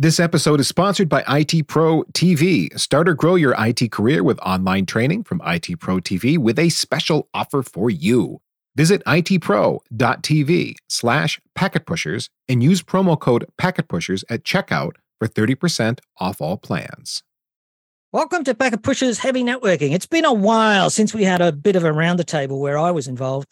This 0.00 0.20
episode 0.20 0.60
is 0.60 0.68
sponsored 0.68 1.08
by 1.08 1.24
IT 1.26 1.66
Pro 1.66 2.04
TV. 2.12 2.78
Start 2.78 3.08
or 3.08 3.14
grow 3.14 3.34
your 3.34 3.56
IT 3.58 3.90
career 3.90 4.22
with 4.22 4.38
online 4.38 4.86
training 4.86 5.24
from 5.24 5.42
IT 5.44 5.80
Pro 5.80 5.96
TV 5.96 6.38
with 6.38 6.56
a 6.56 6.68
special 6.68 7.28
offer 7.34 7.64
for 7.64 7.90
you. 7.90 8.40
Visit 8.76 9.02
itpro.tv 9.06 10.76
slash 10.88 11.40
packetpushers 11.58 12.28
and 12.48 12.62
use 12.62 12.80
promo 12.80 13.18
code 13.18 13.44
packetpushers 13.60 14.22
at 14.30 14.44
checkout 14.44 14.92
for 15.18 15.26
30% 15.26 15.98
off 16.18 16.40
all 16.40 16.56
plans. 16.56 17.24
Welcome 18.12 18.44
to 18.44 18.54
Packet 18.54 18.84
Pushers 18.84 19.18
Heavy 19.18 19.42
Networking. 19.42 19.94
It's 19.94 20.06
been 20.06 20.24
a 20.24 20.32
while 20.32 20.90
since 20.90 21.12
we 21.12 21.24
had 21.24 21.40
a 21.40 21.50
bit 21.50 21.74
of 21.74 21.82
a 21.82 21.92
round 21.92 22.20
the 22.20 22.24
table 22.24 22.60
where 22.60 22.78
I 22.78 22.92
was 22.92 23.08
involved. 23.08 23.48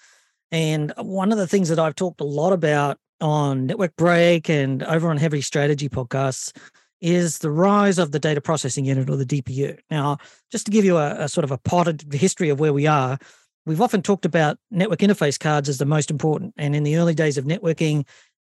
And 0.53 0.93
one 0.97 1.33
of 1.33 1.39
the 1.39 1.49
things 1.49 1.71
that 1.71 1.81
I've 1.81 1.97
talked 1.97 2.21
a 2.21 2.25
lot 2.25 2.53
about 2.53 3.01
on 3.21 3.67
Network 3.67 3.97
Break 3.97 4.49
and 4.49 4.83
over 4.83 5.09
on 5.11 5.17
Heavy 5.17 5.41
Strategy 5.41 5.89
podcasts 5.89 6.57
is 7.01 7.39
the 7.39 7.51
rise 7.51 7.99
of 7.99 8.13
the 8.13 8.19
data 8.19 8.41
processing 8.41 8.85
unit 8.85 9.11
or 9.11 9.17
the 9.17 9.27
DPU. 9.27 9.79
Now, 9.91 10.19
just 10.51 10.67
to 10.67 10.73
give 10.73 10.85
you 10.85 10.97
a, 10.97 11.25
a 11.25 11.29
sort 11.29 11.45
of 11.45 11.51
a 11.51 11.59
potted 11.59 12.13
history 12.13 12.49
of 12.49 12.59
where 12.59 12.73
we 12.73 12.87
are, 12.87 13.19
we've 13.67 13.81
often 13.81 14.03
talked 14.03 14.25
about 14.25 14.59
network 14.71 15.01
interface 15.01 15.39
cards 15.39 15.69
as 15.69 15.79
the 15.79 15.85
most 15.85 16.11
important. 16.11 16.55
And 16.57 16.75
in 16.75 16.85
the 16.85 16.97
early 16.97 17.15
days 17.15 17.37
of 17.37 17.45
networking, 17.45 18.07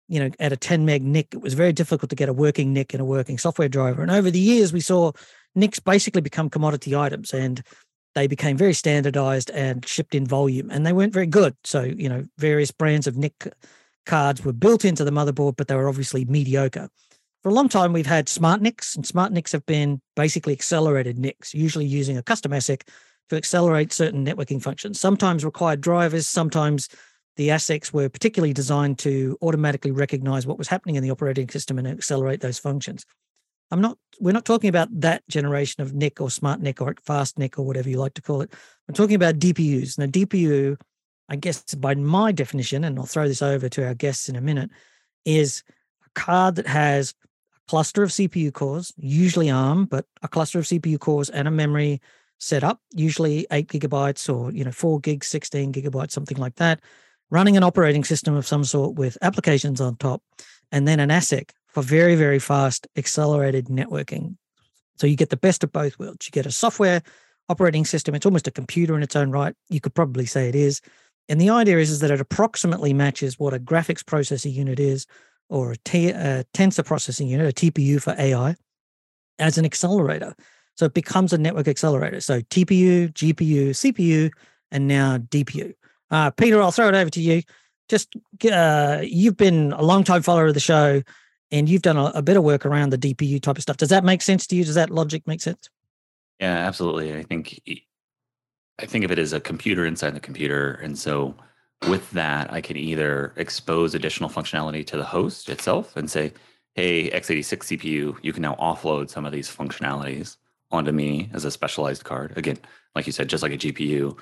you 0.09 0.20
know, 0.20 0.30
at 0.41 0.52
a 0.52 0.56
10 0.56 0.84
meg 0.84 1.02
NIC, 1.02 1.34
it 1.34 1.41
was 1.41 1.55
very 1.55 1.72
difficult 1.72 2.10
to 2.10 2.16
get 2.16 2.28
a 2.28 2.33
working 2.33 2.72
NIC 2.72 2.94
and 2.94 3.00
a 3.00 3.05
working 3.05 3.38
software 3.38 3.69
driver. 3.69 4.02
And 4.02 4.10
over 4.10 4.30
the 4.30 4.41
years, 4.41 4.72
we 4.72 4.80
saw 4.80 5.12
NICs 5.55 5.80
basically 5.80 6.20
become 6.20 6.50
commodity 6.50 6.97
items 6.97 7.33
and 7.33 7.62
they 8.14 8.27
became 8.27 8.56
very 8.56 8.74
standardized 8.74 9.50
and 9.50 9.86
shipped 9.86 10.14
in 10.14 10.27
volume 10.27 10.70
and 10.70 10.84
they 10.84 10.92
weren't 10.92 11.14
very 11.14 11.27
good. 11.27 11.56
So, 11.64 11.83
you 11.83 12.08
know, 12.08 12.24
various 12.38 12.70
brands 12.70 13.06
of 13.06 13.16
NIC 13.16 13.52
cards 14.06 14.45
were 14.45 14.52
built 14.52 14.84
into 14.84 15.05
the 15.05 15.11
motherboard, 15.11 15.56
but 15.56 15.69
they 15.69 15.74
were 15.74 15.88
obviously 15.88 16.24
mediocre. 16.24 16.88
For 17.42 17.48
a 17.48 17.55
long 17.55 17.69
time, 17.69 17.92
we've 17.92 18.06
had 18.06 18.28
smart 18.28 18.61
NICs, 18.61 18.95
and 18.95 19.06
smart 19.06 19.33
NICs 19.33 19.52
have 19.52 19.66
been 19.66 20.01
basically 20.15 20.53
accelerated 20.53 21.19
NICs, 21.19 21.55
usually 21.55 21.86
using 21.86 22.17
a 22.17 22.22
custom 22.22 22.53
ASIC 22.53 22.83
to 23.31 23.36
accelerate 23.36 23.92
certain 23.92 24.25
networking 24.25 24.62
functions. 24.62 25.00
Sometimes 25.00 25.44
required 25.44 25.81
drivers, 25.81 26.28
sometimes 26.28 26.89
the 27.36 27.48
ASICs 27.48 27.92
were 27.92 28.09
particularly 28.09 28.53
designed 28.53 28.98
to 29.00 29.36
automatically 29.42 29.91
recognize 29.91 30.47
what 30.47 30.59
was 30.59 30.69
happening 30.69 30.97
in 30.97 31.03
the 31.03 31.11
operating 31.11 31.48
system 31.48 31.78
and 31.78 31.89
accelerate 31.89 32.41
those 32.41 32.59
functions. 32.59 33.05
I'm 33.70 33.81
not, 33.81 33.97
we're 34.20 34.33
not 34.33 34.44
talking 34.44 34.69
about 34.69 34.89
that 35.00 35.27
generation 35.28 35.83
of 35.83 35.94
NIC 35.94 36.20
or 36.20 36.31
smart 36.31 36.61
NIC 36.61 36.83
or 36.83 36.94
fast 37.05 37.39
NIC 37.39 37.59
or 37.59 37.64
whatever 37.64 37.89
you 37.89 37.98
like 37.98 38.14
to 38.14 38.22
call 38.22 38.42
it. 38.42 38.53
I'm 38.87 38.94
talking 38.94 39.16
about 39.16 39.39
DPUs. 39.39 39.98
Now, 39.98 40.06
DPU 40.06 40.78
I 41.33 41.36
guess 41.36 41.75
by 41.75 41.94
my 41.94 42.30
definition, 42.30 42.84
and 42.84 42.98
I'll 42.98 43.06
throw 43.06 43.27
this 43.27 43.41
over 43.41 43.66
to 43.70 43.86
our 43.86 43.94
guests 43.94 44.28
in 44.28 44.36
a 44.36 44.42
minute, 44.42 44.69
is 45.25 45.62
a 46.05 46.11
card 46.11 46.56
that 46.56 46.66
has 46.66 47.14
a 47.56 47.70
cluster 47.70 48.02
of 48.02 48.11
CPU 48.11 48.52
cores, 48.52 48.92
usually 48.98 49.50
ARM, 49.50 49.86
but 49.86 50.05
a 50.22 50.28
cluster 50.28 50.58
of 50.58 50.66
CPU 50.66 51.00
cores 51.00 51.30
and 51.30 51.48
a 51.48 51.50
memory 51.50 52.03
set 52.36 52.62
up, 52.62 52.83
usually 52.92 53.47
eight 53.50 53.69
gigabytes 53.69 54.33
or 54.33 54.53
you 54.53 54.62
know 54.62 54.72
four 54.72 55.00
gigs, 55.00 55.27
sixteen 55.27 55.72
gigabytes, 55.72 56.10
something 56.10 56.36
like 56.36 56.56
that, 56.56 56.80
running 57.30 57.56
an 57.56 57.62
operating 57.62 58.05
system 58.05 58.34
of 58.34 58.47
some 58.47 58.62
sort 58.62 58.97
with 58.97 59.16
applications 59.22 59.80
on 59.80 59.97
top, 59.97 60.22
and 60.70 60.86
then 60.86 61.00
an 61.00 61.08
ASIC 61.08 61.48
for 61.69 61.83
very 61.83 62.14
very 62.14 62.41
fast 62.41 62.86
accelerated 62.97 63.69
networking. 63.69 64.36
So 64.98 65.06
you 65.06 65.16
get 65.16 65.30
the 65.30 65.38
best 65.38 65.64
of 65.64 65.72
both 65.72 65.98
worlds. 65.98 66.27
You 66.27 66.30
get 66.30 66.44
a 66.44 66.53
software 66.53 67.00
operating 67.48 67.86
system. 67.86 68.14
It's 68.14 68.27
almost 68.27 68.48
a 68.48 68.50
computer 68.50 68.94
in 68.94 69.03
its 69.03 69.16
own 69.16 69.30
right. 69.30 69.55
You 69.70 69.80
could 69.80 69.94
probably 69.94 70.27
say 70.27 70.50
it 70.50 70.55
is 70.55 70.83
and 71.28 71.41
the 71.41 71.51
idea 71.51 71.78
is, 71.78 71.91
is 71.91 72.01
that 72.01 72.11
it 72.11 72.20
approximately 72.20 72.92
matches 72.92 73.39
what 73.39 73.55
a 73.55 73.59
graphics 73.59 74.05
processing 74.05 74.53
unit 74.53 74.81
is 74.81 75.06
or 75.48 75.73
a, 75.73 75.77
t- 75.84 76.11
a 76.11 76.45
tensor 76.55 76.84
processing 76.84 77.28
unit, 77.28 77.48
a 77.48 77.70
TPU 77.70 78.01
for 78.01 78.15
AI, 78.19 78.56
as 79.39 79.59
an 79.59 79.65
accelerator. 79.65 80.34
So 80.77 80.87
it 80.87 80.95
becomes 80.95 81.33
a 81.33 81.39
network 81.39 81.69
accelerator. 81.69 82.20
So 82.20 82.41
TPU, 82.41 83.12
GPU, 83.12 83.70
CPU, 83.70 84.31
and 84.71 84.88
now 84.88 85.19
DPU. 85.19 85.75
Uh, 86.11 86.31
Peter, 86.31 86.61
I'll 86.61 86.72
throw 86.72 86.88
it 86.88 86.94
over 86.94 87.11
to 87.11 87.21
you. 87.21 87.43
Just 87.88 88.15
uh, 88.50 89.00
you've 89.03 89.37
been 89.37 89.72
a 89.72 89.82
long 89.82 90.05
time 90.05 90.22
follower 90.22 90.47
of 90.47 90.55
the 90.55 90.61
show, 90.61 91.03
and 91.50 91.69
you've 91.69 91.82
done 91.82 91.99
a, 91.99 92.06
a 92.15 92.22
bit 92.22 92.37
of 92.37 92.44
work 92.44 92.65
around 92.65 92.91
the 92.91 92.99
DPU 92.99 93.41
type 93.41 93.56
of 93.56 93.62
stuff. 93.62 93.77
Does 93.77 93.91
that 93.91 94.05
make 94.05 94.22
sense 94.22 94.47
to 94.47 94.56
you? 94.56 94.65
Does 94.65 94.77
that 94.77 94.91
logic 94.91 95.27
make 95.27 95.43
sense? 95.43 95.69
Yeah, 96.41 96.56
absolutely. 96.56 97.15
I 97.15 97.22
think 97.22 97.61
I 98.81 98.87
think 98.87 99.05
of 99.05 99.10
it 99.10 99.19
as 99.19 99.33
a 99.33 99.41
computer 99.41 99.87
inside 99.87 100.15
the 100.15 100.21
computer. 100.21 100.72
And 100.75 100.99
so 100.99 101.34
with 101.88 102.10
that, 102.12 102.53
I 102.53 102.60
can 102.60 102.77
either 102.77 103.33
expose 103.37 103.94
additional 103.94 104.31
functionality 104.31 104.87
to 104.87 104.97
the 104.97 105.05
host 105.05 105.49
itself 105.49 105.97
and 105.97 106.10
say, 106.10 106.33
hey, 106.75 107.11
x86 107.11 107.78
CPU, 107.78 108.16
you 108.22 108.32
can 108.32 108.43
now 108.43 108.55
offload 108.55 109.11
some 109.11 109.27
of 109.27 109.32
these 109.32 109.55
functionalities 109.55 110.37
onto 110.71 110.93
me 110.93 111.31
as 111.34 111.44
a 111.44 111.50
specialized 111.50 112.05
card. 112.05 112.37
Again, 112.37 112.59
like 112.94 113.06
you 113.06 113.12
said, 113.12 113.28
just 113.28 113.43
like 113.43 113.53
a 113.53 113.59
GPU. 113.59 114.19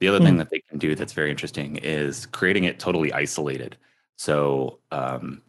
The 0.00 0.08
other 0.08 0.18
mm. 0.18 0.24
thing 0.24 0.36
that 0.38 0.50
they 0.50 0.60
can 0.60 0.78
do 0.78 0.94
that's 0.94 1.12
very 1.12 1.30
interesting 1.30 1.76
is 1.76 2.26
creating 2.26 2.64
it 2.64 2.80
totally 2.80 3.12
isolated. 3.12 3.76
So 4.16 4.80
um, 4.90 5.42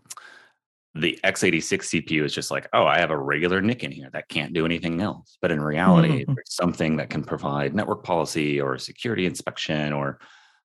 the 0.96 1.20
x86 1.24 2.04
CPU 2.04 2.24
is 2.24 2.34
just 2.34 2.52
like, 2.52 2.68
oh, 2.74 2.86
I 2.86 3.00
have 3.00 3.10
a 3.10 3.18
regular 3.18 3.62
NIC 3.62 3.84
in 3.84 3.92
here 3.92 4.10
that 4.14 4.30
can't 4.30 4.54
do 4.54 4.66
anything 4.66 5.02
else. 5.02 5.38
But 5.42 5.52
in 5.52 5.60
reality, 5.60 6.22
mm-hmm. 6.22 6.34
there's 6.34 6.54
something 6.54 6.98
that 6.98 7.10
can 7.10 7.24
provide 7.24 7.74
network 7.74 8.04
policy 8.04 8.62
or 8.62 8.78
security 8.78 9.26
inspection 9.26 9.92
or, 9.92 10.20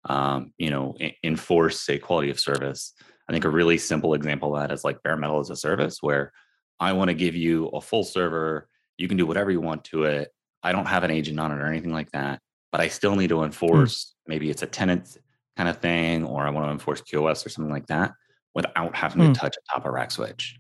um, 0.05 0.51
you 0.57 0.69
know, 0.69 0.97
enforce 1.23 1.87
a 1.89 1.97
quality 1.97 2.29
of 2.29 2.39
service. 2.39 2.93
I 3.29 3.31
think 3.31 3.45
a 3.45 3.49
really 3.49 3.77
simple 3.77 4.13
example 4.13 4.55
of 4.55 4.61
that 4.61 4.73
is 4.73 4.83
like 4.83 5.01
bare 5.01 5.15
metal 5.15 5.39
as 5.39 5.49
a 5.49 5.55
service, 5.55 5.99
where 6.01 6.33
I 6.79 6.93
want 6.93 7.07
to 7.09 7.13
give 7.13 7.35
you 7.35 7.67
a 7.67 7.79
full 7.79 8.03
server. 8.03 8.67
You 8.97 9.07
can 9.07 9.17
do 9.17 9.25
whatever 9.25 9.51
you 9.51 9.61
want 9.61 9.85
to 9.85 10.03
it. 10.03 10.29
I 10.61 10.73
don't 10.73 10.87
have 10.87 11.03
an 11.03 11.11
agent 11.11 11.39
on 11.39 11.51
it 11.53 11.61
or 11.61 11.67
anything 11.67 11.93
like 11.93 12.11
that, 12.11 12.41
but 12.71 12.81
I 12.81 12.89
still 12.89 13.15
need 13.15 13.29
to 13.29 13.37
hmm. 13.37 13.45
enforce. 13.45 14.05
Mm. 14.05 14.13
Maybe 14.27 14.49
it's 14.49 14.63
a 14.63 14.67
tenant 14.67 15.17
kind 15.55 15.69
of 15.69 15.77
thing, 15.77 16.25
or 16.25 16.45
I 16.45 16.49
want 16.49 16.67
to 16.67 16.71
enforce 16.71 17.01
QoS 17.01 17.45
or 17.45 17.49
something 17.49 17.71
like 17.71 17.87
that 17.87 18.11
without 18.57 18.95
having 18.95 19.21
mm. 19.21 19.33
to 19.33 19.39
touch 19.39 19.55
a 19.55 19.73
top 19.73 19.85
of 19.85 19.93
rack 19.93 20.09
switch. 20.09 20.57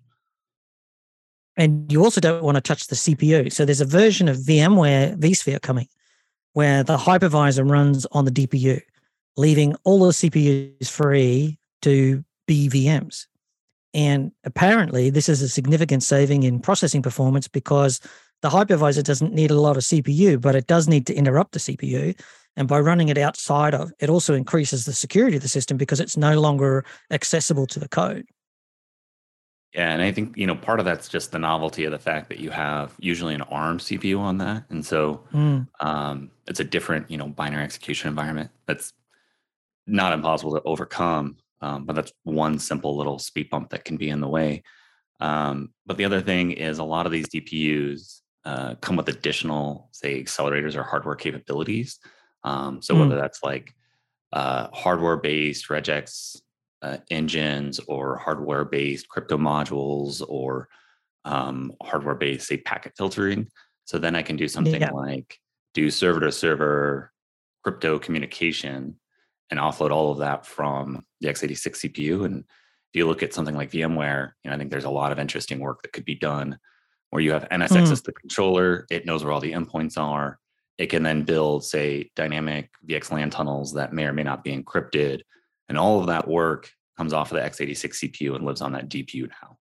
And 1.57 1.91
you 1.91 2.03
also 2.03 2.21
don't 2.21 2.43
want 2.43 2.55
to 2.55 2.61
touch 2.61 2.85
the 2.85 2.95
CPU. 2.95 3.51
So 3.51 3.65
there's 3.65 3.81
a 3.81 3.85
version 3.85 4.29
of 4.29 4.37
VMware 4.37 5.17
vSphere 5.17 5.59
coming 5.59 5.87
where 6.53 6.83
the 6.83 6.95
hypervisor 6.95 7.67
runs 7.69 8.05
on 8.11 8.25
the 8.25 8.31
DPU, 8.31 8.79
leaving 9.35 9.75
all 9.83 10.05
the 10.05 10.11
CPUs 10.11 10.87
free 10.87 11.57
to 11.81 12.23
be 12.45 12.69
VMs. 12.69 13.25
And 13.95 14.31
apparently, 14.43 15.09
this 15.09 15.27
is 15.27 15.41
a 15.41 15.49
significant 15.49 16.03
saving 16.03 16.43
in 16.43 16.59
processing 16.59 17.01
performance 17.01 17.47
because 17.47 17.99
the 18.43 18.49
hypervisor 18.49 19.03
doesn't 19.03 19.33
need 19.33 19.49
a 19.49 19.59
lot 19.59 19.75
of 19.75 19.83
CPU, 19.83 20.39
but 20.39 20.55
it 20.55 20.67
does 20.67 20.87
need 20.87 21.07
to 21.07 21.15
interrupt 21.15 21.53
the 21.53 21.59
CPU. 21.59 22.19
And 22.57 22.67
by 22.67 22.79
running 22.79 23.09
it 23.09 23.19
outside 23.19 23.75
of, 23.75 23.93
it 23.99 24.09
also 24.09 24.33
increases 24.33 24.85
the 24.85 24.91
security 24.91 25.37
of 25.37 25.43
the 25.43 25.47
system 25.47 25.77
because 25.77 25.99
it's 25.99 26.17
no 26.17 26.41
longer 26.41 26.83
accessible 27.11 27.67
to 27.67 27.79
the 27.79 27.87
code. 27.87 28.25
Yeah, 29.73 29.91
and 29.91 30.01
I 30.01 30.11
think 30.11 30.35
you 30.35 30.47
know 30.47 30.55
part 30.55 30.79
of 30.79 30.85
that's 30.85 31.07
just 31.07 31.31
the 31.31 31.37
novelty 31.39 31.83
of 31.83 31.91
the 31.91 31.99
fact 31.99 32.29
that 32.29 32.39
you 32.39 32.49
have 32.49 32.95
usually 32.99 33.35
an 33.35 33.43
ARM 33.43 33.77
CPU 33.77 34.17
on 34.17 34.39
that, 34.39 34.63
and 34.69 34.83
so 34.83 35.23
mm. 35.31 35.67
um, 35.79 36.31
it's 36.47 36.59
a 36.59 36.63
different 36.63 37.11
you 37.11 37.17
know 37.17 37.27
binary 37.27 37.63
execution 37.63 38.07
environment 38.07 38.49
that's 38.65 38.93
not 39.85 40.13
impossible 40.13 40.53
to 40.53 40.63
overcome. 40.63 41.37
Um, 41.59 41.85
but 41.85 41.95
that's 41.95 42.13
one 42.23 42.59
simple 42.59 42.95
little 42.95 43.17
speed 43.19 43.49
bump 43.49 43.69
that 43.71 43.83
can 43.83 43.97
be 43.97 44.09
in 44.09 44.21
the 44.21 44.27
way. 44.27 44.63
Um, 45.19 45.71
but 45.87 45.97
the 45.97 46.05
other 46.05 46.21
thing 46.21 46.51
is 46.51 46.77
a 46.77 46.83
lot 46.83 47.07
of 47.07 47.11
these 47.11 47.27
DPUs 47.29 48.21
uh, 48.45 48.75
come 48.75 48.95
with 48.95 49.09
additional, 49.09 49.89
say, 49.91 50.23
accelerators 50.23 50.75
or 50.75 50.83
hardware 50.83 51.15
capabilities 51.15 51.99
um, 52.47 52.81
so 52.81 52.95
mm. 52.95 53.01
whether 53.01 53.17
that's 53.17 53.43
like 53.43 53.73
uh, 54.31 54.67
hardware-based 54.71 55.67
regex 55.67 56.39
uh, 56.81 56.97
engines 57.11 57.79
or 57.87 58.17
hardware-based 58.17 59.09
crypto 59.09 59.37
modules 59.37 60.23
or 60.27 60.69
um, 61.25 61.73
hardware-based, 61.83 62.47
say, 62.47 62.57
packet 62.57 62.93
filtering. 62.95 63.47
So 63.85 63.97
then 63.97 64.15
I 64.15 64.21
can 64.21 64.37
do 64.37 64.47
something 64.47 64.81
yeah. 64.81 64.91
like 64.91 65.37
do 65.73 65.91
server-to-server 65.91 67.11
crypto 67.63 67.99
communication 67.99 68.95
and 69.49 69.59
offload 69.59 69.91
all 69.91 70.11
of 70.11 70.19
that 70.19 70.45
from 70.45 71.05
the 71.19 71.27
x86 71.27 71.85
CPU. 71.85 72.25
And 72.25 72.39
if 72.39 72.95
you 72.95 73.07
look 73.07 73.23
at 73.23 73.33
something 73.33 73.55
like 73.55 73.71
VMware, 73.71 74.31
you 74.43 74.49
know, 74.49 74.55
I 74.55 74.57
think 74.57 74.71
there's 74.71 74.85
a 74.85 74.89
lot 74.89 75.11
of 75.11 75.19
interesting 75.19 75.59
work 75.59 75.81
that 75.81 75.91
could 75.93 76.05
be 76.05 76.15
done 76.15 76.57
where 77.09 77.21
you 77.21 77.31
have 77.31 77.47
NSX 77.49 77.87
mm. 77.87 77.91
as 77.91 78.01
the 78.01 78.13
controller, 78.13 78.85
it 78.89 79.05
knows 79.05 79.23
where 79.23 79.33
all 79.33 79.39
the 79.39 79.53
endpoints 79.53 79.97
are 79.97 80.39
it 80.77 80.87
can 80.87 81.03
then 81.03 81.23
build, 81.23 81.65
say, 81.65 82.11
dynamic 82.15 82.69
VXLAN 82.87 83.31
tunnels 83.31 83.73
that 83.73 83.93
may 83.93 84.05
or 84.05 84.13
may 84.13 84.23
not 84.23 84.43
be 84.43 84.55
encrypted. 84.55 85.21
And 85.69 85.77
all 85.77 85.99
of 85.99 86.07
that 86.07 86.27
work 86.27 86.71
comes 86.97 87.13
off 87.13 87.31
of 87.31 87.37
the 87.37 87.43
x86 87.43 88.11
CPU 88.11 88.35
and 88.35 88.45
lives 88.45 88.61
on 88.61 88.73
that 88.73 88.89
GPU 88.89 89.29
now. 89.41 89.57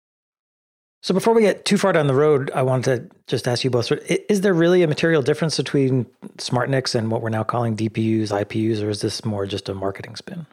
So 1.02 1.14
before 1.14 1.34
we 1.34 1.40
get 1.42 1.64
too 1.64 1.78
far 1.78 1.92
down 1.92 2.08
the 2.08 2.14
road, 2.14 2.50
I 2.54 2.62
wanted 2.62 3.10
to 3.10 3.16
just 3.26 3.48
ask 3.48 3.64
you 3.64 3.70
both: 3.70 3.90
Is 3.90 4.42
there 4.42 4.52
really 4.52 4.82
a 4.82 4.88
material 4.88 5.22
difference 5.22 5.56
between 5.56 6.04
SmartNICs 6.36 6.94
and 6.94 7.10
what 7.10 7.22
we're 7.22 7.30
now 7.30 7.42
calling 7.42 7.74
DPUs, 7.74 8.28
IPUs, 8.28 8.82
or 8.82 8.90
is 8.90 9.00
this 9.00 9.24
more 9.24 9.46
just 9.46 9.70
a 9.70 9.74
marketing 9.74 10.14
spin? 10.16 10.46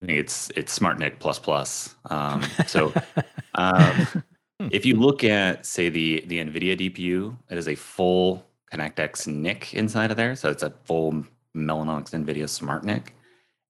I 0.00 0.06
think 0.06 0.18
it's 0.18 0.50
it's 0.54 0.78
SmartNIC 0.78 1.18
plus 1.18 1.40
plus. 1.40 1.96
Um, 2.08 2.42
so 2.68 2.92
um, 3.56 4.22
if 4.70 4.86
you 4.86 4.94
look 4.94 5.24
at 5.24 5.66
say 5.66 5.88
the 5.88 6.22
the 6.28 6.38
NVIDIA 6.38 6.78
DPU, 6.78 7.36
it 7.50 7.58
is 7.58 7.66
a 7.66 7.74
full 7.74 8.46
ConnectX 8.72 9.26
NIC 9.26 9.74
inside 9.74 10.10
of 10.10 10.16
there, 10.16 10.34
so 10.34 10.50
it's 10.50 10.62
a 10.62 10.72
full 10.84 11.24
Mellanox 11.54 12.10
NVIDIA 12.10 12.48
Smart 12.48 12.84
NIC, 12.84 13.14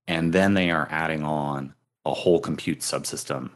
and 0.07 0.33
then 0.33 0.55
they 0.55 0.71
are 0.71 0.89
adding 0.91 1.25
on 1.25 1.75
a 2.05 2.15
whole 2.15 2.39
compute 2.39 2.81
subsystem 2.81 3.51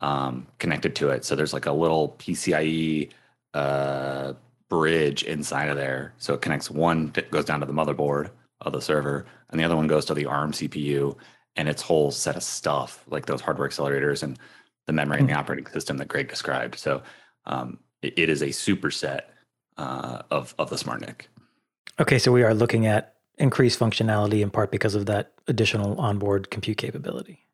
um, 0.00 0.46
connected 0.58 0.94
to 0.96 1.10
it. 1.10 1.24
So 1.24 1.34
there's 1.34 1.52
like 1.52 1.66
a 1.66 1.72
little 1.72 2.16
PCIe 2.18 3.10
uh, 3.54 4.34
bridge 4.68 5.22
inside 5.24 5.68
of 5.68 5.76
there. 5.76 6.14
So 6.18 6.34
it 6.34 6.42
connects 6.42 6.70
one 6.70 7.10
that 7.12 7.30
goes 7.30 7.44
down 7.44 7.60
to 7.60 7.66
the 7.66 7.72
motherboard 7.72 8.30
of 8.60 8.72
the 8.72 8.80
server, 8.80 9.26
and 9.50 9.58
the 9.58 9.64
other 9.64 9.76
one 9.76 9.86
goes 9.86 10.04
to 10.06 10.14
the 10.14 10.26
ARM 10.26 10.52
CPU 10.52 11.16
and 11.56 11.68
its 11.68 11.82
whole 11.82 12.10
set 12.10 12.36
of 12.36 12.42
stuff, 12.42 13.02
like 13.08 13.26
those 13.26 13.40
hardware 13.40 13.68
accelerators 13.68 14.22
and 14.22 14.38
the 14.86 14.92
memory 14.92 15.18
and 15.18 15.28
the 15.28 15.32
mm-hmm. 15.32 15.40
operating 15.40 15.66
system 15.66 15.96
that 15.96 16.08
Greg 16.08 16.28
described. 16.28 16.78
So 16.78 17.02
um, 17.46 17.78
it, 18.02 18.14
it 18.16 18.28
is 18.28 18.42
a 18.42 18.48
superset 18.48 19.22
uh, 19.78 20.22
of 20.30 20.54
of 20.58 20.70
the 20.70 20.76
SmartNIC. 20.76 21.22
Okay, 21.98 22.18
so 22.18 22.32
we 22.32 22.42
are 22.42 22.54
looking 22.54 22.86
at 22.86 23.14
increased 23.38 23.78
functionality 23.78 24.40
in 24.40 24.50
part 24.50 24.70
because 24.70 24.94
of 24.94 25.06
that 25.06 25.32
additional 25.48 25.98
onboard 26.00 26.50
compute 26.50 26.78
capability. 26.78 27.46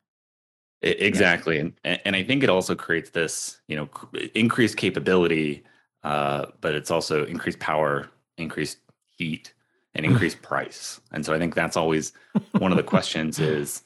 Exactly, 0.83 1.59
and 1.59 1.73
and 1.85 2.17
I 2.17 2.25
think 2.25 2.43
it 2.43 2.51
also 2.51 2.75
creates 2.75 3.11
this, 3.11 3.61
you 3.69 3.77
know, 3.77 3.89
increased 4.35 4.77
capability, 4.77 5.63
uh, 6.03 6.47
but 6.61 6.75
it's 6.75 6.91
also 6.91 7.25
increased 7.25 7.61
power, 7.61 8.11
increased 8.37 8.79
heat, 9.17 9.55
and 9.95 10.05
increased 10.11 10.43
price. 10.43 11.01
And 11.13 11.25
so 11.25 11.33
I 11.33 11.39
think 11.39 11.55
that's 11.55 11.77
always 11.77 12.13
one 12.59 12.73
of 12.73 12.77
the 12.77 12.83
questions 12.83 13.39
is, 13.39 13.83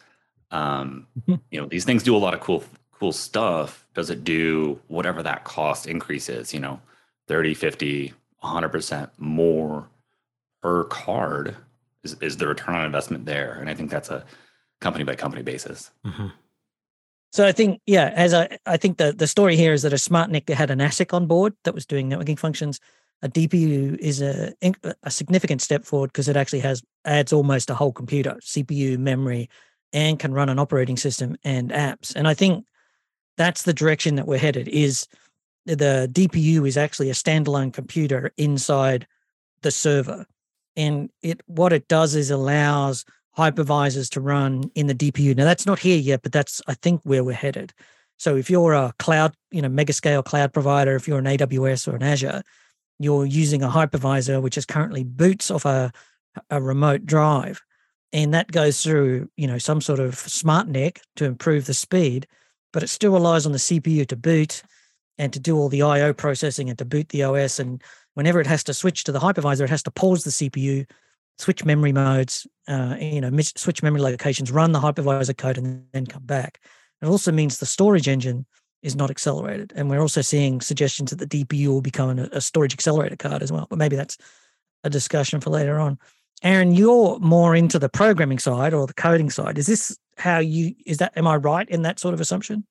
um, 0.50 1.06
you 1.26 1.60
know, 1.60 1.66
these 1.66 1.84
things 1.84 2.02
do 2.02 2.16
a 2.16 2.18
lot 2.18 2.32
of 2.32 2.40
cool 2.40 2.64
cool 2.98 3.12
stuff. 3.12 3.86
Does 3.94 4.08
it 4.08 4.24
do 4.24 4.80
whatever 4.88 5.22
that 5.22 5.44
cost 5.44 5.86
increase 5.86 6.30
is? 6.30 6.54
You 6.54 6.60
know, 6.60 6.80
30, 7.28 7.54
50, 7.54 8.14
100 8.46 8.68
percent 8.70 9.10
more 9.18 9.88
per 10.62 10.84
card. 10.84 11.56
Is 12.02 12.16
is 12.20 12.36
the 12.36 12.46
return 12.46 12.74
on 12.74 12.84
investment 12.84 13.26
there? 13.26 13.54
And 13.54 13.68
I 13.68 13.74
think 13.74 13.90
that's 13.90 14.10
a 14.10 14.24
company 14.80 15.04
by 15.04 15.14
company 15.14 15.42
basis. 15.42 15.90
Mm-hmm. 16.04 16.28
So 17.32 17.46
I 17.46 17.52
think, 17.52 17.80
yeah, 17.86 18.12
as 18.14 18.32
I, 18.32 18.56
I 18.64 18.76
think 18.76 18.96
the, 18.96 19.12
the 19.12 19.26
story 19.26 19.56
here 19.56 19.72
is 19.72 19.82
that 19.82 19.92
a 19.92 19.98
smart 19.98 20.30
NIC 20.30 20.48
had 20.48 20.70
an 20.70 20.78
ASIC 20.78 21.12
on 21.12 21.26
board 21.26 21.54
that 21.64 21.74
was 21.74 21.84
doing 21.84 22.08
networking 22.08 22.38
functions. 22.38 22.80
A 23.22 23.28
DPU 23.28 23.98
is 23.98 24.22
a, 24.22 24.54
a 25.02 25.10
significant 25.10 25.60
step 25.60 25.84
forward 25.84 26.12
because 26.12 26.28
it 26.28 26.36
actually 26.36 26.60
has 26.60 26.82
adds 27.04 27.32
almost 27.32 27.68
a 27.68 27.74
whole 27.74 27.92
computer, 27.92 28.36
CPU, 28.40 28.98
memory, 28.98 29.50
and 29.92 30.18
can 30.18 30.32
run 30.32 30.48
an 30.48 30.58
operating 30.58 30.96
system 30.96 31.36
and 31.44 31.70
apps. 31.70 32.14
And 32.14 32.28
I 32.28 32.34
think 32.34 32.64
that's 33.36 33.64
the 33.64 33.74
direction 33.74 34.14
that 34.16 34.26
we're 34.26 34.38
headed 34.38 34.68
is 34.68 35.06
the 35.66 36.08
DPU 36.12 36.66
is 36.66 36.76
actually 36.76 37.10
a 37.10 37.14
standalone 37.14 37.72
computer 37.72 38.32
inside 38.36 39.06
the 39.62 39.70
server. 39.70 40.26
And 40.76 41.10
it 41.22 41.40
what 41.46 41.72
it 41.72 41.88
does 41.88 42.14
is 42.14 42.30
allows 42.30 43.04
hypervisors 43.36 44.08
to 44.10 44.20
run 44.20 44.70
in 44.74 44.86
the 44.86 44.94
DPU. 44.94 45.36
Now 45.36 45.44
that's 45.44 45.66
not 45.66 45.78
here 45.78 45.98
yet, 45.98 46.22
but 46.22 46.32
that's 46.32 46.62
I 46.66 46.74
think 46.74 47.00
where 47.04 47.24
we're 47.24 47.32
headed. 47.32 47.72
So 48.18 48.36
if 48.36 48.48
you're 48.48 48.72
a 48.72 48.94
cloud, 48.98 49.34
you 49.50 49.60
know, 49.60 49.68
mega 49.68 49.92
scale 49.92 50.22
cloud 50.22 50.52
provider, 50.52 50.96
if 50.96 51.06
you're 51.06 51.18
an 51.18 51.26
AWS 51.26 51.86
or 51.86 51.96
an 51.96 52.02
Azure, 52.02 52.42
you're 52.98 53.26
using 53.26 53.62
a 53.62 53.68
hypervisor 53.68 54.40
which 54.40 54.56
is 54.56 54.64
currently 54.64 55.04
boots 55.04 55.50
off 55.50 55.64
a, 55.64 55.92
a 56.50 56.62
remote 56.62 57.04
drive. 57.04 57.62
And 58.12 58.32
that 58.32 58.50
goes 58.50 58.82
through, 58.82 59.28
you 59.36 59.46
know, 59.46 59.58
some 59.58 59.80
sort 59.80 60.00
of 60.00 60.16
smart 60.16 60.68
NIC 60.68 61.00
to 61.16 61.24
improve 61.24 61.66
the 61.66 61.74
speed, 61.74 62.26
but 62.72 62.82
it 62.82 62.88
still 62.88 63.12
relies 63.12 63.44
on 63.44 63.52
the 63.52 63.58
CPU 63.58 64.06
to 64.06 64.16
boot 64.16 64.62
and 65.18 65.32
to 65.32 65.40
do 65.40 65.56
all 65.56 65.68
the 65.68 65.82
IO 65.82 66.12
processing 66.12 66.68
and 66.68 66.78
to 66.78 66.84
boot 66.84 67.08
the 67.08 67.22
OS. 67.22 67.58
And 67.58 67.82
whenever 68.14 68.40
it 68.40 68.46
has 68.46 68.64
to 68.64 68.74
switch 68.74 69.04
to 69.04 69.12
the 69.12 69.18
hypervisor, 69.18 69.62
it 69.62 69.70
has 69.70 69.82
to 69.84 69.90
pause 69.90 70.24
the 70.24 70.30
CPU, 70.30 70.88
switch 71.38 71.64
memory 71.64 71.92
modes, 71.92 72.46
uh, 72.68 72.96
you 73.00 73.20
know, 73.20 73.30
switch 73.56 73.82
memory 73.82 74.00
locations, 74.00 74.50
run 74.50 74.72
the 74.72 74.80
hypervisor 74.80 75.36
code, 75.36 75.58
and 75.58 75.84
then 75.92 76.06
come 76.06 76.24
back. 76.24 76.60
It 77.02 77.06
also 77.06 77.32
means 77.32 77.58
the 77.58 77.66
storage 77.66 78.08
engine 78.08 78.46
is 78.82 78.96
not 78.96 79.10
accelerated. 79.10 79.72
And 79.74 79.90
we're 79.90 80.00
also 80.00 80.22
seeing 80.22 80.60
suggestions 80.60 81.10
that 81.10 81.18
the 81.18 81.44
DPU 81.44 81.68
will 81.68 81.82
become 81.82 82.18
a, 82.18 82.40
storage 82.40 82.72
accelerator 82.72 83.16
card 83.16 83.42
as 83.42 83.50
well. 83.50 83.66
But 83.68 83.78
maybe 83.78 83.96
that's 83.96 84.16
a 84.84 84.90
discussion 84.90 85.40
for 85.40 85.50
later 85.50 85.80
on. 85.80 85.98
Aaron, 86.42 86.72
you're 86.72 87.18
more 87.18 87.56
into 87.56 87.78
the 87.78 87.88
programming 87.88 88.38
side 88.38 88.74
or 88.74 88.86
the 88.86 88.94
coding 88.94 89.30
side. 89.30 89.58
Is 89.58 89.66
this 89.66 89.98
how 90.18 90.38
you, 90.38 90.74
is 90.84 90.98
that, 90.98 91.16
am 91.16 91.26
I 91.26 91.36
right 91.36 91.68
in 91.68 91.82
that 91.82 91.98
sort 91.98 92.14
of 92.14 92.20
assumption? 92.20 92.66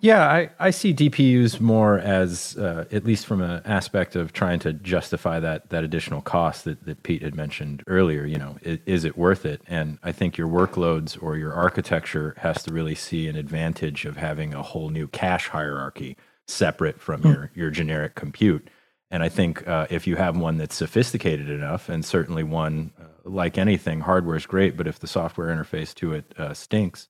Yeah, 0.00 0.26
I, 0.26 0.50
I 0.58 0.70
see 0.70 0.92
DPUs 0.92 1.60
more 1.60 1.98
as, 1.98 2.56
uh, 2.56 2.86
at 2.90 3.04
least 3.04 3.24
from 3.26 3.40
an 3.40 3.62
aspect 3.64 4.16
of 4.16 4.32
trying 4.32 4.58
to 4.60 4.72
justify 4.72 5.38
that 5.38 5.70
that 5.70 5.84
additional 5.84 6.22
cost 6.22 6.64
that, 6.64 6.84
that 6.86 7.04
Pete 7.04 7.22
had 7.22 7.36
mentioned 7.36 7.84
earlier. 7.86 8.24
You 8.24 8.38
know, 8.38 8.58
is, 8.62 8.78
is, 8.84 9.04
it 9.04 9.16
worth 9.16 9.46
it? 9.46 9.62
And 9.68 9.98
I 10.02 10.10
think 10.10 10.36
your 10.36 10.48
workloads 10.48 11.22
or 11.22 11.36
your 11.36 11.52
architecture 11.52 12.34
has 12.38 12.62
to 12.64 12.72
really 12.72 12.96
see 12.96 13.28
an 13.28 13.36
advantage 13.36 14.06
of 14.06 14.16
having 14.16 14.54
a 14.54 14.62
whole 14.62 14.88
new 14.88 15.06
cache 15.06 15.48
hierarchy 15.48 16.16
separate 16.48 17.00
from 17.00 17.22
mm. 17.22 17.32
your 17.32 17.50
your 17.54 17.70
generic 17.70 18.16
compute. 18.16 18.68
And 19.12 19.22
I 19.22 19.28
think 19.28 19.66
uh, 19.68 19.86
if 19.88 20.06
you 20.06 20.16
have 20.16 20.36
one 20.36 20.56
that's 20.56 20.74
sophisticated 20.74 21.48
enough, 21.48 21.88
and 21.88 22.04
certainly 22.04 22.42
one 22.42 22.92
uh, 23.00 23.04
like 23.24 23.56
anything, 23.56 24.00
hardware 24.00 24.36
is 24.36 24.46
great, 24.46 24.76
but 24.76 24.88
if 24.88 24.98
the 24.98 25.06
software 25.06 25.54
interface 25.54 25.94
to 25.96 26.12
it 26.14 26.34
uh, 26.36 26.54
stinks 26.54 27.08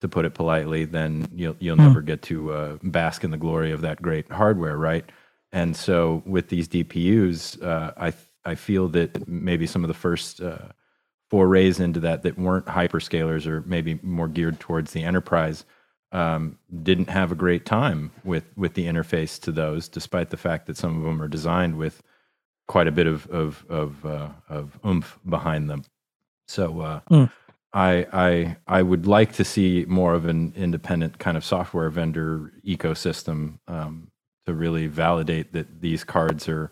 to 0.00 0.08
put 0.08 0.24
it 0.24 0.34
politely, 0.34 0.84
then 0.84 1.28
you'll 1.34 1.56
you'll 1.58 1.76
mm. 1.76 1.86
never 1.86 2.02
get 2.02 2.22
to 2.22 2.52
uh, 2.52 2.78
bask 2.82 3.24
in 3.24 3.30
the 3.30 3.36
glory 3.36 3.72
of 3.72 3.80
that 3.80 4.02
great 4.02 4.30
hardware, 4.30 4.76
right? 4.76 5.04
And 5.52 5.76
so 5.76 6.22
with 6.26 6.48
these 6.48 6.68
DPUs, 6.68 7.62
uh, 7.62 7.92
I 7.96 8.12
I 8.44 8.54
feel 8.54 8.88
that 8.88 9.26
maybe 9.26 9.66
some 9.66 9.84
of 9.84 9.88
the 9.88 9.94
first 9.94 10.40
uh, 10.40 10.68
forays 11.30 11.80
into 11.80 12.00
that 12.00 12.22
that 12.22 12.38
weren't 12.38 12.66
hyperscalers 12.66 13.46
or 13.46 13.62
maybe 13.62 13.98
more 14.02 14.28
geared 14.28 14.60
towards 14.60 14.92
the 14.92 15.02
enterprise 15.02 15.64
um, 16.12 16.58
didn't 16.82 17.08
have 17.08 17.32
a 17.32 17.36
great 17.36 17.64
time 17.64 18.12
with 18.22 18.44
with 18.56 18.74
the 18.74 18.86
interface 18.86 19.40
to 19.42 19.52
those, 19.52 19.88
despite 19.88 20.30
the 20.30 20.36
fact 20.36 20.66
that 20.66 20.76
some 20.76 20.98
of 20.98 21.04
them 21.04 21.22
are 21.22 21.28
designed 21.28 21.76
with 21.78 22.02
quite 22.68 22.86
a 22.86 22.92
bit 22.92 23.06
of 23.06 23.26
of 23.28 23.64
of, 23.70 24.04
uh, 24.04 24.28
of 24.48 24.78
oomph 24.84 25.18
behind 25.26 25.70
them. 25.70 25.84
So. 26.46 27.00
Mm 27.10 27.30
I, 27.76 28.06
I 28.10 28.56
I 28.66 28.82
would 28.82 29.06
like 29.06 29.34
to 29.34 29.44
see 29.44 29.84
more 29.86 30.14
of 30.14 30.24
an 30.24 30.54
independent 30.56 31.18
kind 31.18 31.36
of 31.36 31.44
software 31.44 31.90
vendor 31.90 32.54
ecosystem 32.66 33.58
um, 33.68 34.10
to 34.46 34.54
really 34.54 34.86
validate 34.86 35.52
that 35.52 35.82
these 35.82 36.02
cards 36.02 36.48
are 36.48 36.70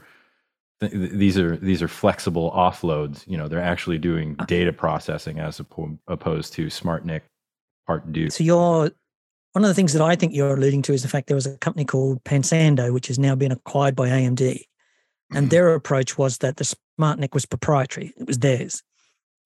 th- 0.80 0.92
these 0.94 1.36
are 1.36 1.58
these 1.58 1.82
are 1.82 1.88
flexible 1.88 2.50
offloads. 2.52 3.22
You 3.28 3.36
know, 3.36 3.48
they're 3.48 3.60
actually 3.60 3.98
doing 3.98 4.34
uh. 4.38 4.46
data 4.46 4.72
processing 4.72 5.38
as 5.40 5.60
opposed 5.60 6.54
to 6.54 6.66
SmartNIC 6.68 7.20
part 7.86 8.10
due. 8.10 8.30
So 8.30 8.42
you're 8.42 8.90
one 9.52 9.62
of 9.62 9.68
the 9.68 9.74
things 9.74 9.92
that 9.92 10.02
I 10.02 10.16
think 10.16 10.32
you're 10.34 10.54
alluding 10.54 10.80
to 10.82 10.94
is 10.94 11.02
the 11.02 11.08
fact 11.08 11.26
there 11.26 11.34
was 11.34 11.46
a 11.46 11.58
company 11.58 11.84
called 11.84 12.24
Pensando, 12.24 12.94
which 12.94 13.08
has 13.08 13.18
now 13.18 13.34
been 13.34 13.52
acquired 13.52 13.94
by 13.94 14.08
AMD, 14.08 14.40
and 14.40 14.58
mm-hmm. 15.36 15.48
their 15.48 15.74
approach 15.74 16.16
was 16.16 16.38
that 16.38 16.56
the 16.56 16.76
SmartNIC 16.98 17.34
was 17.34 17.44
proprietary; 17.44 18.14
it 18.16 18.26
was 18.26 18.38
theirs 18.38 18.82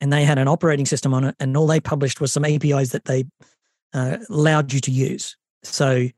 and 0.01 0.13
they 0.13 0.25
had 0.25 0.39
an 0.39 0.49
operating 0.49 0.87
system 0.87 1.15
on 1.15 1.25
it, 1.25 1.37
and 1.41 1.57
all 1.57 1.67
they 1.67 1.81
published 1.81 2.21
was 2.21 2.33
some 2.33 2.45
APIs 2.45 2.91
that 2.91 3.05
they 3.07 3.25
uh, 3.93 4.19
allowed 4.31 4.73
you 4.73 4.81
to 4.81 4.91
use. 4.91 5.37
So, 5.63 6.09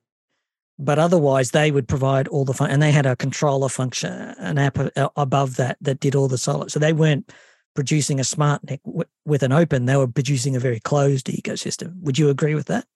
but 0.78 0.98
otherwise, 0.98 1.50
they 1.50 1.70
would 1.70 1.88
provide 1.88 2.28
all 2.28 2.44
the 2.44 2.54
fun, 2.54 2.70
and 2.70 2.82
they 2.82 2.90
had 2.90 3.06
a 3.06 3.16
controller 3.16 3.68
function, 3.68 4.12
an 4.12 4.58
app 4.58 4.78
uh, 4.78 5.08
above 5.16 5.56
that 5.56 5.78
that 5.80 6.00
did 6.00 6.14
all 6.14 6.28
the 6.28 6.38
solid. 6.38 6.70
So 6.70 6.78
they 6.78 6.92
weren't 6.92 7.32
producing 7.74 8.20
a 8.20 8.24
smart 8.24 8.62
NIC 8.64 8.82
w- 8.84 9.04
with 9.24 9.42
an 9.42 9.52
open; 9.52 9.86
they 9.86 9.96
were 9.96 10.08
producing 10.08 10.56
a 10.56 10.60
very 10.60 10.80
closed 10.80 11.26
ecosystem. 11.26 12.00
Would 12.02 12.18
you 12.18 12.28
agree 12.28 12.54
with 12.54 12.66
that? 12.66 12.86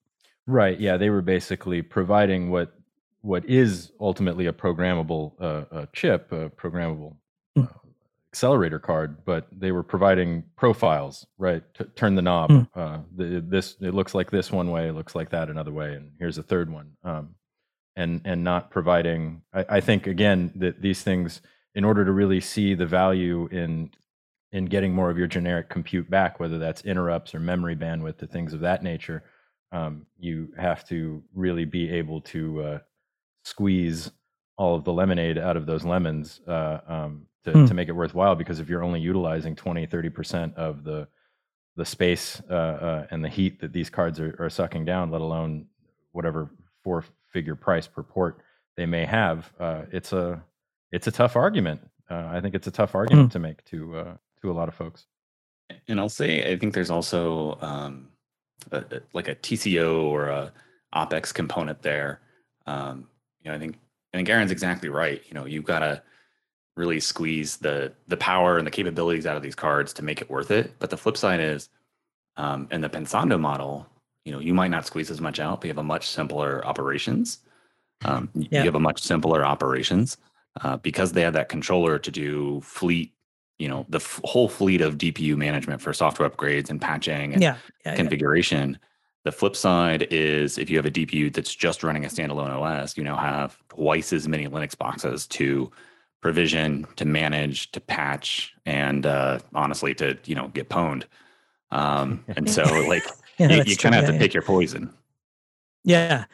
Right. 0.47 0.79
Yeah, 0.79 0.99
they 0.99 1.11
were 1.11 1.23
basically 1.23 1.83
providing 1.83 2.50
what 2.50 2.75
what 3.23 3.49
is 3.49 3.93
ultimately 4.00 4.47
a 4.47 4.53
programmable 4.53 5.33
uh, 5.41 5.64
a 5.71 5.88
chip, 5.93 6.31
a 6.33 6.50
programmable 6.50 7.17
mm 7.57 7.69
accelerator 8.35 8.81
card, 8.81 9.25
but 9.25 9.47
they 9.53 9.71
were 9.71 9.85
providing 9.85 10.43
profiles, 10.57 11.25
right? 11.38 11.62
T- 11.79 11.85
turn 11.95 12.17
the 12.17 12.23
knob. 12.23 12.50
Mm. 12.50 12.69
Uh, 12.75 12.99
the, 13.14 13.41
this 13.47 13.76
it 13.81 13.95
looks 13.95 14.12
like 14.12 14.33
this 14.33 14.50
one 14.50 14.73
way, 14.73 14.88
it 14.88 14.93
looks 14.93 15.14
like 15.14 15.31
that 15.31 15.49
another 15.49 15.71
way, 15.71 15.95
and 15.95 16.11
here's 16.19 16.37
a 16.37 16.43
third 16.43 16.69
one. 16.69 16.97
Um, 17.05 17.37
and 17.95 18.23
and 18.25 18.43
not 18.43 18.73
providing. 18.73 19.43
I, 19.53 19.76
I 19.76 19.81
think 19.81 20.09
again 20.09 20.50
that 20.57 20.83
these 20.83 21.00
things, 21.05 21.43
in 21.76 21.85
order 21.85 22.05
to 22.05 22.11
really 22.11 22.41
see 22.41 22.75
the 22.75 22.87
value 22.87 23.47
in 23.53 23.91
in 24.50 24.64
getting 24.64 24.93
more 24.93 25.11
of 25.11 25.19
your 25.19 25.29
generic 25.29 25.69
compute 25.69 26.11
back, 26.11 26.41
whether 26.41 26.59
that's 26.59 26.83
interrupts 26.83 27.37
or 27.37 27.41
memory 27.41 27.76
bandwidth 27.76 28.21
or 28.21 28.26
things 28.26 28.53
of 28.53 28.61
that 28.61 28.83
nature, 28.83 29.23
um, 29.71 30.07
you 30.19 30.49
have 30.59 30.85
to 30.88 31.23
really 31.35 31.64
be 31.64 31.88
able 31.88 32.21
to 32.21 32.62
uh, 32.62 32.79
squeeze 33.45 34.11
all 34.59 34.75
of 34.75 34.83
the 34.83 34.93
lemonade 34.93 35.38
out 35.38 35.57
of 35.57 35.67
those 35.67 35.85
lemons 35.85 36.41
uh, 36.49 36.79
um, 36.88 37.26
to, 37.45 37.53
mm. 37.53 37.69
to 37.69 37.75
make 37.75 37.89
it 37.89 37.93
worthwhile 37.93 38.35
because 38.35 38.61
if 38.61 38.69
you're 38.69 38.83
only 38.83 39.01
utilizing 39.01 39.55
20 39.55 39.87
30% 39.87 40.55
of 40.55 40.85
the 40.85 41.07
the 41.77 41.85
space 41.85 42.41
uh, 42.49 42.55
uh, 42.55 43.07
and 43.11 43.25
the 43.25 43.29
heat 43.29 43.61
that 43.61 43.73
these 43.73 43.91
cards 43.91 44.21
are, 44.21 44.37
are, 44.39 44.49
sucking 44.49 44.85
down 44.85 45.11
let 45.11 45.21
alone 45.21 45.67
whatever 46.13 46.49
four 46.85 47.05
figure 47.33 47.57
price 47.57 47.87
per 47.87 48.03
port 48.03 48.39
they 48.77 48.87
may 48.87 49.05
have. 49.05 49.53
Uh, 49.59 49.83
it's 49.91 50.13
a 50.13 50.43
it's 50.93 51.07
a 51.07 51.13
tough 51.13 51.37
argument. 51.37 51.81
Uh, 52.11 52.29
I 52.31 52.41
think 52.41 52.55
it's 52.55 52.67
a 52.67 52.71
tough 52.71 52.95
argument 52.95 53.31
mm. 53.31 53.33
to 53.33 53.39
make 53.39 53.65
to 53.67 53.97
uh, 53.97 54.17
to 54.41 54.51
a 54.51 54.55
lot 54.55 54.69
of 54.69 54.75
folks. 54.75 55.07
And 55.89 55.99
I'll 55.99 56.09
say 56.09 56.51
I 56.51 56.57
think 56.59 56.75
there's 56.75 56.91
also 56.91 57.59
um, 57.61 58.09
a, 58.71 58.79
a, 58.79 59.01
like 59.13 59.29
a 59.29 59.35
TCO 59.35 60.05
or 60.05 60.29
a 60.29 60.53
OPEX 60.95 61.35
component 61.35 61.83
there. 61.83 62.21
Um, 62.67 63.09
you 63.43 63.51
know, 63.51 63.57
I 63.57 63.59
think 63.59 63.79
I 64.13 64.19
think 64.19 64.29
Aaron's 64.29 64.53
exactly 64.53 64.89
right. 64.89 65.23
You 65.27 65.35
know, 65.35 65.47
you've 65.47 65.65
got 65.65 65.81
to 65.81 66.03
really 66.76 67.00
squeeze 67.00 67.57
the 67.59 67.93
the 68.09 68.16
power 68.16 68.59
and 68.59 68.66
the 68.66 68.71
capabilities 68.71 69.26
out 69.26 69.37
of 69.37 69.43
these 69.43 69.54
cards 69.54 69.93
to 69.95 70.02
make 70.02 70.21
it 70.21 70.31
worth 70.31 70.50
it. 70.50 70.73
But 70.78 70.90
the 70.90 70.97
flip 70.97 71.16
side 71.16 71.40
is, 71.40 71.69
um, 72.37 72.69
in 72.71 72.81
the 72.81 72.88
Pensando 72.88 73.38
model, 73.38 73.87
you 74.25 74.33
know, 74.33 74.40
you 74.40 74.54
might 74.54 74.71
not 74.71 74.87
squeeze 74.87 75.11
as 75.11 75.21
much 75.21 75.38
out, 75.38 75.61
but 75.61 75.66
you 75.66 75.71
have 75.71 75.78
a 75.78 75.83
much 75.83 76.09
simpler 76.09 76.64
operations. 76.66 77.38
Um, 78.04 78.28
yeah. 78.35 78.61
You 78.61 78.66
have 78.66 78.75
a 78.75 78.81
much 78.81 79.00
simpler 79.00 79.45
operations 79.45 80.16
uh, 80.62 80.76
because 80.78 81.12
they 81.12 81.23
have 81.23 81.35
that 81.35 81.49
controller 81.49 81.99
to 81.99 82.11
do 82.11 82.61
fleet. 82.62 83.12
You 83.59 83.69
know, 83.69 83.87
the 83.88 83.99
f- 83.99 84.21
whole 84.25 84.49
fleet 84.49 84.81
of 84.81 84.99
DPU 84.99 85.37
management 85.37 85.81
for 85.81 85.93
software 85.93 86.28
upgrades 86.28 86.71
and 86.71 86.81
patching 86.81 87.35
and 87.35 87.43
yeah. 87.43 87.57
Yeah, 87.87 87.95
configuration. 87.95 88.78
The 89.25 89.33
flip 89.33 89.57
side 89.57 90.09
is 90.11 90.59
if 90.59 90.69
you 90.69 90.76
have 90.76 90.87
a 90.87 90.90
DPU 90.90 91.33
that's 91.33 91.54
just 91.54 91.83
running 91.83 92.04
a 92.04 92.09
standalone 92.09 92.50
OS, 92.50 92.97
you 92.97 93.04
now 93.04 93.16
have 93.16 93.57
twice 93.69 94.12
as 94.12 94.26
many 94.26 94.49
Linux 94.49 94.76
boxes 94.76 95.26
to 95.28 95.71
provision, 96.25 96.87
to 96.97 97.04
manage, 97.04 97.71
to 97.73 97.81
patch, 97.81 98.54
and 98.64 99.04
uh, 99.04 99.38
honestly 99.54 99.95
to 99.95 100.16
you 100.25 100.35
know 100.35 100.49
get 100.49 100.71
pwned. 100.71 101.04
Um, 101.71 102.25
and 102.37 102.50
so 102.50 102.62
like 102.88 103.04
yeah, 103.38 103.52
you, 103.52 103.62
you 103.66 103.76
kind 103.76 103.95
of 103.95 104.04
have 104.04 104.14
to 104.14 104.19
pick 104.19 104.33
your 104.33 104.43
poison. 104.43 104.90
Yeah. 105.85 106.25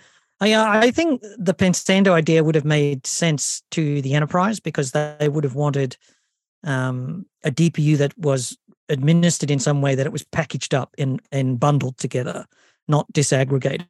I, 0.42 0.52
uh, 0.52 0.66
I 0.66 0.90
think 0.90 1.20
the 1.36 1.52
Pensando 1.52 2.12
idea 2.12 2.42
would 2.42 2.54
have 2.54 2.64
made 2.64 3.06
sense 3.06 3.62
to 3.72 4.00
the 4.00 4.14
enterprise 4.14 4.58
because 4.58 4.92
they 4.92 5.28
would 5.28 5.44
have 5.44 5.54
wanted 5.54 5.98
um, 6.64 7.26
a 7.44 7.50
DPU 7.50 7.98
that 7.98 8.16
was 8.16 8.56
administered 8.88 9.50
in 9.50 9.58
some 9.58 9.82
way 9.82 9.94
that 9.94 10.06
it 10.06 10.12
was 10.12 10.24
packaged 10.24 10.72
up 10.72 10.94
and, 10.96 11.20
and 11.30 11.60
bundled 11.60 11.98
together 11.98 12.46
not 12.88 13.10
disaggregated. 13.12 13.86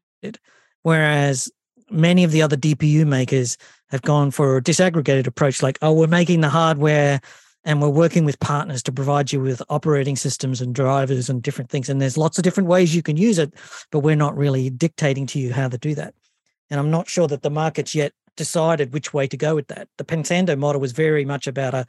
Whereas 0.82 1.50
many 1.90 2.24
of 2.24 2.32
the 2.32 2.42
other 2.42 2.56
DPU 2.56 3.06
makers 3.06 3.56
have 3.90 4.02
gone 4.02 4.30
for 4.30 4.56
a 4.56 4.62
disaggregated 4.62 5.26
approach, 5.26 5.62
like, 5.62 5.78
oh, 5.82 5.92
we're 5.92 6.06
making 6.06 6.40
the 6.40 6.48
hardware 6.48 7.20
and 7.64 7.82
we're 7.82 7.88
working 7.88 8.24
with 8.24 8.40
partners 8.40 8.82
to 8.84 8.92
provide 8.92 9.32
you 9.32 9.40
with 9.40 9.62
operating 9.68 10.16
systems 10.16 10.60
and 10.60 10.74
drivers 10.74 11.28
and 11.28 11.42
different 11.42 11.70
things. 11.70 11.88
And 11.88 12.00
there's 12.00 12.16
lots 12.16 12.38
of 12.38 12.44
different 12.44 12.68
ways 12.68 12.94
you 12.94 13.02
can 13.02 13.16
use 13.16 13.38
it, 13.38 13.52
but 13.90 14.00
we're 14.00 14.16
not 14.16 14.36
really 14.36 14.70
dictating 14.70 15.26
to 15.28 15.38
you 15.38 15.52
how 15.52 15.68
to 15.68 15.76
do 15.76 15.94
that. 15.96 16.14
And 16.70 16.80
I'm 16.80 16.90
not 16.90 17.08
sure 17.08 17.26
that 17.26 17.42
the 17.42 17.50
market's 17.50 17.94
yet 17.94 18.12
decided 18.36 18.92
which 18.92 19.12
way 19.12 19.26
to 19.26 19.36
go 19.36 19.54
with 19.54 19.66
that. 19.68 19.88
The 19.98 20.04
Pensando 20.04 20.56
model 20.56 20.80
was 20.80 20.92
very 20.92 21.24
much 21.24 21.46
about 21.46 21.74
a 21.74 21.86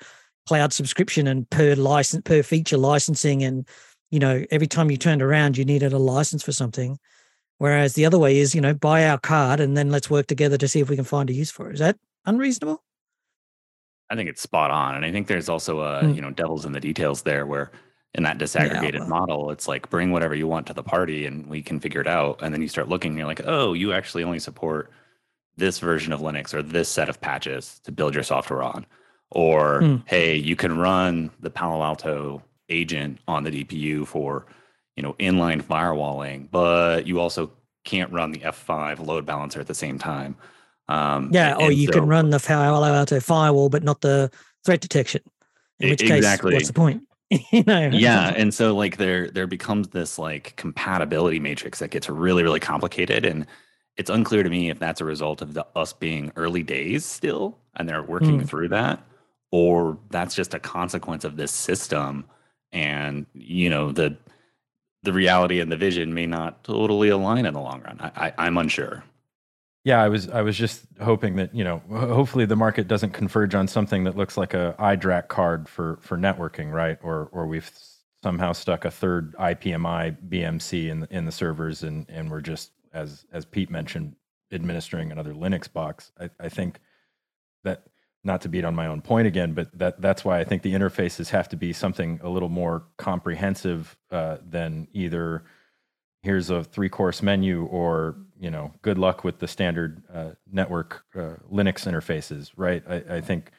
cloud 0.47 0.73
subscription 0.73 1.27
and 1.27 1.49
per 1.49 1.75
license 1.75 2.23
per 2.25 2.43
feature 2.43 2.77
licensing 2.77 3.43
and 3.43 3.67
you 4.11 4.19
know, 4.19 4.45
every 4.51 4.67
time 4.67 4.91
you 4.91 4.97
turned 4.97 5.21
around, 5.21 5.57
you 5.57 5.65
needed 5.65 5.93
a 5.93 5.97
license 5.97 6.43
for 6.43 6.51
something. 6.51 6.99
Whereas 7.61 7.93
the 7.93 8.07
other 8.07 8.17
way 8.17 8.39
is, 8.39 8.55
you 8.55 8.59
know, 8.59 8.73
buy 8.73 9.07
our 9.07 9.19
card 9.19 9.59
and 9.59 9.77
then 9.77 9.91
let's 9.91 10.09
work 10.09 10.25
together 10.25 10.57
to 10.57 10.67
see 10.67 10.79
if 10.79 10.89
we 10.89 10.95
can 10.95 11.05
find 11.05 11.29
a 11.29 11.33
use 11.33 11.51
for 11.51 11.69
it. 11.69 11.73
Is 11.75 11.79
that 11.79 11.95
unreasonable? 12.25 12.83
I 14.09 14.15
think 14.15 14.31
it's 14.31 14.41
spot 14.41 14.71
on. 14.71 14.95
And 14.95 15.05
I 15.05 15.11
think 15.11 15.27
there's 15.27 15.47
also 15.47 15.81
a, 15.81 16.01
mm. 16.01 16.15
you 16.15 16.23
know, 16.23 16.31
devils 16.31 16.65
in 16.65 16.71
the 16.71 16.79
details 16.79 17.21
there 17.21 17.45
where 17.45 17.71
in 18.15 18.23
that 18.23 18.39
disaggregated 18.39 18.93
yeah, 18.93 18.99
well. 19.01 19.09
model, 19.09 19.51
it's 19.51 19.67
like 19.67 19.91
bring 19.91 20.09
whatever 20.09 20.33
you 20.33 20.47
want 20.47 20.65
to 20.65 20.73
the 20.73 20.81
party 20.81 21.27
and 21.27 21.45
we 21.45 21.61
can 21.61 21.79
figure 21.79 22.01
it 22.01 22.07
out. 22.07 22.41
And 22.41 22.51
then 22.51 22.63
you 22.63 22.67
start 22.67 22.89
looking 22.89 23.11
and 23.11 23.19
you're 23.19 23.27
like, 23.27 23.45
oh, 23.45 23.73
you 23.73 23.93
actually 23.93 24.23
only 24.23 24.39
support 24.39 24.89
this 25.55 25.77
version 25.77 26.13
of 26.13 26.19
Linux 26.19 26.55
or 26.55 26.63
this 26.63 26.89
set 26.89 27.09
of 27.09 27.21
patches 27.21 27.79
to 27.83 27.91
build 27.91 28.15
your 28.15 28.23
software 28.23 28.63
on. 28.63 28.87
Or, 29.29 29.81
mm. 29.81 30.01
hey, 30.07 30.35
you 30.35 30.55
can 30.55 30.79
run 30.79 31.29
the 31.39 31.51
Palo 31.51 31.83
Alto 31.83 32.41
agent 32.69 33.19
on 33.27 33.43
the 33.43 33.63
DPU 33.63 34.07
for, 34.07 34.47
you 34.95 35.03
know, 35.03 35.13
inline 35.13 35.61
firewalling, 35.61 36.49
but 36.51 37.07
you 37.07 37.19
also 37.19 37.51
can't 37.83 38.11
run 38.11 38.31
the 38.31 38.39
F5 38.39 39.05
load 39.05 39.25
balancer 39.25 39.59
at 39.59 39.67
the 39.67 39.73
same 39.73 39.97
time. 39.97 40.35
Um, 40.87 41.29
yeah, 41.31 41.55
or 41.55 41.71
you 41.71 41.87
so, 41.87 41.93
can 41.93 42.07
run 42.07 42.29
the 42.29 42.43
Alto 42.49 43.19
firewall, 43.19 43.69
but 43.69 43.83
not 43.83 44.01
the 44.01 44.29
threat 44.65 44.81
detection. 44.81 45.21
In 45.79 45.89
which 45.89 46.01
exactly. 46.01 46.51
case, 46.51 46.57
what's 46.57 46.67
the 46.67 46.73
point? 46.73 47.03
you 47.29 47.63
know? 47.63 47.89
Yeah, 47.91 48.33
and 48.35 48.53
so 48.53 48.75
like 48.75 48.97
there 48.97 49.29
there 49.29 49.47
becomes 49.47 49.89
this 49.89 50.19
like 50.19 50.55
compatibility 50.57 51.39
matrix 51.39 51.79
that 51.79 51.91
gets 51.91 52.09
really 52.09 52.43
really 52.43 52.59
complicated, 52.59 53.25
and 53.25 53.47
it's 53.97 54.09
unclear 54.09 54.43
to 54.43 54.49
me 54.49 54.69
if 54.69 54.79
that's 54.79 55.01
a 55.01 55.05
result 55.05 55.41
of 55.41 55.53
the, 55.53 55.65
us 55.75 55.93
being 55.93 56.31
early 56.35 56.61
days 56.61 57.05
still, 57.05 57.57
and 57.77 57.87
they're 57.87 58.03
working 58.03 58.41
mm. 58.41 58.47
through 58.47 58.67
that, 58.69 59.01
or 59.51 59.97
that's 60.09 60.35
just 60.35 60.53
a 60.53 60.59
consequence 60.59 61.23
of 61.23 61.37
this 61.37 61.51
system 61.51 62.25
and 62.73 63.25
you 63.33 63.69
know 63.69 63.91
the 63.91 64.15
the 65.03 65.13
reality 65.13 65.59
and 65.59 65.71
the 65.71 65.77
vision 65.77 66.13
may 66.13 66.25
not 66.25 66.63
totally 66.63 67.09
align 67.09 67.45
in 67.45 67.53
the 67.53 67.59
long 67.59 67.81
run. 67.81 67.97
I, 67.99 68.33
I, 68.37 68.47
am 68.47 68.57
unsure. 68.57 69.03
Yeah, 69.83 70.01
I 70.01 70.09
was 70.09 70.29
I 70.29 70.41
was 70.41 70.57
just 70.57 70.85
hoping 71.01 71.37
that 71.37 71.55
you 71.55 71.63
know 71.63 71.81
hopefully 71.89 72.45
the 72.45 72.55
market 72.55 72.87
doesn't 72.87 73.11
converge 73.11 73.55
on 73.55 73.67
something 73.67 74.03
that 74.03 74.15
looks 74.15 74.37
like 74.37 74.53
a 74.53 74.75
iDRAC 74.77 75.27
card 75.27 75.67
for 75.67 75.97
for 76.01 76.17
networking, 76.17 76.71
right? 76.71 76.99
Or 77.01 77.29
or 77.31 77.47
we've 77.47 77.69
somehow 78.21 78.51
stuck 78.51 78.85
a 78.85 78.91
third 78.91 79.35
IPMI 79.37 80.17
BMC 80.29 80.89
in 80.89 80.99
the, 81.01 81.07
in 81.09 81.25
the 81.25 81.31
servers, 81.31 81.81
and 81.81 82.05
and 82.09 82.29
we're 82.29 82.41
just 82.41 82.71
as 82.93 83.25
as 83.31 83.43
Pete 83.45 83.71
mentioned 83.71 84.15
administering 84.51 85.11
another 85.11 85.33
Linux 85.33 85.71
box. 85.71 86.11
I, 86.19 86.29
I 86.39 86.49
think 86.49 86.79
that 87.63 87.83
not 88.23 88.41
to 88.41 88.49
beat 88.49 88.63
on 88.63 88.75
my 88.75 88.87
own 88.87 89.01
point 89.01 89.27
again, 89.27 89.53
but 89.53 89.75
that 89.77 90.01
that's 90.01 90.23
why 90.23 90.39
I 90.39 90.43
think 90.43 90.61
the 90.61 90.73
interfaces 90.73 91.29
have 91.29 91.49
to 91.49 91.55
be 91.55 91.73
something 91.73 92.19
a 92.23 92.29
little 92.29 92.49
more 92.49 92.83
comprehensive 92.97 93.97
uh, 94.11 94.37
than 94.47 94.87
either 94.93 95.43
here's 96.21 96.49
a 96.49 96.63
three 96.63 96.89
course 96.89 97.21
menu 97.23 97.65
or 97.65 98.15
you 98.39 98.51
know 98.51 98.73
good 98.81 98.97
luck 98.97 99.23
with 99.23 99.39
the 99.39 99.47
standard 99.47 100.03
uh, 100.13 100.31
network 100.51 101.03
uh, 101.15 101.35
Linux 101.51 101.87
interfaces, 101.87 102.51
right? 102.55 102.83
I, 102.87 103.15
I, 103.15 103.21
think 103.21 103.51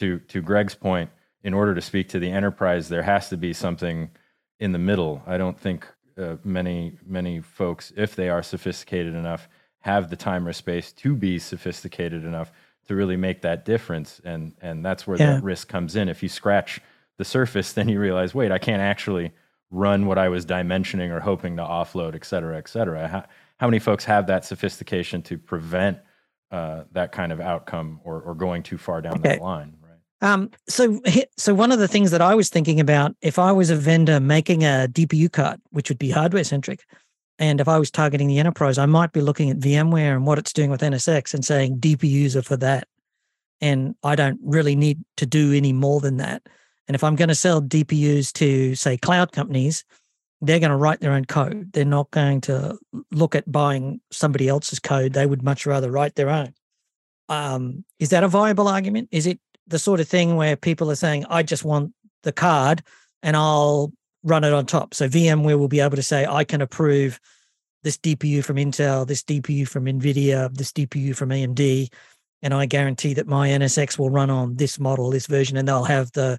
to 0.00 0.18
to 0.20 0.42
Greg's 0.42 0.74
point, 0.74 1.10
in 1.42 1.54
order 1.54 1.74
to 1.74 1.80
speak 1.80 2.08
to 2.10 2.18
the 2.18 2.30
enterprise, 2.30 2.88
there 2.88 3.02
has 3.02 3.28
to 3.28 3.36
be 3.36 3.52
something 3.52 4.10
in 4.58 4.72
the 4.72 4.78
middle. 4.78 5.22
I 5.26 5.38
don't 5.38 5.58
think 5.58 5.86
uh, 6.16 6.36
many 6.42 6.98
many 7.06 7.40
folks, 7.40 7.92
if 7.96 8.16
they 8.16 8.28
are 8.28 8.42
sophisticated 8.42 9.14
enough, 9.14 9.48
have 9.80 10.10
the 10.10 10.16
time 10.16 10.46
or 10.46 10.52
space 10.52 10.92
to 10.92 11.14
be 11.14 11.38
sophisticated 11.38 12.24
enough 12.24 12.50
to 12.88 12.94
really 12.94 13.16
make 13.16 13.42
that 13.42 13.64
difference. 13.64 14.20
And 14.24 14.54
and 14.60 14.84
that's 14.84 15.06
where 15.06 15.16
yeah. 15.16 15.34
that 15.34 15.42
risk 15.42 15.68
comes 15.68 15.94
in. 15.96 16.08
If 16.08 16.22
you 16.22 16.28
scratch 16.28 16.80
the 17.18 17.24
surface, 17.24 17.72
then 17.72 17.88
you 17.88 18.00
realize, 18.00 18.34
wait, 18.34 18.50
I 18.50 18.58
can't 18.58 18.82
actually 18.82 19.32
run 19.70 20.06
what 20.06 20.18
I 20.18 20.28
was 20.28 20.46
dimensioning 20.46 21.10
or 21.10 21.20
hoping 21.20 21.56
to 21.56 21.62
offload, 21.62 22.14
et 22.14 22.24
cetera, 22.24 22.56
et 22.56 22.68
cetera. 22.68 23.06
How, 23.06 23.24
how 23.58 23.66
many 23.66 23.78
folks 23.78 24.04
have 24.04 24.26
that 24.28 24.44
sophistication 24.44 25.22
to 25.22 25.36
prevent 25.36 25.98
uh, 26.50 26.84
that 26.92 27.12
kind 27.12 27.32
of 27.32 27.40
outcome 27.40 28.00
or, 28.04 28.20
or 28.22 28.34
going 28.34 28.62
too 28.62 28.78
far 28.78 29.02
down 29.02 29.18
okay. 29.18 29.30
that 29.30 29.42
line? 29.42 29.76
Right. 29.82 30.30
Um, 30.30 30.50
so, 30.68 31.00
so 31.36 31.54
one 31.54 31.70
of 31.70 31.78
the 31.78 31.88
things 31.88 32.12
that 32.12 32.22
I 32.22 32.34
was 32.34 32.48
thinking 32.48 32.80
about, 32.80 33.14
if 33.20 33.38
I 33.38 33.52
was 33.52 33.68
a 33.68 33.76
vendor 33.76 34.20
making 34.20 34.64
a 34.64 34.88
DPU 34.90 35.30
card, 35.30 35.60
which 35.70 35.90
would 35.90 35.98
be 35.98 36.10
hardware 36.10 36.44
centric, 36.44 36.86
and 37.38 37.60
if 37.60 37.68
I 37.68 37.78
was 37.78 37.90
targeting 37.90 38.28
the 38.28 38.38
enterprise, 38.38 38.78
I 38.78 38.86
might 38.86 39.12
be 39.12 39.20
looking 39.20 39.50
at 39.50 39.58
VMware 39.58 40.14
and 40.14 40.26
what 40.26 40.38
it's 40.38 40.52
doing 40.52 40.70
with 40.70 40.80
NSX 40.80 41.34
and 41.34 41.44
saying 41.44 41.78
DPUs 41.78 42.34
are 42.34 42.42
for 42.42 42.56
that. 42.56 42.88
And 43.60 43.94
I 44.02 44.16
don't 44.16 44.40
really 44.42 44.74
need 44.74 45.04
to 45.16 45.26
do 45.26 45.52
any 45.52 45.72
more 45.72 46.00
than 46.00 46.16
that. 46.16 46.42
And 46.88 46.94
if 46.94 47.04
I'm 47.04 47.16
going 47.16 47.28
to 47.28 47.34
sell 47.34 47.62
DPUs 47.62 48.32
to, 48.34 48.74
say, 48.74 48.96
cloud 48.96 49.32
companies, 49.32 49.84
they're 50.40 50.60
going 50.60 50.70
to 50.70 50.76
write 50.76 51.00
their 51.00 51.12
own 51.12 51.24
code. 51.24 51.72
They're 51.72 51.84
not 51.84 52.10
going 52.10 52.40
to 52.42 52.78
look 53.12 53.34
at 53.34 53.50
buying 53.50 54.00
somebody 54.10 54.48
else's 54.48 54.78
code. 54.78 55.12
They 55.12 55.26
would 55.26 55.42
much 55.42 55.66
rather 55.66 55.90
write 55.90 56.14
their 56.14 56.30
own. 56.30 56.54
Um, 57.28 57.84
is 57.98 58.10
that 58.10 58.24
a 58.24 58.28
viable 58.28 58.68
argument? 58.68 59.08
Is 59.12 59.26
it 59.26 59.38
the 59.66 59.78
sort 59.78 60.00
of 60.00 60.08
thing 60.08 60.36
where 60.36 60.56
people 60.56 60.90
are 60.90 60.96
saying, 60.96 61.26
I 61.28 61.42
just 61.42 61.64
want 61.64 61.92
the 62.22 62.32
card 62.32 62.82
and 63.22 63.36
I'll 63.36 63.92
run 64.28 64.44
it 64.44 64.52
on 64.52 64.66
top. 64.66 64.94
So 64.94 65.08
VMware 65.08 65.58
will 65.58 65.68
be 65.68 65.80
able 65.80 65.96
to 65.96 66.02
say, 66.02 66.26
I 66.26 66.44
can 66.44 66.60
approve 66.60 67.20
this 67.82 67.96
DPU 67.96 68.44
from 68.44 68.56
Intel, 68.56 69.06
this 69.06 69.22
DPU 69.22 69.66
from 69.66 69.86
NVIDIA, 69.86 70.52
this 70.54 70.72
DPU 70.72 71.14
from 71.14 71.30
AMD, 71.30 71.88
and 72.42 72.54
I 72.54 72.66
guarantee 72.66 73.14
that 73.14 73.26
my 73.26 73.48
NSX 73.48 73.98
will 73.98 74.10
run 74.10 74.30
on 74.30 74.56
this 74.56 74.78
model, 74.78 75.10
this 75.10 75.26
version, 75.26 75.56
and 75.56 75.66
they'll 75.66 75.84
have 75.84 76.12
the, 76.12 76.38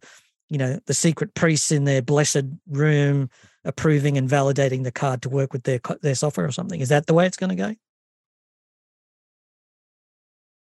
you 0.50 0.58
know, 0.58 0.79
the 0.86 0.93
secret 0.93 1.34
priests 1.34 1.72
in 1.72 1.84
their 1.84 2.01
blessed 2.01 2.43
room 2.69 3.29
approving 3.65 4.17
and 4.17 4.29
validating 4.29 4.84
the 4.84 4.91
card 4.91 5.22
to 5.24 5.29
work 5.29 5.51
with 5.51 5.63
their 5.63 5.79
their 6.01 6.15
software 6.15 6.46
or 6.46 6.51
something. 6.51 6.79
Is 6.79 6.89
that 6.89 7.05
the 7.05 7.13
way 7.13 7.25
it's 7.25 7.38
going 7.38 7.50
to 7.50 7.55
go? 7.55 7.75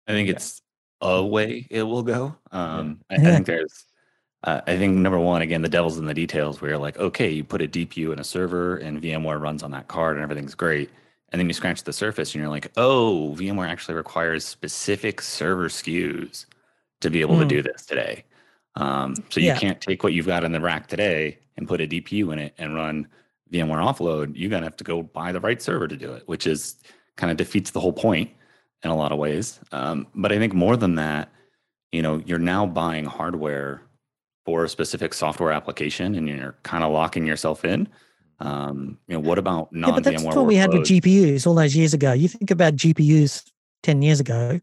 I 0.07 0.13
think 0.13 0.29
it's 0.29 0.63
a 1.01 1.25
way 1.25 1.67
it 1.71 1.83
will 1.83 2.05
go. 2.05 2.37
Um, 2.53 3.01
I, 3.11 3.17
yeah. 3.17 3.21
I 3.21 3.33
think 3.35 3.47
there's 3.47 3.85
uh, 4.47 4.61
I 4.67 4.79
think 4.79 4.97
number 4.97 5.19
one, 5.19 5.43
again, 5.43 5.62
the 5.62 5.69
devil's 5.69 5.99
in 5.99 6.07
the 6.07 6.15
details 6.15 6.61
where 6.61 6.71
you're 6.71 6.79
like, 6.79 6.99
okay, 6.99 7.29
you 7.29 7.43
put 7.43 7.61
a 7.61 7.69
DPU 7.69 8.12
in 8.12 8.21
a 8.21 8.25
server 8.25 8.76
and 8.76 9.03
VMware 9.03 9.41
runs 9.41 9.65
on 9.65 9.73
that 9.73 9.88
card 9.88 10.17
and 10.17 10.23
everything's 10.23 10.55
great. 10.55 10.88
and 11.33 11.41
then 11.41 11.49
you 11.49 11.53
scratch 11.53 11.83
the 11.83 11.93
surface 11.93 12.33
and 12.33 12.41
you're 12.41 12.50
like, 12.50 12.71
oh, 12.76 13.35
VMware 13.37 13.69
actually 13.69 13.97
requires 13.97 14.45
specific 14.45 15.21
server 15.21 15.69
SKUs 15.69 16.47
to 17.00 17.11
be 17.11 17.21
able 17.21 17.35
mm. 17.35 17.41
to 17.41 17.47
do 17.47 17.62
this 17.62 17.85
today. 17.85 18.25
Um, 18.76 19.17
so 19.31 19.41
you 19.41 19.49
yeah. 19.49 19.59
can't 19.59 19.81
take 19.81 20.05
what 20.05 20.12
you've 20.12 20.26
got 20.26 20.45
in 20.45 20.53
the 20.53 20.61
rack 20.61 20.87
today 20.87 21.38
and 21.57 21.67
put 21.67 21.81
a 21.81 21.87
DPU 21.88 22.33
in 22.33 22.38
it 22.38 22.55
and 22.59 22.76
run 22.76 23.09
VMware 23.53 23.85
offload. 23.85 24.33
You're 24.37 24.50
gonna 24.50 24.67
have 24.67 24.76
to 24.76 24.85
go 24.85 25.03
buy 25.03 25.33
the 25.33 25.41
right 25.41 25.61
server 25.61 25.88
to 25.88 25.97
do 25.97 26.12
it, 26.12 26.23
which 26.26 26.47
is 26.47 26.76
kind 27.17 27.33
of 27.33 27.37
defeats 27.37 27.73
the 27.73 27.81
whole 27.81 27.93
point 27.93 28.31
in 28.85 28.91
a 28.91 28.97
lot 28.97 29.11
of 29.11 29.19
ways. 29.19 29.59
Um, 29.73 30.07
but 30.15 30.31
I 30.31 30.38
think 30.38 30.55
more 30.55 30.76
than 30.76 30.95
that, 30.95 31.33
you 31.91 32.03
know, 32.03 32.23
you're 32.25 32.38
now 32.38 32.67
buying 32.67 33.05
hardware 33.05 33.83
for 34.47 34.65
a 34.65 34.69
specific 34.69 35.12
software 35.12 35.50
application, 35.50 36.15
and 36.15 36.29
you're 36.29 36.55
kind 36.62 36.85
of 36.85 36.93
locking 36.93 37.26
yourself 37.26 37.65
in. 37.65 37.88
Um, 38.38 38.97
you 39.09 39.15
know, 39.15 39.21
what 39.21 39.38
about 39.38 39.73
non? 39.73 39.91
Yeah, 39.91 39.95
but 39.97 40.05
that's 40.05 40.23
what 40.23 40.47
we 40.47 40.55
had 40.55 40.73
with 40.73 40.83
GPUs 40.83 41.47
all 41.47 41.55
those 41.55 41.75
years 41.75 41.93
ago. 41.93 42.12
You 42.12 42.29
think 42.29 42.50
about 42.50 42.76
GPUs 42.76 43.45
ten 43.83 44.00
years 44.03 44.21
ago. 44.21 44.61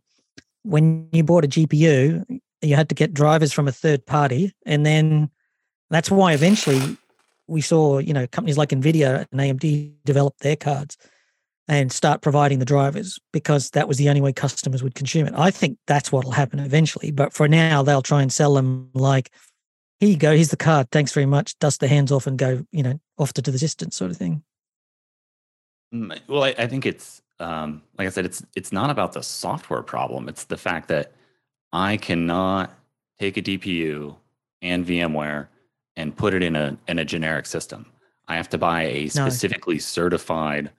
When 0.64 1.10
you 1.12 1.24
bought 1.24 1.44
a 1.44 1.50
GPU, 1.50 2.40
you 2.62 2.76
had 2.76 2.88
to 2.90 2.96
get 2.96 3.14
drivers 3.14 3.52
from 3.52 3.68
a 3.68 3.74
third 3.74 4.06
party, 4.06 4.54
and 4.66 4.86
then 4.86 5.30
that's 5.90 6.10
why 6.10 6.32
eventually 6.32 6.98
we 7.48 7.60
saw 7.60 7.98
you 7.98 8.14
know 8.14 8.26
companies 8.28 8.58
like 8.58 8.70
Nvidia 8.70 9.28
and 9.32 9.42
AMD 9.42 9.96
develop 10.06 10.38
their 10.38 10.56
cards 10.56 10.98
and 11.68 11.92
start 11.92 12.22
providing 12.22 12.60
the 12.60 12.66
drivers 12.66 13.20
because 13.32 13.72
that 13.72 13.88
was 13.88 13.98
the 13.98 14.08
only 14.08 14.22
way 14.22 14.32
customers 14.32 14.84
would 14.84 14.96
consume 14.96 15.28
it. 15.28 15.34
I 15.36 15.52
think 15.52 15.78
that's 15.88 16.12
what 16.12 16.24
will 16.24 16.32
happen 16.32 16.60
eventually, 16.60 17.12
but 17.12 17.34
for 17.34 17.50
now 17.50 17.84
they'll 17.84 18.02
try 18.02 18.22
and 18.22 18.32
sell 18.32 18.54
them 18.54 18.90
like 18.94 19.32
here 20.00 20.10
you 20.10 20.18
go, 20.18 20.36
here's 20.36 20.50
the 20.50 20.58
card, 20.58 20.92
thanks 20.92 21.14
very 21.14 21.26
much, 21.26 21.58
dust 21.60 21.80
the 21.80 21.88
hands 21.88 22.12
off 22.12 22.28
and 22.28 22.38
go, 22.38 22.66
you 22.72 22.84
know, 22.84 23.00
off 23.18 23.34
to, 23.34 23.42
to 23.42 23.52
the 23.52 23.58
distance 23.58 23.96
sort 23.96 24.12
of 24.12 24.18
thing. 24.18 24.44
Mm, 25.94 26.20
well, 26.28 26.44
I, 26.44 26.56
I 26.58 26.68
think 26.68 26.86
it's 26.86 27.22
um, 27.40 27.82
like 27.98 28.08
I 28.08 28.10
said, 28.12 28.26
it's 28.26 28.44
it's 28.56 28.72
not 28.72 28.90
about 28.90 29.14
the 29.14 29.24
software 29.24 29.84
problem. 29.84 30.30
It's 30.30 30.46
the 30.46 30.58
fact 30.58 30.88
that 30.88 31.14
I 31.72 31.98
cannot 31.98 32.74
take 33.20 33.38
a 33.38 33.42
DPU 33.42 34.16
and 34.62 34.86
VMware 34.86 35.48
and 35.96 36.16
put 36.16 36.34
it 36.34 36.44
in 36.44 36.56
a 36.56 36.78
in 36.88 37.00
a 37.00 37.06
generic 37.06 37.46
system. 37.46 37.86
I 38.28 38.38
have 38.38 38.50
to 38.50 38.58
buy 38.58 38.84
a 38.84 39.08
specifically 39.10 39.76
no. 39.76 39.80
certified 39.80 40.72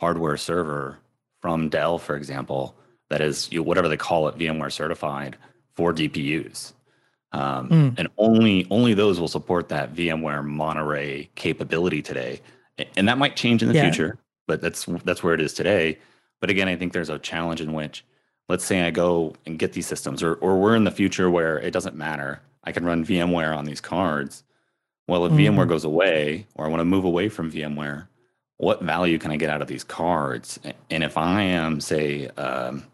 hardware 0.00 0.36
server 0.36 0.98
from 1.42 1.68
Dell, 1.68 1.98
for 1.98 2.16
example, 2.16 2.74
that 3.10 3.20
is 3.20 3.50
you 3.52 3.58
know, 3.58 3.64
whatever 3.64 3.88
they 3.88 3.96
call 3.96 4.28
it, 4.28 4.36
VMware 4.36 4.72
certified 4.72 5.36
for 5.74 5.92
DPUs. 5.92 6.72
Um, 7.32 7.68
mm. 7.68 7.94
And 7.98 8.08
only 8.18 8.66
only 8.70 8.94
those 8.94 9.20
will 9.20 9.28
support 9.28 9.68
that 9.68 9.94
VMware 9.94 10.44
Monterey 10.44 11.30
capability 11.36 12.02
today, 12.02 12.40
and 12.96 13.08
that 13.08 13.18
might 13.18 13.36
change 13.36 13.62
in 13.62 13.68
the 13.68 13.74
yeah. 13.74 13.82
future. 13.82 14.18
But 14.46 14.60
that's 14.60 14.86
that's 15.04 15.22
where 15.22 15.34
it 15.34 15.40
is 15.40 15.54
today. 15.54 15.98
But 16.40 16.50
again, 16.50 16.68
I 16.68 16.76
think 16.76 16.92
there's 16.92 17.10
a 17.10 17.18
challenge 17.18 17.60
in 17.60 17.72
which, 17.72 18.04
let's 18.48 18.64
say 18.64 18.82
I 18.82 18.90
go 18.90 19.34
and 19.46 19.58
get 19.58 19.72
these 19.74 19.86
systems, 19.86 20.22
or 20.22 20.34
or 20.34 20.58
we're 20.58 20.74
in 20.74 20.84
the 20.84 20.90
future 20.90 21.30
where 21.30 21.58
it 21.58 21.72
doesn't 21.72 21.94
matter. 21.94 22.40
I 22.64 22.72
can 22.72 22.84
run 22.84 23.06
VMware 23.06 23.56
on 23.56 23.64
these 23.64 23.80
cards. 23.80 24.42
Well, 25.06 25.24
if 25.26 25.32
mm. 25.32 25.38
VMware 25.38 25.68
goes 25.68 25.84
away, 25.84 26.46
or 26.54 26.66
I 26.66 26.68
want 26.68 26.80
to 26.80 26.84
move 26.84 27.04
away 27.04 27.28
from 27.28 27.50
VMware, 27.50 28.06
what 28.56 28.82
value 28.82 29.18
can 29.18 29.30
I 29.30 29.36
get 29.36 29.50
out 29.50 29.62
of 29.62 29.68
these 29.68 29.84
cards? 29.84 30.60
And 30.90 31.02
if 31.02 31.16
I 31.16 31.42
am, 31.42 31.80
say, 31.80 32.28
um, 32.36 32.84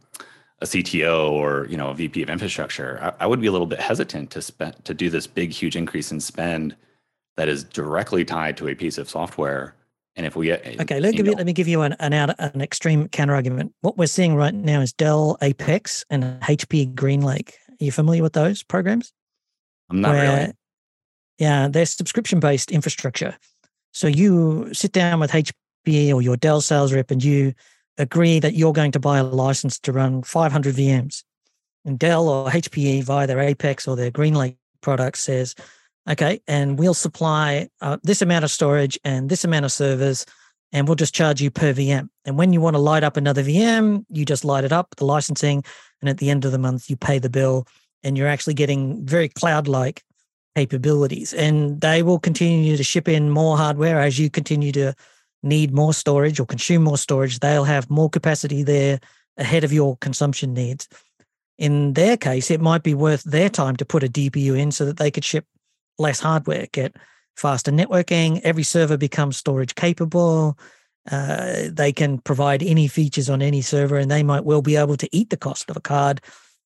a 0.60 0.64
CTO 0.64 1.30
or 1.30 1.66
you 1.68 1.76
know 1.76 1.90
a 1.90 1.94
VP 1.94 2.22
of 2.22 2.30
infrastructure, 2.30 2.98
I, 3.02 3.24
I, 3.24 3.26
would 3.26 3.40
be 3.40 3.46
a 3.46 3.52
little 3.52 3.66
bit 3.66 3.80
hesitant 3.80 4.30
to 4.30 4.42
spend 4.42 4.84
to 4.84 4.94
do 4.94 5.10
this 5.10 5.26
big, 5.26 5.52
huge 5.52 5.76
increase 5.76 6.10
in 6.10 6.20
spend 6.20 6.74
that 7.36 7.48
is 7.48 7.64
directly 7.64 8.24
tied 8.24 8.56
to 8.58 8.68
a 8.68 8.74
piece 8.74 8.98
of 8.98 9.08
software. 9.08 9.74
And 10.16 10.24
if 10.24 10.34
we 10.34 10.46
get 10.46 10.80
okay, 10.80 10.98
let, 10.98 11.14
give 11.14 11.26
you, 11.26 11.32
let 11.32 11.44
me 11.44 11.52
give 11.52 11.68
you 11.68 11.82
an 11.82 11.94
an, 12.00 12.14
out, 12.14 12.34
an 12.38 12.62
extreme 12.62 13.08
counter 13.08 13.34
argument. 13.34 13.74
What 13.82 13.98
we're 13.98 14.06
seeing 14.06 14.34
right 14.34 14.54
now 14.54 14.80
is 14.80 14.94
Dell 14.94 15.36
Apex 15.42 16.04
and 16.08 16.40
HP 16.40 16.94
GreenLake. 16.94 17.50
Are 17.50 17.84
you 17.84 17.92
familiar 17.92 18.22
with 18.22 18.32
those 18.32 18.62
programs? 18.62 19.12
I'm 19.90 20.00
not 20.00 20.12
Where, 20.12 20.38
really. 20.38 20.52
Yeah, 21.38 21.68
they're 21.68 21.84
subscription 21.84 22.40
based 22.40 22.70
infrastructure. 22.70 23.36
So 23.92 24.06
you 24.06 24.72
sit 24.72 24.92
down 24.92 25.20
with 25.20 25.32
HP 25.32 26.14
or 26.14 26.22
your 26.22 26.38
Dell 26.38 26.62
sales 26.62 26.94
rep 26.94 27.10
and 27.10 27.22
you 27.22 27.52
agree 27.98 28.40
that 28.40 28.54
you're 28.54 28.72
going 28.72 28.92
to 28.92 29.00
buy 29.00 29.18
a 29.18 29.24
license 29.24 29.78
to 29.80 29.92
run 29.92 30.22
500 30.22 30.74
VMs. 30.74 31.22
And 31.84 31.98
Dell 31.98 32.28
or 32.28 32.50
HPE 32.50 33.04
via 33.04 33.26
their 33.26 33.40
Apex 33.40 33.86
or 33.86 33.96
their 33.96 34.10
GreenLake 34.10 34.56
product 34.80 35.18
says, 35.18 35.54
okay, 36.08 36.40
and 36.46 36.78
we'll 36.78 36.94
supply 36.94 37.68
uh, 37.80 37.98
this 38.02 38.22
amount 38.22 38.44
of 38.44 38.50
storage 38.50 38.98
and 39.04 39.28
this 39.28 39.44
amount 39.44 39.64
of 39.64 39.72
servers, 39.72 40.26
and 40.72 40.86
we'll 40.86 40.96
just 40.96 41.14
charge 41.14 41.40
you 41.40 41.50
per 41.50 41.72
VM. 41.72 42.08
And 42.24 42.36
when 42.36 42.52
you 42.52 42.60
want 42.60 42.74
to 42.74 42.80
light 42.80 43.04
up 43.04 43.16
another 43.16 43.42
VM, 43.42 44.04
you 44.10 44.24
just 44.24 44.44
light 44.44 44.64
it 44.64 44.72
up, 44.72 44.94
the 44.96 45.04
licensing, 45.04 45.64
and 46.00 46.08
at 46.08 46.18
the 46.18 46.30
end 46.30 46.44
of 46.44 46.52
the 46.52 46.58
month, 46.58 46.90
you 46.90 46.96
pay 46.96 47.18
the 47.18 47.30
bill, 47.30 47.66
and 48.02 48.18
you're 48.18 48.28
actually 48.28 48.54
getting 48.54 49.04
very 49.06 49.28
cloud 49.28 49.68
like 49.68 50.02
capabilities. 50.54 51.32
And 51.34 51.80
they 51.80 52.02
will 52.02 52.18
continue 52.18 52.76
to 52.76 52.84
ship 52.84 53.08
in 53.08 53.30
more 53.30 53.56
hardware 53.56 54.00
as 54.00 54.18
you 54.18 54.30
continue 54.30 54.72
to 54.72 54.94
need 55.46 55.72
more 55.72 55.94
storage 55.94 56.38
or 56.38 56.46
consume 56.46 56.82
more 56.82 56.98
storage. 56.98 57.38
They'll 57.38 57.64
have 57.64 57.88
more 57.88 58.10
capacity 58.10 58.62
there 58.62 59.00
ahead 59.36 59.64
of 59.64 59.72
your 59.72 59.96
consumption 59.98 60.52
needs. 60.52 60.88
In 61.58 61.94
their 61.94 62.16
case, 62.16 62.50
it 62.50 62.60
might 62.60 62.82
be 62.82 62.94
worth 62.94 63.22
their 63.24 63.48
time 63.48 63.76
to 63.76 63.84
put 63.84 64.04
a 64.04 64.08
DPU 64.08 64.58
in 64.58 64.72
so 64.72 64.84
that 64.84 64.98
they 64.98 65.10
could 65.10 65.24
ship 65.24 65.46
less 65.98 66.20
hardware, 66.20 66.66
get 66.72 66.94
faster 67.36 67.70
networking. 67.72 68.40
Every 68.42 68.62
server 68.62 68.96
becomes 68.96 69.36
storage 69.36 69.74
capable. 69.74 70.58
Uh, 71.10 71.68
they 71.70 71.92
can 71.92 72.18
provide 72.18 72.62
any 72.62 72.88
features 72.88 73.30
on 73.30 73.40
any 73.40 73.62
server, 73.62 73.96
and 73.96 74.10
they 74.10 74.22
might 74.22 74.44
well 74.44 74.62
be 74.62 74.76
able 74.76 74.96
to 74.96 75.08
eat 75.16 75.30
the 75.30 75.36
cost 75.36 75.70
of 75.70 75.76
a 75.76 75.80
card 75.80 76.20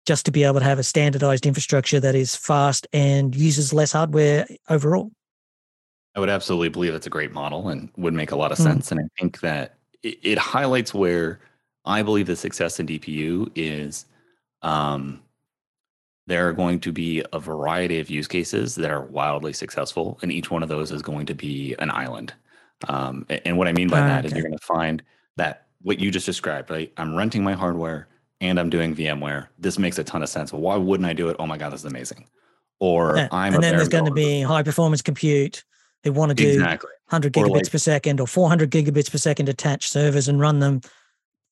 just 0.06 0.26
to 0.26 0.32
be 0.32 0.44
able 0.44 0.58
to 0.58 0.66
have 0.66 0.78
a 0.78 0.82
standardized 0.82 1.46
infrastructure 1.46 2.00
that 2.00 2.14
is 2.14 2.36
fast 2.36 2.86
and 2.92 3.34
uses 3.34 3.72
less 3.72 3.92
hardware 3.92 4.46
overall. 4.68 5.10
I 6.16 6.20
would 6.20 6.28
absolutely 6.28 6.68
believe 6.68 6.92
that's 6.92 7.06
a 7.06 7.10
great 7.10 7.32
model 7.32 7.68
and 7.68 7.90
would 7.96 8.14
make 8.14 8.30
a 8.30 8.36
lot 8.36 8.52
of 8.52 8.58
hmm. 8.58 8.64
sense. 8.64 8.90
And 8.90 9.00
I 9.00 9.04
think 9.18 9.40
that 9.40 9.76
it, 10.02 10.18
it, 10.22 10.38
highlights 10.38 10.94
where 10.94 11.40
I 11.84 12.02
believe 12.02 12.26
the 12.26 12.36
success 12.36 12.78
in 12.78 12.86
DPU 12.86 13.50
is 13.54 14.06
um, 14.62 15.20
there 16.26 16.48
are 16.48 16.52
going 16.52 16.80
to 16.80 16.92
be 16.92 17.24
a 17.32 17.38
variety 17.38 18.00
of 18.00 18.10
use 18.10 18.28
cases 18.28 18.74
that 18.76 18.90
are 18.90 19.02
wildly 19.02 19.52
successful, 19.52 20.18
and 20.22 20.32
each 20.32 20.50
one 20.50 20.62
of 20.62 20.68
those 20.68 20.90
is 20.90 21.02
going 21.02 21.26
to 21.26 21.34
be 21.34 21.74
an 21.78 21.90
island. 21.90 22.32
Um, 22.88 23.26
and 23.28 23.58
what 23.58 23.68
I 23.68 23.72
mean 23.72 23.88
by 23.88 24.00
that 24.00 24.20
okay. 24.20 24.28
is 24.28 24.32
you're 24.32 24.42
going 24.42 24.58
to 24.58 24.64
find 24.64 25.02
that 25.36 25.66
what 25.82 26.00
you 26.00 26.10
just 26.10 26.26
described, 26.26 26.70
right? 26.70 26.92
I'm 26.96 27.14
renting 27.14 27.44
my 27.44 27.52
hardware 27.52 28.08
and 28.40 28.58
I'm 28.58 28.70
doing 28.70 28.94
VMware. 28.94 29.48
This 29.58 29.78
makes 29.78 29.98
a 29.98 30.04
ton 30.04 30.22
of 30.22 30.28
sense. 30.28 30.52
Why 30.52 30.76
wouldn't 30.76 31.08
I 31.08 31.12
do 31.12 31.28
it? 31.28 31.36
Oh 31.38 31.46
my 31.46 31.58
God, 31.58 31.72
this 31.72 31.80
is 31.80 31.86
amazing. 31.86 32.26
Or 32.80 33.16
yeah. 33.16 33.28
I'm 33.30 33.54
and 33.54 33.62
then 33.62 33.76
there's 33.76 33.88
going 33.88 34.04
to 34.06 34.10
be 34.10 34.42
high 34.42 34.62
performance 34.62 35.02
compute. 35.02 35.64
They 36.04 36.10
want 36.10 36.30
to 36.30 36.34
do 36.34 36.48
exactly. 36.48 36.90
100 37.08 37.32
gigabits 37.32 37.54
like, 37.54 37.70
per 37.72 37.78
second 37.78 38.20
or 38.20 38.26
400 38.26 38.70
gigabits 38.70 39.10
per 39.10 39.18
second 39.18 39.48
attached 39.48 39.90
servers 39.90 40.28
and 40.28 40.38
run 40.38 40.60
them 40.60 40.82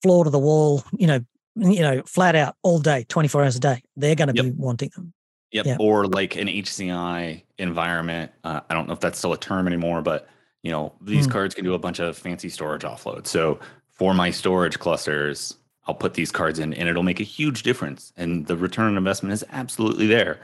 floor 0.02 0.24
to 0.24 0.30
the 0.30 0.38
wall, 0.38 0.84
you 0.92 1.06
know, 1.06 1.20
you 1.56 1.80
know, 1.80 2.02
flat 2.02 2.36
out 2.36 2.56
all 2.62 2.78
day, 2.78 3.04
24 3.08 3.42
hours 3.42 3.56
a 3.56 3.60
day. 3.60 3.82
They're 3.96 4.14
going 4.14 4.28
to 4.28 4.34
yep. 4.34 4.44
be 4.44 4.50
wanting 4.52 4.90
them. 4.94 5.12
Yep. 5.52 5.66
yep. 5.66 5.80
Or 5.80 6.06
like 6.06 6.36
an 6.36 6.48
HCI 6.48 7.42
environment. 7.58 8.30
Uh, 8.44 8.60
I 8.68 8.74
don't 8.74 8.86
know 8.86 8.94
if 8.94 9.00
that's 9.00 9.18
still 9.18 9.32
a 9.32 9.38
term 9.38 9.66
anymore, 9.66 10.02
but 10.02 10.28
you 10.62 10.70
know, 10.70 10.92
these 11.00 11.26
mm. 11.26 11.32
cards 11.32 11.54
can 11.54 11.64
do 11.64 11.74
a 11.74 11.78
bunch 11.78 11.98
of 11.98 12.16
fancy 12.16 12.48
storage 12.48 12.82
offload. 12.82 13.26
So 13.26 13.58
for 13.90 14.14
my 14.14 14.30
storage 14.30 14.78
clusters, 14.78 15.56
I'll 15.86 15.94
put 15.94 16.14
these 16.14 16.30
cards 16.30 16.58
in 16.58 16.72
and 16.74 16.88
it'll 16.88 17.02
make 17.02 17.20
a 17.20 17.24
huge 17.24 17.62
difference. 17.62 18.12
And 18.16 18.46
the 18.46 18.56
return 18.56 18.86
on 18.86 18.96
investment 18.96 19.32
is 19.32 19.44
absolutely 19.50 20.06
there. 20.06 20.40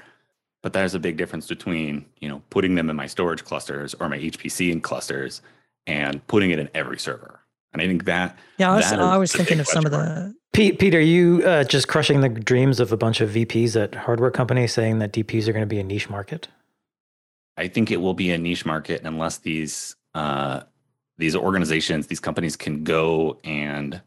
But 0.62 0.72
there's 0.72 0.94
a 0.94 0.98
big 0.98 1.16
difference 1.16 1.46
between, 1.46 2.06
you 2.20 2.28
know, 2.28 2.42
putting 2.50 2.74
them 2.74 2.90
in 2.90 2.96
my 2.96 3.06
storage 3.06 3.44
clusters 3.44 3.94
or 3.94 4.08
my 4.08 4.18
HPC 4.18 4.72
in 4.72 4.80
clusters 4.80 5.40
and 5.86 6.24
putting 6.26 6.50
it 6.50 6.58
in 6.58 6.68
every 6.74 6.98
server. 6.98 7.40
And 7.72 7.80
I 7.80 7.86
think 7.86 8.04
that 8.06 8.38
Yeah, 8.58 8.72
I 8.72 8.76
was, 8.76 8.92
I 8.92 9.16
was 9.16 9.32
thinking 9.32 9.60
of 9.60 9.66
some 9.66 9.86
of 9.86 9.92
the 9.92 10.34
Pete, 10.52 10.78
Pete, 10.78 10.94
are 10.94 11.00
you 11.00 11.42
uh, 11.44 11.62
just 11.64 11.86
crushing 11.88 12.20
the 12.20 12.28
dreams 12.28 12.80
of 12.80 12.90
a 12.90 12.96
bunch 12.96 13.20
of 13.20 13.30
VPs 13.30 13.80
at 13.80 13.94
hardware 13.94 14.30
companies 14.30 14.72
saying 14.72 14.98
that 14.98 15.12
DPs 15.12 15.46
are 15.46 15.52
going 15.52 15.62
to 15.62 15.66
be 15.66 15.78
a 15.78 15.84
niche 15.84 16.10
market? 16.10 16.48
I 17.56 17.68
think 17.68 17.90
it 17.90 17.98
will 17.98 18.14
be 18.14 18.30
a 18.30 18.38
niche 18.38 18.64
market 18.64 19.02
unless 19.04 19.38
these 19.38 19.94
uh, 20.14 20.62
these 21.18 21.36
organizations, 21.36 22.06
these 22.06 22.20
companies 22.20 22.56
can 22.56 22.84
go 22.84 23.38
and 23.44 24.00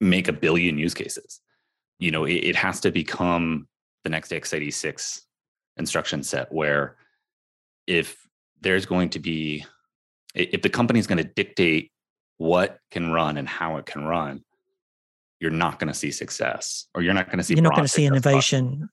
make 0.00 0.28
a 0.28 0.32
billion 0.32 0.78
use 0.78 0.94
cases. 0.94 1.40
You 1.98 2.10
know, 2.10 2.24
it, 2.24 2.34
it 2.34 2.56
has 2.56 2.80
to 2.80 2.90
become 2.90 3.68
the 4.02 4.10
next 4.10 4.30
x86 4.32 5.22
instruction 5.76 6.22
set 6.22 6.52
where 6.52 6.96
if 7.86 8.26
there's 8.60 8.86
going 8.86 9.10
to 9.10 9.18
be 9.18 9.64
if 10.34 10.62
the 10.62 10.68
company 10.68 10.98
is 10.98 11.06
going 11.06 11.18
to 11.18 11.24
dictate 11.24 11.90
what 12.38 12.78
can 12.90 13.12
run 13.12 13.36
and 13.36 13.48
how 13.48 13.76
it 13.76 13.86
can 13.86 14.04
run 14.04 14.42
you're 15.40 15.50
not 15.50 15.78
going 15.78 15.88
to 15.88 15.94
see 15.94 16.10
success 16.10 16.86
or 16.94 17.02
you're 17.02 17.14
not 17.14 17.26
going 17.26 17.38
to 17.38 17.44
see 17.44 17.54
you're 17.54 17.62
not 17.62 17.74
going 17.74 17.84
to 17.84 17.88
see 17.88 18.06
innovation 18.06 18.88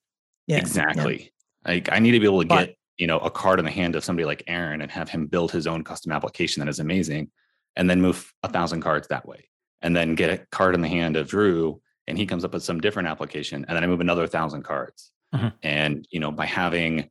yeah 0.47 0.57
exactly 0.57 1.31
yeah. 1.65 1.73
like 1.73 1.91
i 1.91 1.99
need 1.99 2.11
to 2.11 2.19
be 2.19 2.25
able 2.25 2.41
to 2.41 2.47
but, 2.47 2.67
get 2.67 2.77
you 2.97 3.07
know 3.07 3.19
a 3.19 3.31
card 3.31 3.59
in 3.59 3.65
the 3.65 3.71
hand 3.71 3.95
of 3.95 4.03
somebody 4.03 4.25
like 4.25 4.43
aaron 4.47 4.81
and 4.81 4.91
have 4.91 5.09
him 5.09 5.27
build 5.27 5.51
his 5.51 5.67
own 5.67 5.83
custom 5.83 6.11
application 6.11 6.59
that 6.59 6.69
is 6.69 6.79
amazing 6.79 7.31
and 7.75 7.89
then 7.89 8.01
move 8.01 8.33
a 8.43 8.49
thousand 8.49 8.81
cards 8.81 9.07
that 9.07 9.27
way 9.27 9.47
and 9.81 9.95
then 9.95 10.15
get 10.15 10.29
a 10.29 10.45
card 10.51 10.75
in 10.75 10.81
the 10.81 10.87
hand 10.87 11.15
of 11.15 11.27
Drew 11.27 11.81
and 12.07 12.17
he 12.17 12.25
comes 12.25 12.43
up 12.43 12.53
with 12.53 12.63
some 12.63 12.79
different 12.79 13.07
application 13.07 13.65
and 13.67 13.75
then 13.75 13.83
I 13.83 13.87
move 13.87 14.01
another 14.01 14.27
thousand 14.27 14.63
cards. 14.63 15.11
Mm-hmm. 15.33 15.47
And, 15.63 16.07
you 16.11 16.19
know, 16.19 16.31
by 16.31 16.45
having 16.45 17.09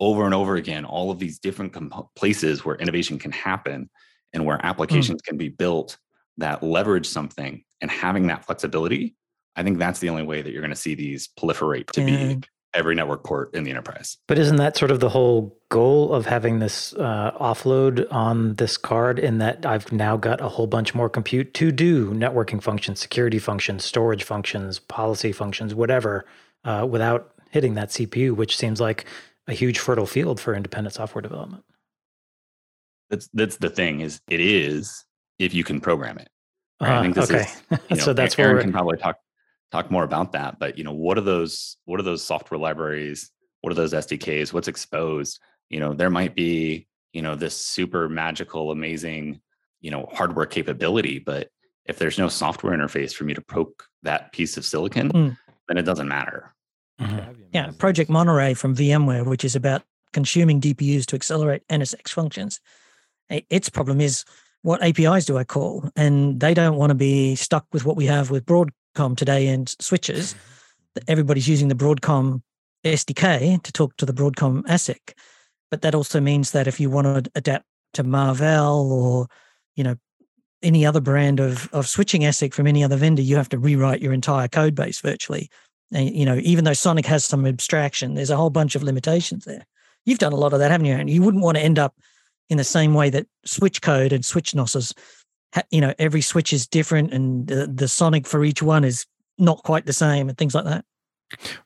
over 0.00 0.24
and 0.24 0.34
over 0.34 0.56
again 0.56 0.84
all 0.84 1.10
of 1.10 1.18
these 1.18 1.38
different 1.38 1.72
comp- 1.72 2.14
places 2.16 2.64
where 2.64 2.76
innovation 2.76 3.18
can 3.18 3.32
happen 3.32 3.88
and 4.32 4.44
where 4.44 4.58
mm. 4.58 4.62
applications 4.62 5.22
mm. 5.22 5.24
can 5.24 5.36
be 5.36 5.48
built 5.48 5.96
that 6.38 6.62
leverage 6.62 7.06
something 7.06 7.62
and 7.80 7.90
having 7.90 8.26
that 8.26 8.44
flexibility, 8.44 9.14
I 9.56 9.62
think 9.62 9.78
that's 9.78 10.00
the 10.00 10.08
only 10.08 10.24
way 10.24 10.42
that 10.42 10.50
you're 10.50 10.62
going 10.62 10.70
to 10.70 10.76
see 10.76 10.94
these 10.94 11.28
proliferate 11.38 11.90
to 11.92 12.04
be 12.04 12.40
every 12.74 12.96
network 12.96 13.22
port 13.22 13.54
in 13.54 13.62
the 13.62 13.70
enterprise. 13.70 14.18
But 14.26 14.38
isn't 14.38 14.56
that 14.56 14.76
sort 14.76 14.90
of 14.90 14.98
the 14.98 15.08
whole 15.08 15.56
goal 15.68 16.12
of 16.12 16.26
having 16.26 16.58
this 16.58 16.92
uh, 16.94 17.30
offload 17.40 18.12
on 18.12 18.54
this 18.54 18.76
card 18.76 19.20
in 19.20 19.38
that 19.38 19.64
I've 19.64 19.92
now 19.92 20.16
got 20.16 20.40
a 20.40 20.48
whole 20.48 20.66
bunch 20.66 20.92
more 20.94 21.08
compute 21.08 21.54
to 21.54 21.70
do 21.70 22.10
networking 22.10 22.60
functions, 22.60 22.98
security 22.98 23.38
functions, 23.38 23.84
storage 23.84 24.24
functions, 24.24 24.80
policy 24.80 25.30
functions, 25.30 25.72
whatever, 25.72 26.26
uh, 26.64 26.86
without 26.90 27.33
hitting 27.54 27.74
that 27.74 27.90
CPU, 27.90 28.32
which 28.32 28.56
seems 28.56 28.80
like 28.80 29.06
a 29.46 29.52
huge 29.52 29.78
fertile 29.78 30.06
field 30.06 30.40
for 30.40 30.56
independent 30.56 30.92
software 30.92 31.22
development. 31.22 31.62
That's 33.10 33.28
that's 33.32 33.58
the 33.58 33.70
thing 33.70 34.00
is 34.00 34.20
it 34.28 34.40
is 34.40 35.04
if 35.38 35.54
you 35.54 35.62
can 35.62 35.80
program 35.80 36.18
it. 36.18 36.28
Right? 36.80 36.90
Uh, 36.90 36.98
I 36.98 37.02
think 37.02 37.14
this 37.14 37.30
okay. 37.30 37.42
is 37.42 37.62
you 37.90 37.96
know, 37.96 38.02
so 38.02 38.12
that's 38.12 38.36
Aaron 38.36 38.56
where 38.56 38.62
can 38.62 38.72
probably 38.72 38.98
talk 38.98 39.18
talk 39.70 39.88
more 39.88 40.02
about 40.02 40.32
that. 40.32 40.58
But 40.58 40.76
you 40.76 40.82
know, 40.82 40.92
what 40.92 41.16
are 41.16 41.20
those 41.22 41.76
what 41.84 42.00
are 42.00 42.02
those 42.02 42.24
software 42.24 42.58
libraries? 42.58 43.30
What 43.60 43.70
are 43.70 43.76
those 43.76 43.92
SDKs? 43.92 44.52
What's 44.52 44.68
exposed? 44.68 45.38
You 45.70 45.78
know, 45.78 45.94
there 45.94 46.10
might 46.10 46.34
be, 46.34 46.88
you 47.12 47.22
know, 47.22 47.36
this 47.36 47.56
super 47.56 48.08
magical, 48.08 48.72
amazing, 48.72 49.40
you 49.80 49.92
know, 49.92 50.08
hardware 50.12 50.46
capability, 50.46 51.20
but 51.20 51.50
if 51.86 51.98
there's 51.98 52.18
no 52.18 52.28
software 52.28 52.76
interface 52.76 53.14
for 53.14 53.24
me 53.24 53.34
to 53.34 53.40
poke 53.40 53.86
that 54.02 54.32
piece 54.32 54.56
of 54.56 54.64
silicon, 54.64 55.12
mm. 55.12 55.36
then 55.68 55.78
it 55.78 55.82
doesn't 55.82 56.08
matter. 56.08 56.54
Mm-hmm. 57.00 57.42
Yeah, 57.52 57.70
Project 57.78 58.10
Monterey 58.10 58.54
from 58.54 58.74
VMware, 58.74 59.26
which 59.26 59.44
is 59.44 59.56
about 59.56 59.82
consuming 60.12 60.60
DPUs 60.60 61.06
to 61.06 61.16
accelerate 61.16 61.66
NSX 61.68 62.10
functions. 62.10 62.60
Its 63.28 63.68
problem 63.68 64.00
is 64.00 64.24
what 64.62 64.82
APIs 64.82 65.26
do 65.26 65.36
I 65.36 65.44
call? 65.44 65.90
And 65.96 66.40
they 66.40 66.54
don't 66.54 66.76
want 66.76 66.90
to 66.90 66.94
be 66.94 67.34
stuck 67.34 67.66
with 67.72 67.84
what 67.84 67.96
we 67.96 68.06
have 68.06 68.30
with 68.30 68.46
Broadcom 68.46 69.16
today 69.16 69.48
and 69.48 69.68
switches. 69.80 70.34
Everybody's 71.08 71.48
using 71.48 71.68
the 71.68 71.74
Broadcom 71.74 72.42
SDK 72.84 73.62
to 73.62 73.72
talk 73.72 73.96
to 73.96 74.06
the 74.06 74.12
Broadcom 74.12 74.62
ASIC. 74.62 75.14
But 75.70 75.82
that 75.82 75.94
also 75.94 76.20
means 76.20 76.52
that 76.52 76.68
if 76.68 76.78
you 76.78 76.88
want 76.88 77.24
to 77.24 77.30
adapt 77.34 77.66
to 77.94 78.04
Marvell 78.04 78.90
or, 78.90 79.26
you 79.74 79.84
know, 79.84 79.96
any 80.62 80.86
other 80.86 81.00
brand 81.00 81.40
of, 81.40 81.68
of 81.72 81.86
switching 81.86 82.22
ASIC 82.22 82.54
from 82.54 82.66
any 82.66 82.82
other 82.82 82.96
vendor, 82.96 83.22
you 83.22 83.36
have 83.36 83.48
to 83.50 83.58
rewrite 83.58 84.00
your 84.00 84.12
entire 84.12 84.48
code 84.48 84.74
base 84.74 85.00
virtually. 85.00 85.50
And, 85.92 86.14
you 86.14 86.24
know, 86.24 86.38
even 86.42 86.64
though 86.64 86.72
Sonic 86.72 87.06
has 87.06 87.24
some 87.24 87.46
abstraction, 87.46 88.14
there's 88.14 88.30
a 88.30 88.36
whole 88.36 88.50
bunch 88.50 88.74
of 88.74 88.82
limitations 88.82 89.44
there. 89.44 89.64
You've 90.04 90.18
done 90.18 90.32
a 90.32 90.36
lot 90.36 90.52
of 90.52 90.58
that, 90.58 90.70
haven't 90.70 90.86
you? 90.86 90.94
And 90.94 91.08
you 91.08 91.22
wouldn't 91.22 91.42
want 91.42 91.56
to 91.56 91.62
end 91.62 91.78
up 91.78 91.94
in 92.50 92.58
the 92.58 92.64
same 92.64 92.94
way 92.94 93.10
that 93.10 93.26
switch 93.44 93.80
code 93.80 94.12
and 94.12 94.24
switch 94.24 94.52
NOSes, 94.52 94.92
you 95.70 95.80
know, 95.80 95.94
every 95.98 96.20
switch 96.20 96.52
is 96.52 96.66
different 96.66 97.12
and 97.12 97.46
the, 97.46 97.66
the 97.66 97.88
Sonic 97.88 98.26
for 98.26 98.44
each 98.44 98.62
one 98.62 98.84
is 98.84 99.06
not 99.38 99.62
quite 99.62 99.86
the 99.86 99.92
same 99.92 100.28
and 100.28 100.36
things 100.36 100.54
like 100.54 100.64
that. 100.64 100.84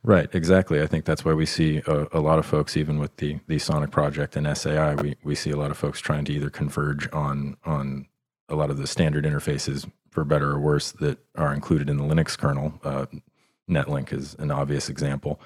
Right, 0.02 0.28
exactly. 0.34 0.80
I 0.80 0.86
think 0.86 1.04
that's 1.04 1.24
why 1.24 1.32
we 1.32 1.46
see 1.46 1.82
a, 1.86 2.06
a, 2.12 2.20
lot 2.20 2.38
of 2.38 2.46
folks, 2.46 2.76
even 2.76 2.98
with 2.98 3.16
the 3.16 3.38
the 3.48 3.58
Sonic 3.58 3.90
project 3.90 4.36
and 4.36 4.56
SAI, 4.56 4.94
we, 4.94 5.16
we 5.24 5.34
see 5.34 5.50
a 5.50 5.56
lot 5.56 5.70
of 5.70 5.76
folks 5.76 6.00
trying 6.00 6.24
to 6.26 6.32
either 6.32 6.48
converge 6.48 7.08
on 7.12 7.56
on 7.64 8.06
a 8.48 8.54
lot 8.54 8.70
of 8.70 8.78
the 8.78 8.86
standard 8.86 9.24
interfaces, 9.24 9.90
for 10.10 10.24
better 10.24 10.52
or 10.52 10.60
worse, 10.60 10.92
that 10.92 11.18
are 11.36 11.52
included 11.52 11.90
in 11.90 11.98
the 11.98 12.04
Linux 12.04 12.38
kernel. 12.38 12.72
Uh, 12.82 13.06
Netlink 13.68 14.12
is 14.12 14.34
an 14.38 14.50
obvious 14.50 14.88
example. 14.88 15.40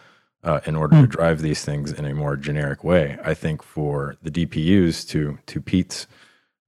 Uh, 0.44 0.60
in 0.66 0.74
order 0.74 0.96
mm. 0.96 1.02
to 1.02 1.06
hmm. 1.06 1.10
drive 1.10 1.40
these 1.40 1.64
things 1.64 1.92
in 1.92 2.04
a 2.04 2.12
more 2.12 2.36
generic 2.36 2.82
way, 2.82 3.16
I 3.22 3.32
think 3.32 3.62
for 3.62 4.16
the 4.22 4.30
DPUs 4.30 5.08
to 5.10 5.38
to 5.46 5.60
Pete's 5.60 6.08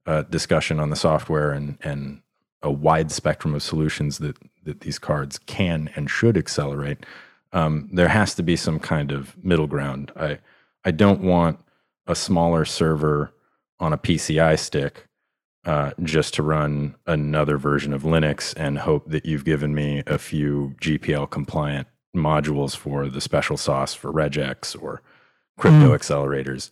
uh, 0.05 0.21
discussion 0.23 0.79
on 0.79 0.91
the 0.91 0.95
software 0.95 1.51
and 1.51 1.77
and 1.81 2.21
a 2.61 2.71
wide 2.71 3.11
spectrum 3.11 3.53
of 3.53 3.61
solutions 3.61 4.19
that 4.19 4.37
that 4.63 4.79
these 4.79 4.97
cards 4.97 5.39
can 5.39 5.89
and 5.95 6.09
should 6.09 6.37
accelerate, 6.37 7.05
um, 7.51 7.89
there 7.91 8.07
has 8.07 8.33
to 8.35 8.43
be 8.43 8.55
some 8.55 8.79
kind 8.79 9.11
of 9.11 9.35
middle 9.43 9.67
ground. 9.67 10.09
I 10.15 10.39
I 10.85 10.91
don't 10.91 11.21
want 11.21 11.59
a 12.07 12.15
smaller 12.15 12.63
server 12.63 13.33
on 13.79 13.91
a 13.91 13.97
PCI 13.97 14.57
stick 14.57 15.07
uh, 15.65 15.91
just 16.03 16.33
to 16.35 16.43
run 16.43 16.95
another 17.07 17.57
version 17.57 17.93
of 17.93 18.03
Linux 18.03 18.53
and 18.55 18.79
hope 18.79 19.09
that 19.09 19.25
you've 19.25 19.45
given 19.45 19.73
me 19.73 20.03
a 20.05 20.17
few 20.17 20.75
GPL 20.81 21.29
compliant 21.29 21.87
modules 22.15 22.75
for 22.75 23.07
the 23.07 23.21
special 23.21 23.57
sauce 23.57 23.93
for 23.93 24.11
regex 24.11 24.81
or 24.81 25.01
crypto 25.57 25.89
mm. 25.89 25.97
accelerators. 25.97 26.69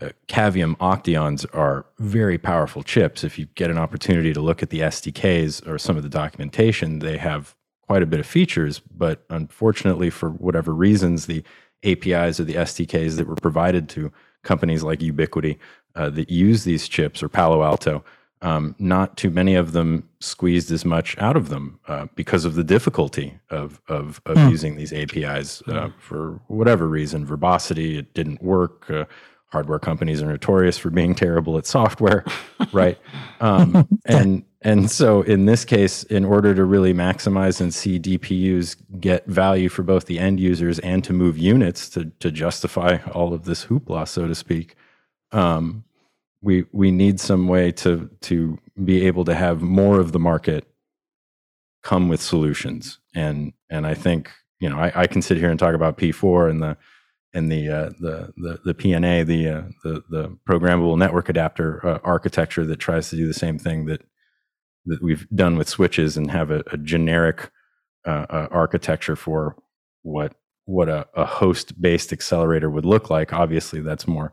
Uh, 0.00 0.10
Cavium 0.26 0.76
Octeons 0.78 1.46
are 1.54 1.86
very 1.98 2.36
powerful 2.36 2.82
chips. 2.82 3.22
If 3.22 3.38
you 3.38 3.46
get 3.54 3.70
an 3.70 3.78
opportunity 3.78 4.32
to 4.32 4.40
look 4.40 4.62
at 4.62 4.70
the 4.70 4.80
SDKs 4.80 5.66
or 5.66 5.78
some 5.78 5.96
of 5.96 6.02
the 6.02 6.08
documentation, 6.08 6.98
they 6.98 7.18
have 7.18 7.54
quite 7.82 8.02
a 8.02 8.06
bit 8.06 8.20
of 8.20 8.26
features. 8.26 8.80
But 8.80 9.24
unfortunately, 9.30 10.10
for 10.10 10.30
whatever 10.30 10.74
reasons, 10.74 11.26
the 11.26 11.44
APIs 11.84 12.40
or 12.40 12.44
the 12.44 12.54
SDKs 12.54 13.16
that 13.16 13.28
were 13.28 13.36
provided 13.36 13.88
to 13.90 14.12
companies 14.42 14.82
like 14.82 15.00
Ubiquiti 15.00 15.58
uh, 15.94 16.10
that 16.10 16.30
use 16.30 16.64
these 16.64 16.88
chips 16.88 17.22
or 17.22 17.28
Palo 17.28 17.62
Alto 17.62 18.04
um, 18.42 18.74
not 18.78 19.16
too 19.16 19.30
many 19.30 19.54
of 19.54 19.72
them 19.72 20.08
squeezed 20.20 20.70
as 20.72 20.84
much 20.84 21.16
out 21.18 21.36
of 21.36 21.48
them 21.48 21.78
uh, 21.86 22.06
because 22.16 22.44
of 22.44 22.54
the 22.54 22.64
difficulty 22.64 23.38
of 23.50 23.80
of, 23.88 24.20
of 24.26 24.36
mm. 24.36 24.50
using 24.50 24.76
these 24.76 24.92
APIs 24.92 25.62
uh, 25.68 25.90
for 25.98 26.40
whatever 26.48 26.88
reason. 26.88 27.24
Verbosity 27.24 27.98
it 27.98 28.12
didn't 28.14 28.42
work. 28.42 28.90
Uh, 28.90 29.04
hardware 29.46 29.78
companies 29.78 30.22
are 30.22 30.26
notorious 30.26 30.78
for 30.78 30.90
being 30.90 31.14
terrible 31.14 31.58
at 31.58 31.66
software, 31.66 32.24
right? 32.72 32.98
Um, 33.40 33.86
and 34.06 34.44
and 34.62 34.90
so 34.90 35.22
in 35.22 35.46
this 35.46 35.64
case, 35.64 36.02
in 36.04 36.24
order 36.24 36.54
to 36.54 36.64
really 36.64 36.92
maximize 36.92 37.60
and 37.60 37.72
see 37.72 38.00
DPUs 38.00 38.76
get 39.00 39.26
value 39.26 39.68
for 39.68 39.82
both 39.82 40.06
the 40.06 40.18
end 40.18 40.40
users 40.40 40.78
and 40.80 41.04
to 41.04 41.12
move 41.12 41.38
units 41.38 41.88
to 41.90 42.06
to 42.18 42.32
justify 42.32 42.98
all 43.12 43.32
of 43.32 43.44
this 43.44 43.66
hoopla, 43.66 44.08
so 44.08 44.26
to 44.26 44.34
speak. 44.34 44.74
Um, 45.30 45.84
we 46.42 46.64
we 46.72 46.90
need 46.90 47.20
some 47.20 47.48
way 47.48 47.72
to 47.72 48.10
to 48.20 48.58
be 48.84 49.06
able 49.06 49.24
to 49.24 49.34
have 49.34 49.62
more 49.62 50.00
of 50.00 50.12
the 50.12 50.18
market 50.18 50.66
come 51.82 52.08
with 52.08 52.20
solutions 52.20 52.98
and 53.14 53.52
and 53.70 53.86
I 53.86 53.94
think 53.94 54.30
you 54.60 54.68
know 54.68 54.76
I, 54.76 54.92
I 54.94 55.06
can 55.06 55.22
sit 55.22 55.38
here 55.38 55.50
and 55.50 55.58
talk 55.58 55.74
about 55.74 55.96
P4 55.96 56.50
and 56.50 56.62
the 56.62 56.76
and 57.34 57.50
the 57.50 57.68
uh, 57.68 57.90
the, 58.00 58.32
the 58.36 58.60
the 58.64 58.74
PNA 58.74 59.26
the 59.26 59.48
uh, 59.48 59.62
the 59.84 60.02
the 60.10 60.38
programmable 60.48 60.98
network 60.98 61.28
adapter 61.28 61.84
uh, 61.86 61.98
architecture 62.04 62.66
that 62.66 62.76
tries 62.76 63.08
to 63.10 63.16
do 63.16 63.26
the 63.26 63.34
same 63.34 63.58
thing 63.58 63.86
that 63.86 64.02
that 64.86 65.02
we've 65.02 65.26
done 65.34 65.56
with 65.56 65.68
switches 65.68 66.16
and 66.16 66.30
have 66.30 66.50
a, 66.50 66.62
a 66.72 66.76
generic 66.76 67.50
uh, 68.06 68.26
uh, 68.28 68.48
architecture 68.50 69.16
for 69.16 69.56
what 70.02 70.34
what 70.64 70.88
a, 70.88 71.06
a 71.14 71.24
host 71.24 71.80
based 71.80 72.12
accelerator 72.12 72.70
would 72.70 72.84
look 72.84 73.10
like. 73.10 73.32
Obviously, 73.32 73.80
that's 73.80 74.06
more 74.06 74.32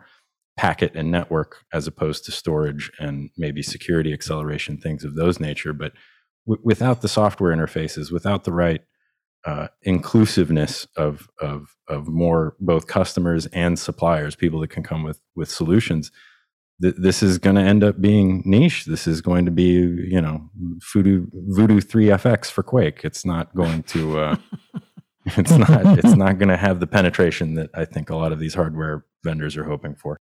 packet 0.59 0.91
and 0.93 1.09
network 1.09 1.63
as 1.71 1.87
opposed 1.87 2.25
to 2.25 2.33
storage 2.33 2.91
and 2.99 3.29
maybe 3.37 3.63
security 3.63 4.11
acceleration 4.11 4.77
things 4.77 5.05
of 5.05 5.15
those 5.15 5.39
nature. 5.39 5.71
But 5.71 5.93
w- 6.45 6.61
without 6.65 7.01
the 7.01 7.07
software 7.07 7.55
interfaces 7.55 8.11
without 8.11 8.43
the 8.43 8.51
right 8.51 8.81
uh, 9.45 9.69
inclusiveness 9.83 10.85
of, 10.97 11.29
of 11.39 11.77
of 11.87 12.09
more 12.09 12.57
both 12.59 12.87
customers 12.87 13.45
and 13.53 13.79
suppliers 13.79 14.35
people 14.35 14.59
that 14.59 14.69
can 14.69 14.83
come 14.83 15.01
with 15.01 15.21
with 15.33 15.49
solutions 15.49 16.11
th- 16.81 16.95
this 16.97 17.23
is 17.23 17.37
going 17.37 17.55
to 17.55 17.61
end 17.61 17.81
up 17.81 18.01
being 18.01 18.43
niche. 18.45 18.83
This 18.83 19.07
is 19.07 19.21
going 19.21 19.45
to 19.45 19.51
be 19.51 19.69
you 20.15 20.19
know 20.19 20.49
voodoo 20.93 21.27
voodoo 21.55 21.79
3dfx 21.79 22.51
for 22.51 22.63
quake. 22.63 23.05
It's 23.05 23.23
not 23.23 23.55
going 23.55 23.83
to 23.83 24.19
uh, 24.19 24.35
it's 25.37 25.51
not 25.51 25.99
it's 25.99 26.15
not 26.15 26.37
going 26.37 26.49
to 26.49 26.57
have 26.57 26.79
the 26.79 26.87
penetration 26.87 27.55
that 27.55 27.69
i 27.73 27.85
think 27.85 28.09
a 28.09 28.15
lot 28.15 28.31
of 28.31 28.39
these 28.39 28.53
hardware 28.53 29.05
vendors 29.23 29.57
are 29.57 29.65
hoping 29.65 29.95
for 29.95 30.17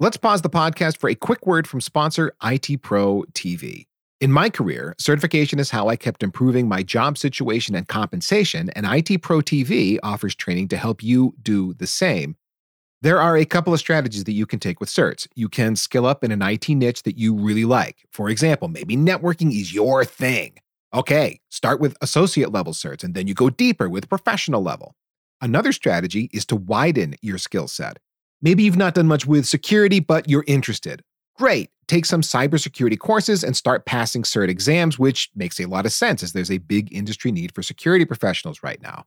Let's 0.00 0.16
pause 0.16 0.42
the 0.42 0.50
podcast 0.50 0.98
for 0.98 1.08
a 1.08 1.14
quick 1.14 1.46
word 1.46 1.68
from 1.68 1.80
sponsor 1.80 2.34
IT 2.42 2.82
Pro 2.82 3.22
TV. 3.32 3.86
In 4.20 4.32
my 4.32 4.50
career, 4.50 4.96
certification 4.98 5.60
is 5.60 5.70
how 5.70 5.86
I 5.86 5.94
kept 5.94 6.24
improving 6.24 6.66
my 6.66 6.82
job 6.82 7.16
situation 7.16 7.76
and 7.76 7.86
compensation, 7.86 8.70
and 8.70 8.86
IT 8.86 9.22
Pro 9.22 9.38
TV 9.38 9.98
offers 10.02 10.34
training 10.34 10.66
to 10.68 10.76
help 10.76 11.00
you 11.00 11.32
do 11.40 11.74
the 11.74 11.86
same. 11.86 12.34
There 13.02 13.20
are 13.20 13.36
a 13.36 13.44
couple 13.44 13.72
of 13.72 13.78
strategies 13.78 14.24
that 14.24 14.32
you 14.32 14.46
can 14.46 14.58
take 14.58 14.80
with 14.80 14.88
certs. 14.88 15.28
You 15.36 15.48
can 15.48 15.76
skill 15.76 16.06
up 16.06 16.24
in 16.24 16.32
an 16.32 16.42
IT 16.42 16.68
niche 16.70 17.04
that 17.04 17.16
you 17.16 17.32
really 17.32 17.64
like. 17.64 18.04
For 18.10 18.28
example, 18.28 18.66
maybe 18.66 18.96
networking 18.96 19.52
is 19.52 19.72
your 19.72 20.04
thing. 20.04 20.56
Okay, 20.92 21.38
start 21.50 21.78
with 21.78 21.96
associate 22.00 22.50
level 22.50 22.72
certs 22.72 23.04
and 23.04 23.14
then 23.14 23.28
you 23.28 23.34
go 23.34 23.48
deeper 23.48 23.88
with 23.88 24.08
professional 24.08 24.60
level. 24.60 24.96
Another 25.40 25.70
strategy 25.70 26.30
is 26.32 26.44
to 26.46 26.56
widen 26.56 27.14
your 27.22 27.38
skill 27.38 27.68
set. 27.68 27.98
Maybe 28.42 28.62
you've 28.62 28.76
not 28.76 28.94
done 28.94 29.06
much 29.06 29.26
with 29.26 29.46
security, 29.46 30.00
but 30.00 30.28
you're 30.28 30.44
interested. 30.46 31.02
Great. 31.36 31.70
Take 31.88 32.06
some 32.06 32.20
cybersecurity 32.20 32.98
courses 32.98 33.42
and 33.44 33.56
start 33.56 33.86
passing 33.86 34.22
cert 34.22 34.48
exams, 34.48 34.98
which 34.98 35.30
makes 35.34 35.60
a 35.60 35.66
lot 35.66 35.86
of 35.86 35.92
sense 35.92 36.22
as 36.22 36.32
there's 36.32 36.50
a 36.50 36.58
big 36.58 36.94
industry 36.94 37.32
need 37.32 37.54
for 37.54 37.62
security 37.62 38.04
professionals 38.04 38.62
right 38.62 38.80
now. 38.80 39.04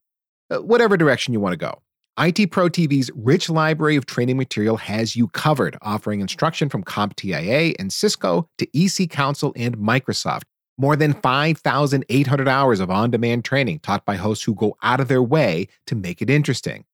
Uh, 0.50 0.58
whatever 0.58 0.98
direction 0.98 1.34
you 1.34 1.40
want 1.40 1.54
to 1.54 1.58
go. 1.58 1.82
IT 2.20 2.50
Pro 2.52 2.68
TV's 2.68 3.12
rich 3.13 3.48
library 3.48 3.96
of 3.96 4.08
training 4.08 4.38
material 4.38 4.78
has 4.78 5.16
you 5.16 5.28
covered, 5.28 5.78
offering 5.84 6.20
instruction 6.20 6.68
from 6.68 6.84
CompTIA 6.84 7.76
and 7.78 7.94
Cisco 7.94 8.50
to 8.58 8.68
EC 8.74 9.10
Council 9.10 9.54
and 9.56 9.78
Microsoft. 9.78 10.44
More 10.80 10.96
than 10.96 11.13
5,800 11.13 12.48
hours 12.48 12.80
of 12.80 12.90
on 12.90 13.12
demand 13.12 13.46
training 13.46 13.80
taught 13.80 14.06
by 14.06 14.16
hosts 14.16 14.44
who 14.44 14.56
go 14.56 14.76
out 14.82 15.00
of 15.00 15.08
their 15.08 15.22
way 15.22 15.68
to 15.86 15.96
make 15.96 16.22
it 16.22 16.30
interesting. 16.30 16.86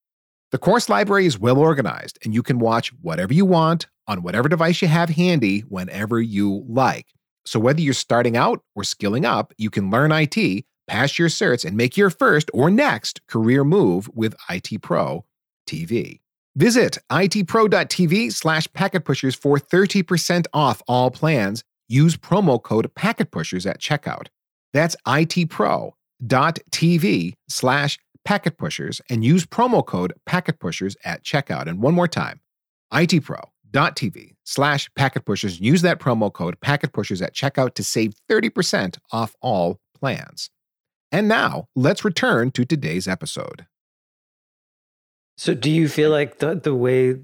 The 0.54 0.60
course 0.60 0.88
library 0.88 1.26
is 1.26 1.38
well 1.38 1.58
organized, 1.58 2.18
and 2.24 2.34
you 2.34 2.42
can 2.42 2.60
watch 2.60 2.94
whatever 3.02 3.34
you 3.34 3.44
want 3.46 3.88
on 4.08 4.24
whatever 4.24 4.48
device 4.48 4.82
you 4.82 4.88
have 4.88 5.10
handy 5.10 5.60
whenever 5.62 6.22
you 6.22 6.64
like. 6.70 7.08
So, 7.46 7.60
whether 7.60 7.82
you're 7.82 7.94
starting 7.94 8.38
out 8.38 8.64
or 8.74 8.86
skilling 8.86 9.26
up, 9.26 9.54
you 9.58 9.70
can 9.70 9.90
learn 9.90 10.14
IT 10.14 10.64
pass 10.88 11.18
your 11.18 11.30
certs, 11.30 11.66
and 11.66 11.76
make 11.78 11.98
your 11.98 12.10
first 12.10 12.50
or 12.54 12.70
next 12.70 13.26
career 13.28 13.64
move 13.64 14.10
with 14.14 14.36
IT 14.50 14.82
Pro 14.82 15.24
TV. 15.68 16.20
Visit 16.56 17.00
itpro.tv 17.12 18.32
slash 18.32 18.68
packetpushers 18.70 19.36
for 19.36 19.58
30% 19.58 20.46
off 20.54 20.84
all 20.88 21.10
plans. 21.10 21.64
Use 21.88 22.16
promo 22.16 22.62
code 22.62 22.94
packetpushers 22.96 23.68
at 23.70 23.82
checkout. 23.82 24.28
That's 24.72 24.96
itpro.tv 25.08 25.94
slash 27.50 27.98
packetpushers 28.28 29.02
and 29.10 29.24
use 29.24 29.46
promo 29.46 29.86
code 29.86 30.14
Packet 30.26 30.60
Pushers 30.60 30.96
at 31.04 31.24
checkout. 31.24 31.68
And 31.68 31.82
one 31.82 31.94
more 31.94 32.08
time, 32.08 32.40
itpro.tv 32.92 34.36
slash 34.44 34.90
packetpushers. 34.98 35.60
Use 35.60 35.82
that 35.82 36.00
promo 36.00 36.32
code 36.32 36.60
Packet 36.62 36.94
Pushers 36.94 37.22
at 37.22 37.34
checkout 37.34 37.74
to 37.76 37.84
save 37.84 38.14
30% 38.30 38.98
off 39.12 39.36
all 39.42 39.80
plans. 39.98 40.50
And 41.12 41.28
now, 41.28 41.68
let's 41.76 42.04
return 42.04 42.52
to 42.52 42.66
today's 42.66 43.08
episode. 43.08 43.68
So, 45.38 45.54
do 45.54 45.70
you 45.70 45.88
feel 45.88 46.10
like 46.10 46.40
the, 46.40 46.56
the 46.56 46.74
way, 46.74 47.18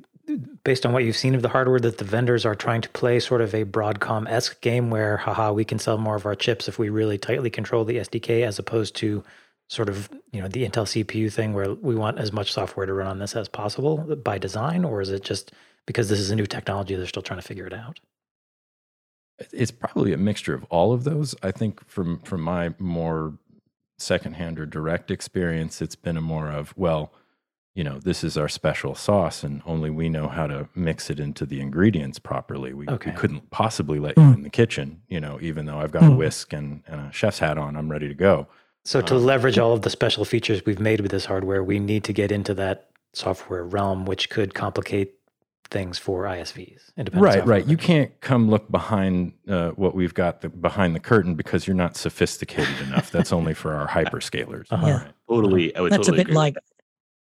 based 0.63 0.85
on 0.85 0.93
what 0.93 1.03
you've 1.03 1.17
seen 1.17 1.33
of 1.33 1.41
the 1.41 1.49
hardware, 1.49 1.79
that 1.79 1.97
the 1.97 2.03
vendors 2.03 2.45
are 2.45 2.55
trying 2.55 2.81
to 2.81 2.89
play 2.89 3.19
sort 3.19 3.41
of 3.41 3.53
a 3.53 3.65
Broadcom 3.65 4.29
esque 4.29 4.61
game 4.61 4.91
where, 4.91 5.17
haha, 5.17 5.51
we 5.51 5.65
can 5.65 5.79
sell 5.79 5.97
more 5.97 6.15
of 6.15 6.25
our 6.25 6.35
chips 6.35 6.67
if 6.67 6.77
we 6.77 6.89
really 6.89 7.17
tightly 7.17 7.49
control 7.49 7.83
the 7.83 7.97
SDK, 7.97 8.45
as 8.45 8.59
opposed 8.59 8.95
to 8.97 9.23
sort 9.69 9.87
of 9.87 10.09
you 10.33 10.41
know 10.41 10.47
the 10.47 10.67
Intel 10.67 10.85
CPU 10.85 11.31
thing 11.31 11.53
where 11.53 11.73
we 11.73 11.95
want 11.95 12.19
as 12.19 12.33
much 12.33 12.51
software 12.51 12.85
to 12.85 12.93
run 12.93 13.07
on 13.07 13.19
this 13.19 13.35
as 13.35 13.47
possible 13.47 13.97
by 13.97 14.37
design, 14.37 14.83
or 14.83 15.01
is 15.01 15.09
it 15.09 15.23
just 15.23 15.53
because 15.85 16.09
this 16.09 16.19
is 16.19 16.29
a 16.29 16.35
new 16.35 16.45
technology 16.45 16.95
they're 16.95 17.07
still 17.07 17.23
trying 17.23 17.39
to 17.39 17.47
figure 17.47 17.65
it 17.65 17.73
out? 17.73 17.99
It's 19.53 19.71
probably 19.71 20.11
a 20.11 20.17
mixture 20.17 20.53
of 20.53 20.65
all 20.65 20.91
of 20.91 21.05
those. 21.05 21.33
I 21.41 21.51
think 21.51 21.87
from 21.87 22.19
from 22.19 22.41
my 22.41 22.73
more 22.77 23.37
secondhand 23.97 24.59
or 24.59 24.65
direct 24.65 25.11
experience, 25.11 25.81
it's 25.81 25.95
been 25.95 26.17
a 26.17 26.21
more 26.21 26.49
of, 26.49 26.73
well, 26.77 27.13
you 27.75 27.83
know, 27.83 27.99
this 27.99 28.23
is 28.23 28.37
our 28.37 28.49
special 28.49 28.95
sauce 28.95 29.43
and 29.43 29.61
only 29.65 29.89
we 29.89 30.09
know 30.09 30.27
how 30.27 30.47
to 30.47 30.67
mix 30.75 31.09
it 31.09 31.19
into 31.19 31.45
the 31.45 31.61
ingredients 31.61 32.19
properly. 32.19 32.73
We, 32.73 32.87
okay. 32.87 33.11
we 33.11 33.15
couldn't 33.15 33.51
possibly 33.51 33.99
let 33.99 34.17
you 34.17 34.23
in 34.23 34.43
the 34.43 34.49
kitchen, 34.49 35.01
you 35.07 35.19
know, 35.19 35.37
even 35.41 35.65
though 35.65 35.77
I've 35.77 35.91
got 35.91 36.03
a 36.03 36.07
hmm. 36.07 36.17
whisk 36.17 36.51
and, 36.51 36.83
and, 36.87 36.99
a 37.01 37.11
chef's 37.13 37.39
hat 37.39 37.57
on, 37.57 37.77
I'm 37.77 37.89
ready 37.89 38.07
to 38.07 38.15
go. 38.15 38.47
So, 38.85 39.01
to 39.01 39.15
um, 39.15 39.25
leverage 39.25 39.57
all 39.57 39.73
of 39.73 39.81
the 39.81 39.89
special 39.89 40.25
features 40.25 40.65
we've 40.65 40.79
made 40.79 41.01
with 41.01 41.11
this 41.11 41.25
hardware, 41.25 41.63
we 41.63 41.79
need 41.79 42.03
to 42.05 42.13
get 42.13 42.31
into 42.31 42.53
that 42.55 42.89
software 43.13 43.63
realm, 43.63 44.05
which 44.05 44.29
could 44.29 44.53
complicate 44.53 45.15
things 45.69 45.99
for 45.99 46.23
ISVs. 46.23 46.81
Right, 47.13 47.45
right. 47.45 47.65
You 47.67 47.77
can't 47.77 48.19
come 48.21 48.49
look 48.49 48.71
behind 48.71 49.33
uh, 49.47 49.71
what 49.71 49.93
we've 49.93 50.13
got 50.13 50.41
the, 50.41 50.49
behind 50.49 50.95
the 50.95 50.99
curtain 50.99 51.35
because 51.35 51.67
you're 51.67 51.75
not 51.75 51.95
sophisticated 51.95 52.79
enough. 52.87 53.11
That's 53.11 53.31
only 53.31 53.53
for 53.53 53.73
our 53.73 53.87
hyperscalers. 54.03 54.65
Uh-huh. 54.71 54.87
Yeah. 54.87 55.07
Totally. 55.29 55.75
I 55.75 55.81
would 55.81 55.91
That's 55.91 56.07
totally 56.07 56.23
a 56.23 56.25
bit 56.25 56.33
like. 56.33 56.55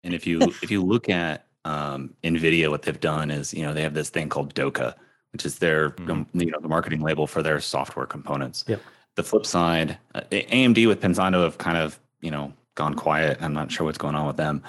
And 0.04 0.14
if 0.14 0.26
you 0.26 0.40
if 0.40 0.70
you 0.70 0.84
look 0.84 1.08
at 1.08 1.46
um, 1.64 2.14
Nvidia, 2.22 2.70
what 2.70 2.82
they've 2.82 3.00
done 3.00 3.30
is 3.30 3.52
you 3.52 3.62
know 3.62 3.72
they 3.72 3.82
have 3.82 3.94
this 3.94 4.10
thing 4.10 4.28
called 4.28 4.54
DOCA, 4.54 4.94
which 5.32 5.44
is 5.44 5.58
their 5.58 5.90
mm-hmm. 5.90 6.38
you 6.38 6.50
know 6.50 6.60
the 6.60 6.68
marketing 6.68 7.00
label 7.00 7.26
for 7.26 7.42
their 7.42 7.60
software 7.60 8.06
components. 8.06 8.64
Yep. 8.68 8.80
The 9.16 9.22
flip 9.22 9.44
side, 9.44 9.98
uh, 10.14 10.22
AMD 10.30 10.86
with 10.86 11.00
Pensando 11.00 11.42
have 11.42 11.58
kind 11.58 11.76
of 11.76 11.98
you 12.20 12.30
know 12.30 12.52
gone 12.74 12.94
quiet. 12.94 13.38
I'm 13.40 13.54
not 13.54 13.72
sure 13.72 13.84
what's 13.84 13.98
going 13.98 14.14
on 14.14 14.26
with 14.26 14.36
them. 14.36 14.62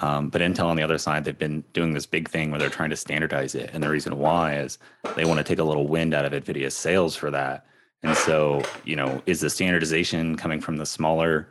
Um, 0.00 0.28
but 0.30 0.40
Intel 0.40 0.66
on 0.66 0.76
the 0.76 0.82
other 0.82 0.98
side, 0.98 1.24
they've 1.24 1.36
been 1.36 1.64
doing 1.72 1.92
this 1.92 2.06
big 2.06 2.28
thing 2.28 2.50
where 2.50 2.58
they're 2.58 2.70
trying 2.70 2.90
to 2.90 2.96
standardize 2.96 3.54
it. 3.54 3.70
And 3.72 3.82
the 3.82 3.90
reason 3.90 4.18
why 4.18 4.56
is 4.56 4.78
they 5.16 5.24
want 5.24 5.38
to 5.38 5.44
take 5.44 5.58
a 5.58 5.64
little 5.64 5.86
wind 5.86 6.14
out 6.14 6.24
of 6.24 6.32
NVIDIA's 6.32 6.74
sales 6.74 7.14
for 7.14 7.30
that. 7.30 7.66
And 8.02 8.16
so, 8.16 8.62
you 8.84 8.96
know, 8.96 9.22
is 9.26 9.40
the 9.40 9.50
standardization 9.50 10.36
coming 10.36 10.60
from 10.60 10.76
the 10.76 10.86
smaller 10.86 11.48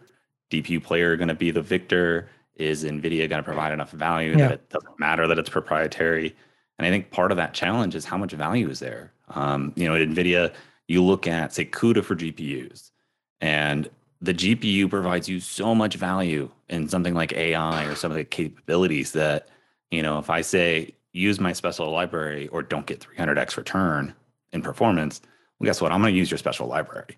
DPU 0.50 0.84
player 0.84 1.16
going 1.16 1.28
to 1.28 1.36
be 1.36 1.52
the 1.52 1.62
victor? 1.62 2.30
Is 2.56 2.84
NVIDIA 2.84 3.30
going 3.30 3.40
to 3.40 3.44
provide 3.44 3.74
enough 3.74 3.92
value 3.92 4.32
yeah. 4.32 4.38
that 4.38 4.52
it 4.54 4.70
doesn't 4.70 5.00
matter 5.00 5.28
that 5.28 5.38
it's 5.38 5.50
proprietary? 5.50 6.36
And 6.78 6.86
I 6.86 6.90
think 6.90 7.12
part 7.12 7.32
of 7.32 7.38
that 7.38 7.54
challenge 7.54 7.96
is 7.96 8.06
how 8.06 8.18
much 8.18 8.32
value 8.32 8.70
is 8.70 8.80
there. 8.80 9.14
Um, 9.30 9.72
you 9.76 9.88
know, 9.88 9.96
at 9.96 10.02
NVIDIA, 10.02 10.52
you 10.92 11.02
look 11.02 11.26
at, 11.26 11.54
say, 11.54 11.64
CUDA 11.64 12.04
for 12.04 12.18
GPUs, 12.18 12.92
and 13.40 13.90
the 14.22 14.34
GPU 14.34 14.90
provides 14.90 15.30
you 15.30 15.40
so 15.40 15.74
much 15.74 15.96
value 15.96 16.52
in 16.68 16.90
something 16.90 17.14
like 17.14 17.32
AI 17.32 17.86
or 17.86 17.96
some 17.96 18.12
of 18.12 18.18
the 18.18 18.26
capabilities 18.26 19.14
that, 19.14 19.48
you 19.90 20.04
know, 20.04 20.20
if 20.20 20.30
I 20.30 20.42
say 20.42 20.94
use 21.14 21.40
my 21.40 21.54
special 21.54 21.90
library 21.92 22.50
or 22.50 22.62
don't 22.62 22.86
get 22.86 23.00
300x 23.00 23.56
return 23.56 24.14
in 24.52 24.62
performance, 24.62 25.22
well, 25.60 25.66
guess 25.66 25.80
what? 25.80 25.94
I'm 25.94 26.02
going 26.02 26.14
to 26.14 26.18
use 26.18 26.30
your 26.30 26.38
special 26.38 26.68
library. 26.68 27.18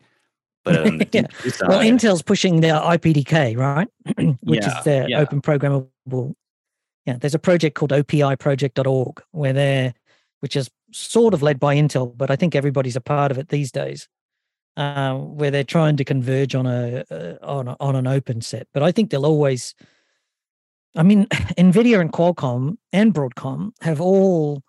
But 0.64 1.14
yeah. 1.16 1.28
side, 1.50 1.68
well, 1.68 1.80
Intel's 1.80 2.22
pushing 2.22 2.62
their 2.62 2.76
IPDK, 2.76 3.58
right? 3.58 3.88
Which 4.44 4.62
yeah, 4.62 4.78
is 4.78 4.84
their 4.86 5.10
yeah. 5.10 5.20
open 5.20 5.42
programmable. 5.42 6.36
Yeah, 7.08 7.18
there's 7.18 7.36
a 7.36 7.40
project 7.40 7.76
called 7.76 7.92
OPIproject.org 7.92 9.24
where 9.32 9.52
they're, 9.52 9.94
which 10.42 10.56
is 10.56 10.70
sort 10.94 11.34
of 11.34 11.42
led 11.42 11.60
by 11.60 11.76
Intel, 11.76 12.16
but 12.16 12.32
I 12.32 12.36
think 12.36 12.56
everybody's 12.56 12.96
a 12.96 13.02
part 13.02 13.32
of 13.32 13.38
it 13.38 13.50
these 13.50 13.72
days 13.72 14.08
uh, 14.78 15.16
where 15.16 15.52
they're 15.52 15.64
trying 15.64 15.98
to 15.98 16.04
converge 16.04 16.56
on 16.56 16.66
a, 16.66 17.04
uh, 17.12 17.34
on 17.44 17.68
a, 17.68 17.76
on 17.80 17.96
an 17.96 18.08
open 18.08 18.42
set. 18.42 18.68
But 18.74 18.84
I 18.84 18.92
think 18.92 19.10
they'll 19.10 19.26
always. 19.26 19.76
I 20.96 21.04
mean, 21.04 21.26
Nvidia 21.58 22.00
and 22.00 22.12
Qualcomm 22.12 22.78
and 22.92 23.14
Broadcom 23.14 23.72
have 23.82 24.00
all 24.00 24.62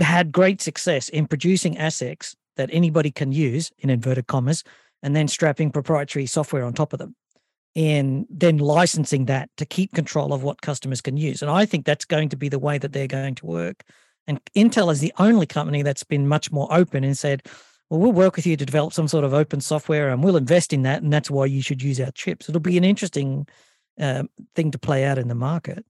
had 0.00 0.32
great 0.32 0.60
success 0.60 1.08
in 1.08 1.28
producing 1.28 1.76
ASICs 1.76 2.34
that 2.56 2.70
anybody 2.72 3.10
can 3.10 3.30
use 3.30 3.70
in 3.78 3.90
inverted 3.90 4.26
commas, 4.26 4.64
and 5.02 5.14
then 5.14 5.28
strapping 5.28 5.70
proprietary 5.70 6.26
software 6.26 6.64
on 6.64 6.72
top 6.72 6.92
of 6.92 6.98
them, 6.98 7.14
and 7.76 8.26
then 8.30 8.58
licensing 8.58 9.26
that 9.26 9.50
to 9.58 9.66
keep 9.66 9.92
control 9.92 10.32
of 10.32 10.42
what 10.42 10.62
customers 10.62 11.00
can 11.00 11.16
use. 11.16 11.42
And 11.42 11.50
I 11.50 11.66
think 11.66 11.84
that's 11.84 12.04
going 12.04 12.30
to 12.30 12.36
be 12.36 12.48
the 12.48 12.58
way 12.58 12.78
that 12.78 12.92
they're 12.92 13.06
going 13.06 13.34
to 13.36 13.46
work. 13.46 13.84
And 14.26 14.40
Intel 14.56 14.90
is 14.92 15.00
the 15.00 15.12
only 15.18 15.46
company 15.46 15.82
that's 15.82 16.04
been 16.04 16.26
much 16.26 16.50
more 16.50 16.68
open 16.70 17.04
and 17.04 17.16
said, 17.16 17.42
well, 17.88 18.00
we'll 18.00 18.12
work 18.12 18.36
with 18.36 18.46
you 18.46 18.56
to 18.56 18.66
develop 18.66 18.92
some 18.92 19.08
sort 19.08 19.24
of 19.24 19.32
open 19.32 19.60
software 19.60 20.08
and 20.08 20.22
we'll 20.22 20.36
invest 20.36 20.72
in 20.72 20.82
that. 20.82 21.02
And 21.02 21.12
that's 21.12 21.30
why 21.30 21.46
you 21.46 21.62
should 21.62 21.82
use 21.82 22.00
our 22.00 22.10
chips. 22.10 22.48
It'll 22.48 22.60
be 22.60 22.76
an 22.76 22.84
interesting 22.84 23.46
uh, 24.00 24.24
thing 24.54 24.70
to 24.72 24.78
play 24.78 25.04
out 25.04 25.18
in 25.18 25.28
the 25.28 25.34
market. 25.34 25.84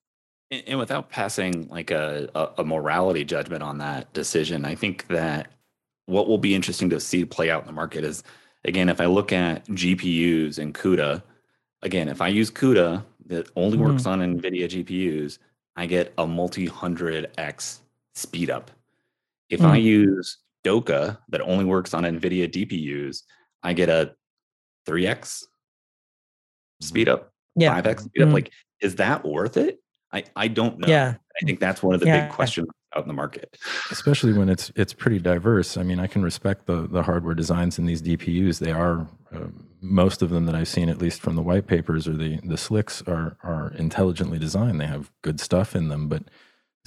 And, 0.50 0.62
and 0.66 0.78
without 0.78 1.08
passing 1.08 1.68
like 1.68 1.90
a, 1.90 2.28
a, 2.34 2.48
a 2.58 2.64
morality 2.64 3.24
judgment 3.24 3.62
on 3.62 3.78
that 3.78 4.12
decision, 4.12 4.64
I 4.64 4.74
think 4.74 5.06
that 5.08 5.50
what 6.04 6.28
will 6.28 6.38
be 6.38 6.54
interesting 6.54 6.90
to 6.90 7.00
see 7.00 7.24
play 7.24 7.50
out 7.50 7.62
in 7.62 7.66
the 7.66 7.72
market 7.72 8.04
is 8.04 8.22
again, 8.64 8.88
if 8.88 9.00
I 9.00 9.06
look 9.06 9.32
at 9.32 9.64
GPUs 9.66 10.58
and 10.58 10.74
CUDA, 10.74 11.22
again, 11.82 12.08
if 12.08 12.20
I 12.20 12.28
use 12.28 12.50
CUDA 12.50 13.02
that 13.26 13.48
only 13.56 13.78
works 13.78 14.02
mm-hmm. 14.02 14.20
on 14.20 14.40
NVIDIA 14.40 14.84
GPUs, 14.84 15.38
I 15.76 15.86
get 15.86 16.12
a 16.18 16.26
multi 16.26 16.66
hundred 16.66 17.30
X 17.38 17.80
speed 18.16 18.50
up. 18.50 18.70
If 19.48 19.60
mm-hmm. 19.60 19.70
I 19.70 19.76
use 19.76 20.38
DOCA 20.64 21.18
that 21.28 21.40
only 21.42 21.64
works 21.64 21.94
on 21.94 22.02
NVIDIA 22.02 22.48
DPUs, 22.48 23.22
I 23.62 23.72
get 23.72 23.88
a 23.88 24.14
3x 24.88 25.44
speed 26.80 27.08
up, 27.08 27.32
yeah. 27.54 27.80
5x 27.80 28.00
speed 28.00 28.22
up. 28.22 28.26
Mm-hmm. 28.26 28.34
Like, 28.34 28.52
is 28.80 28.96
that 28.96 29.24
worth 29.24 29.56
it? 29.56 29.80
I, 30.12 30.24
I 30.34 30.48
don't 30.48 30.78
know. 30.78 30.88
Yeah. 30.88 31.14
I 31.40 31.44
think 31.44 31.60
that's 31.60 31.82
one 31.82 31.94
of 31.94 32.00
the 32.00 32.06
yeah. 32.06 32.26
big 32.26 32.34
questions 32.34 32.68
out 32.96 33.02
in 33.02 33.08
the 33.08 33.14
market. 33.14 33.56
Especially 33.90 34.32
when 34.32 34.48
it's 34.48 34.72
it's 34.74 34.94
pretty 34.94 35.18
diverse. 35.18 35.76
I 35.76 35.82
mean, 35.82 36.00
I 36.00 36.06
can 36.06 36.22
respect 36.22 36.66
the 36.66 36.86
the 36.86 37.02
hardware 37.02 37.34
designs 37.34 37.78
in 37.78 37.84
these 37.84 38.00
DPUs. 38.00 38.58
They 38.58 38.72
are 38.72 39.06
uh, 39.34 39.48
most 39.82 40.22
of 40.22 40.30
them 40.30 40.46
that 40.46 40.54
I've 40.54 40.68
seen, 40.68 40.88
at 40.88 40.98
least 40.98 41.20
from 41.20 41.36
the 41.36 41.42
white 41.42 41.66
papers 41.66 42.08
or 42.08 42.14
the 42.14 42.40
the 42.42 42.56
slicks, 42.56 43.02
are 43.02 43.36
are 43.42 43.72
intelligently 43.76 44.38
designed. 44.38 44.80
They 44.80 44.86
have 44.86 45.12
good 45.22 45.40
stuff 45.40 45.76
in 45.76 45.88
them, 45.88 46.08
but 46.08 46.22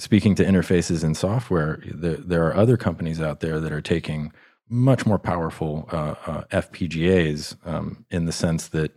speaking 0.00 0.34
to 0.36 0.44
interfaces 0.44 1.04
and 1.04 1.16
software, 1.16 1.82
the, 1.86 2.16
there 2.16 2.46
are 2.46 2.56
other 2.56 2.76
companies 2.76 3.20
out 3.20 3.40
there 3.40 3.60
that 3.60 3.72
are 3.72 3.80
taking 3.80 4.32
much 4.68 5.04
more 5.04 5.18
powerful 5.18 5.88
uh, 5.92 6.14
uh, 6.26 6.44
FPGAs 6.52 7.56
um, 7.66 8.04
in 8.10 8.24
the 8.24 8.32
sense 8.32 8.68
that 8.68 8.96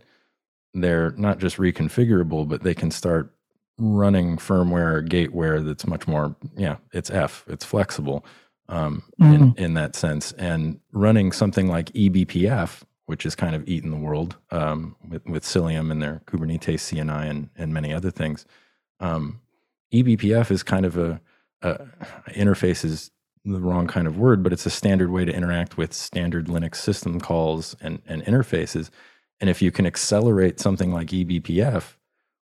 they're 0.72 1.10
not 1.12 1.38
just 1.38 1.56
reconfigurable, 1.58 2.48
but 2.48 2.62
they 2.62 2.74
can 2.74 2.90
start 2.90 3.32
running 3.76 4.36
firmware 4.36 4.94
or 4.94 5.02
gateware 5.02 5.60
that's 5.60 5.86
much 5.86 6.06
more, 6.06 6.36
yeah, 6.56 6.76
it's 6.92 7.10
F, 7.10 7.44
it's 7.48 7.64
flexible. 7.64 8.24
um, 8.68 9.02
mm. 9.20 9.34
in, 9.34 9.54
in 9.56 9.74
that 9.74 9.94
sense. 9.94 10.32
And 10.32 10.80
running 10.92 11.32
something 11.32 11.68
like 11.68 11.86
eBPF, 11.92 12.82
which 13.06 13.26
is 13.26 13.34
kind 13.34 13.54
of 13.54 13.68
eaten 13.68 13.90
the 13.90 13.96
world 13.96 14.36
um, 14.50 14.96
with, 15.08 15.24
with 15.26 15.44
Cilium 15.44 15.90
and 15.90 16.00
their 16.00 16.22
Kubernetes 16.26 16.80
CNI 16.80 17.28
and, 17.28 17.50
and 17.56 17.74
many 17.74 17.92
other 17.92 18.10
things. 18.10 18.46
Um, 19.00 19.40
eBPF 20.02 20.50
is 20.50 20.62
kind 20.62 20.84
of 20.84 20.98
a, 20.98 21.20
a 21.62 21.78
interface 22.30 22.84
is 22.84 23.10
the 23.44 23.60
wrong 23.60 23.86
kind 23.86 24.06
of 24.06 24.18
word, 24.18 24.42
but 24.42 24.52
it's 24.52 24.66
a 24.66 24.70
standard 24.70 25.10
way 25.10 25.24
to 25.24 25.32
interact 25.32 25.76
with 25.76 25.92
standard 25.92 26.46
Linux 26.46 26.76
system 26.76 27.20
calls 27.20 27.76
and, 27.80 28.00
and 28.06 28.24
interfaces. 28.24 28.90
And 29.40 29.50
if 29.50 29.60
you 29.60 29.70
can 29.70 29.86
accelerate 29.86 30.60
something 30.60 30.92
like 30.92 31.08
eBPF, 31.08 31.96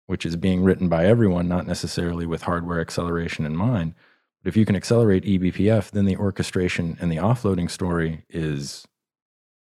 which 0.07 0.25
is 0.25 0.37
being 0.37 0.63
written 0.63 0.89
by 0.89 1.07
everyone, 1.07 1.49
not 1.49 1.67
necessarily 1.67 2.27
with 2.27 2.43
hardware 2.43 2.81
acceleration 2.81 3.45
in 3.45 3.57
mind, 3.57 3.95
but 4.43 4.49
if 4.49 4.57
you 4.57 4.65
can 4.65 4.77
accelerate 4.77 5.25
eBPF, 5.25 5.91
then 5.91 6.05
the 6.05 6.17
orchestration 6.17 6.97
and 7.01 7.11
the 7.11 7.17
offloading 7.17 7.71
story 7.71 8.25
is 8.29 8.87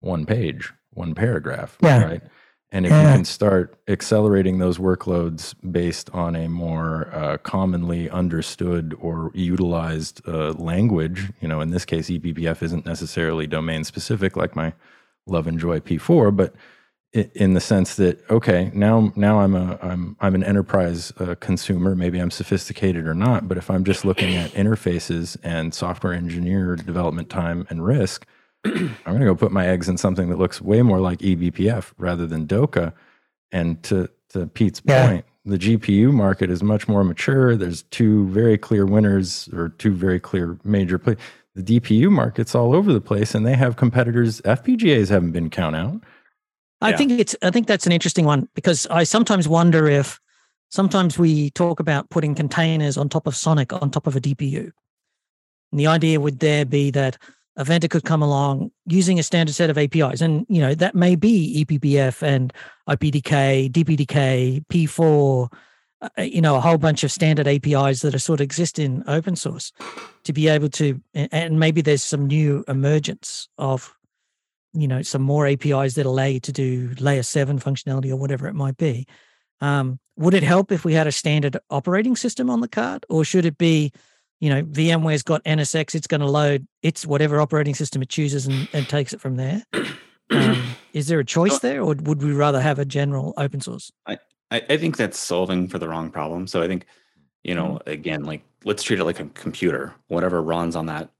one 0.00 0.26
page, 0.26 0.72
one 0.92 1.14
paragraph, 1.14 1.76
yeah. 1.82 2.04
right? 2.04 2.22
And 2.72 2.84
if 2.84 2.90
yeah. 2.90 3.02
you 3.02 3.16
can 3.16 3.24
start 3.24 3.78
accelerating 3.86 4.58
those 4.58 4.78
workloads 4.78 5.54
based 5.70 6.10
on 6.10 6.34
a 6.34 6.48
more 6.48 7.08
uh, 7.12 7.38
commonly 7.38 8.10
understood 8.10 8.94
or 8.98 9.30
utilized 9.34 10.20
uh, 10.26 10.52
language, 10.52 11.32
you 11.40 11.46
know, 11.46 11.60
in 11.60 11.70
this 11.70 11.84
case, 11.84 12.10
eBPF 12.10 12.62
isn't 12.62 12.84
necessarily 12.84 13.46
domain 13.46 13.84
specific 13.84 14.36
like 14.36 14.56
my 14.56 14.72
Love 15.26 15.46
and 15.46 15.58
Joy 15.58 15.80
P4, 15.80 16.36
but 16.36 16.54
in 17.12 17.54
the 17.54 17.60
sense 17.60 17.96
that 17.96 18.28
okay, 18.30 18.70
now 18.74 19.12
now 19.16 19.40
I'm 19.40 19.54
a 19.54 19.78
I'm 19.80 20.16
I'm 20.20 20.34
an 20.34 20.44
enterprise 20.44 21.12
uh, 21.18 21.34
consumer. 21.36 21.94
Maybe 21.94 22.18
I'm 22.18 22.30
sophisticated 22.30 23.06
or 23.06 23.14
not, 23.14 23.48
but 23.48 23.56
if 23.56 23.70
I'm 23.70 23.84
just 23.84 24.04
looking 24.04 24.34
at 24.36 24.50
interfaces 24.52 25.36
and 25.42 25.72
software 25.72 26.12
engineer 26.12 26.76
development 26.76 27.30
time 27.30 27.66
and 27.70 27.84
risk, 27.84 28.26
I'm 28.66 29.12
going 29.12 29.20
to 29.20 29.26
go 29.26 29.34
put 29.34 29.52
my 29.52 29.66
eggs 29.66 29.88
in 29.88 29.96
something 29.96 30.28
that 30.30 30.38
looks 30.38 30.60
way 30.60 30.82
more 30.82 31.00
like 31.00 31.18
eBPF 31.20 31.92
rather 31.98 32.26
than 32.26 32.46
DOCA. 32.46 32.92
And 33.52 33.82
to 33.84 34.10
to 34.30 34.46
Pete's 34.46 34.82
yeah. 34.84 35.06
point, 35.06 35.24
the 35.44 35.58
GPU 35.58 36.12
market 36.12 36.50
is 36.50 36.62
much 36.62 36.88
more 36.88 37.04
mature. 37.04 37.56
There's 37.56 37.82
two 37.84 38.26
very 38.28 38.58
clear 38.58 38.84
winners 38.84 39.48
or 39.52 39.70
two 39.70 39.92
very 39.92 40.18
clear 40.18 40.58
major 40.64 40.98
players. 40.98 41.18
The 41.54 41.62
DPU 41.62 42.10
market's 42.10 42.54
all 42.54 42.74
over 42.74 42.92
the 42.92 43.00
place, 43.00 43.34
and 43.34 43.46
they 43.46 43.54
have 43.54 43.76
competitors. 43.76 44.40
FPGAs 44.42 45.08
haven't 45.08 45.32
been 45.32 45.48
count 45.48 45.76
out. 45.76 46.02
I 46.82 46.90
yeah. 46.90 46.96
think 46.96 47.12
it's. 47.12 47.36
I 47.42 47.50
think 47.50 47.66
that's 47.66 47.86
an 47.86 47.92
interesting 47.92 48.26
one 48.26 48.48
because 48.54 48.86
I 48.88 49.04
sometimes 49.04 49.48
wonder 49.48 49.86
if 49.86 50.20
sometimes 50.70 51.18
we 51.18 51.50
talk 51.50 51.80
about 51.80 52.10
putting 52.10 52.34
containers 52.34 52.96
on 52.96 53.08
top 53.08 53.26
of 53.26 53.34
SONiC 53.34 53.80
on 53.80 53.90
top 53.90 54.06
of 54.06 54.16
a 54.16 54.20
DPU. 54.20 54.72
And 55.72 55.80
the 55.80 55.86
idea 55.86 56.20
would 56.20 56.40
there 56.40 56.64
be 56.64 56.90
that 56.90 57.18
a 57.56 57.64
vendor 57.64 57.88
could 57.88 58.04
come 58.04 58.22
along 58.22 58.70
using 58.86 59.18
a 59.18 59.22
standard 59.22 59.54
set 59.54 59.70
of 59.70 59.78
APIs, 59.78 60.20
and 60.20 60.46
you 60.48 60.60
know 60.60 60.74
that 60.74 60.94
may 60.94 61.16
be 61.16 61.64
eBPF 61.64 62.22
and 62.22 62.52
IPDK, 62.88 63.70
DPDK, 63.70 64.64
P4, 64.66 65.48
uh, 66.02 66.22
you 66.22 66.42
know, 66.42 66.56
a 66.56 66.60
whole 66.60 66.76
bunch 66.76 67.04
of 67.04 67.10
standard 67.10 67.48
APIs 67.48 68.00
that 68.00 68.14
are 68.14 68.18
sort 68.18 68.40
of 68.40 68.44
exist 68.44 68.78
in 68.78 69.02
open 69.06 69.34
source 69.34 69.72
to 70.24 70.32
be 70.32 70.46
able 70.48 70.68
to, 70.68 71.00
and 71.14 71.58
maybe 71.58 71.80
there's 71.80 72.02
some 72.02 72.26
new 72.26 72.62
emergence 72.68 73.48
of, 73.56 73.94
you 74.74 74.86
know, 74.86 75.00
some 75.00 75.22
more 75.22 75.46
APIs 75.46 75.94
that 75.94 76.04
allow 76.04 76.24
you 76.24 76.40
to 76.40 76.52
do 76.52 76.94
layer 77.00 77.22
seven 77.22 77.58
functionality 77.58 78.10
or 78.10 78.16
whatever 78.16 78.46
it 78.46 78.54
might 78.54 78.76
be. 78.76 79.06
Um, 79.62 79.98
would 80.16 80.34
it 80.34 80.42
help 80.42 80.70
if 80.70 80.84
we 80.84 80.92
had 80.92 81.06
a 81.06 81.12
standard 81.12 81.56
operating 81.70 82.14
system 82.14 82.50
on 82.50 82.60
the 82.60 82.68
card, 82.68 83.06
or 83.08 83.24
should 83.24 83.46
it 83.46 83.56
be 83.56 83.90
you 84.40 84.50
know, 84.50 84.62
VMware's 84.62 85.22
got 85.22 85.42
NSX, 85.44 85.94
it's 85.94 86.06
going 86.06 86.20
to 86.20 86.30
load 86.30 86.66
its 86.82 87.06
whatever 87.06 87.40
operating 87.40 87.74
system 87.74 88.02
it 88.02 88.08
chooses 88.08 88.46
and, 88.46 88.68
and 88.72 88.88
takes 88.88 89.12
it 89.12 89.20
from 89.20 89.36
there. 89.36 89.62
Um, 90.30 90.62
is 90.92 91.08
there 91.08 91.20
a 91.20 91.24
choice 91.24 91.58
there, 91.60 91.80
or 91.80 91.94
would 91.94 92.22
we 92.22 92.32
rather 92.32 92.60
have 92.60 92.78
a 92.78 92.84
general 92.84 93.32
open 93.36 93.60
source? 93.60 93.90
I, 94.06 94.18
I 94.50 94.76
think 94.76 94.96
that's 94.96 95.18
solving 95.18 95.68
for 95.68 95.78
the 95.78 95.88
wrong 95.88 96.10
problem. 96.10 96.46
So 96.46 96.62
I 96.62 96.68
think, 96.68 96.86
you 97.42 97.54
know, 97.54 97.78
mm-hmm. 97.80 97.90
again, 97.90 98.24
like 98.24 98.42
let's 98.64 98.82
treat 98.82 99.00
it 99.00 99.04
like 99.04 99.20
a 99.20 99.26
computer. 99.26 99.94
Whatever 100.08 100.42
runs 100.42 100.76
on 100.76 100.86
that 100.86 101.10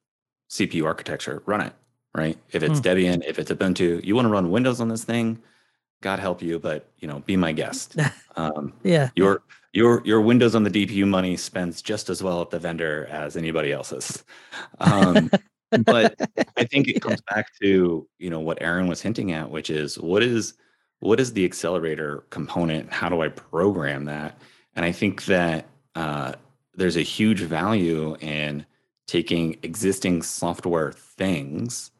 CPU 0.50 0.84
architecture, 0.84 1.42
run 1.46 1.60
it, 1.60 1.72
right? 2.14 2.38
If 2.52 2.62
it's 2.62 2.80
mm. 2.80 2.82
Debian, 2.82 3.24
if 3.26 3.38
it's 3.38 3.50
Ubuntu, 3.50 4.04
you 4.04 4.14
want 4.14 4.26
to 4.26 4.30
run 4.30 4.50
Windows 4.50 4.80
on 4.80 4.88
this 4.88 5.04
thing, 5.04 5.42
God 6.02 6.18
help 6.18 6.42
you, 6.42 6.58
but 6.58 6.88
you 6.98 7.08
know, 7.08 7.20
be 7.20 7.36
my 7.36 7.52
guest. 7.52 7.96
Um, 8.38 8.74
yeah, 8.82 9.08
your 9.14 9.40
your 9.76 10.02
your 10.06 10.22
Windows 10.22 10.54
on 10.54 10.62
the 10.62 10.70
DPU 10.70 11.06
money 11.06 11.36
spends 11.36 11.82
just 11.82 12.08
as 12.08 12.22
well 12.22 12.40
at 12.40 12.48
the 12.48 12.58
vendor 12.58 13.06
as 13.10 13.36
anybody 13.36 13.72
else's. 13.72 14.24
Um, 14.80 15.30
but 15.84 16.16
I 16.56 16.64
think 16.64 16.88
it 16.88 17.02
comes 17.02 17.20
back 17.30 17.52
to 17.60 18.08
you 18.18 18.30
know 18.30 18.40
what 18.40 18.58
Aaron 18.62 18.88
was 18.88 19.02
hinting 19.02 19.32
at, 19.32 19.50
which 19.50 19.68
is 19.68 19.98
what 19.98 20.22
is 20.22 20.54
what 21.00 21.20
is 21.20 21.34
the 21.34 21.44
accelerator 21.44 22.24
component? 22.30 22.90
How 22.90 23.10
do 23.10 23.20
I 23.20 23.28
program 23.28 24.06
that? 24.06 24.40
And 24.74 24.84
I 24.84 24.92
think 24.92 25.26
that 25.26 25.66
uh, 25.94 26.32
there's 26.74 26.96
a 26.96 27.02
huge 27.02 27.40
value 27.40 28.16
in 28.20 28.64
taking 29.06 29.58
existing 29.62 30.22
software 30.22 30.92
things 30.92 31.90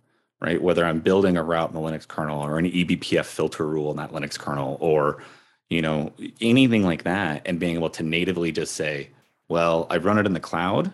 right? 0.42 0.60
Whether 0.60 0.84
I'm 0.84 1.00
building 1.00 1.38
a 1.38 1.42
route 1.42 1.70
in 1.70 1.74
the 1.74 1.80
Linux 1.80 2.06
kernel 2.06 2.42
or 2.42 2.58
an 2.58 2.66
eBPF 2.66 3.24
filter 3.24 3.66
rule 3.66 3.90
in 3.90 3.96
that 3.96 4.12
Linux 4.12 4.38
kernel 4.38 4.76
or, 4.80 5.22
you 5.70 5.82
know, 5.82 6.12
anything 6.40 6.84
like 6.84 7.04
that, 7.04 7.42
and 7.44 7.58
being 7.58 7.74
able 7.74 7.90
to 7.90 8.02
natively 8.02 8.52
just 8.52 8.74
say, 8.74 9.10
well, 9.48 9.86
I 9.90 9.96
run 9.98 10.18
it 10.18 10.26
in 10.26 10.32
the 10.32 10.40
cloud 10.40 10.92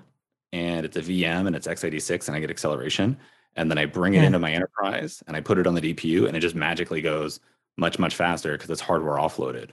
and 0.53 0.85
it's 0.85 0.97
a 0.97 1.03
VM 1.03 1.47
and 1.47 1.57
it's 1.57 1.67
x86 1.67 2.29
and 2.29 2.37
I 2.37 2.41
get 2.41 2.51
acceleration. 2.51 3.17
And 3.57 3.71
then 3.71 3.79
I 3.79 3.87
bring 3.87 4.15
it 4.15 4.19
yeah. 4.19 4.25
into 4.25 4.39
my 4.39 4.53
enterprise 4.53 5.23
and 5.27 5.37
I 5.37 5.41
put 5.41 5.59
it 5.59 5.67
on 5.67 5.75
the 5.75 5.95
DPU 5.95 6.27
and 6.27 6.37
it 6.37 6.41
just 6.41 6.55
magically 6.55 7.03
goes 7.03 7.41
much, 7.77 7.99
much 7.99 8.15
faster 8.15 8.53
because 8.53 8.71
it's 8.71 8.81
hardware 8.81 9.17
offloaded. 9.17 9.71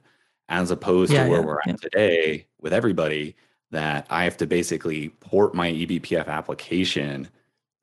As 0.49 0.71
opposed 0.71 1.11
yeah, 1.11 1.23
to 1.23 1.29
where 1.29 1.39
yeah, 1.41 1.45
we're 1.45 1.59
at 1.65 1.81
today 1.81 2.47
with 2.59 2.73
everybody, 2.73 3.35
that 3.71 4.07
I 4.09 4.23
have 4.23 4.37
to 4.37 4.47
basically 4.47 5.09
port 5.19 5.53
my 5.53 5.71
eBPF 5.71 6.27
application 6.27 7.27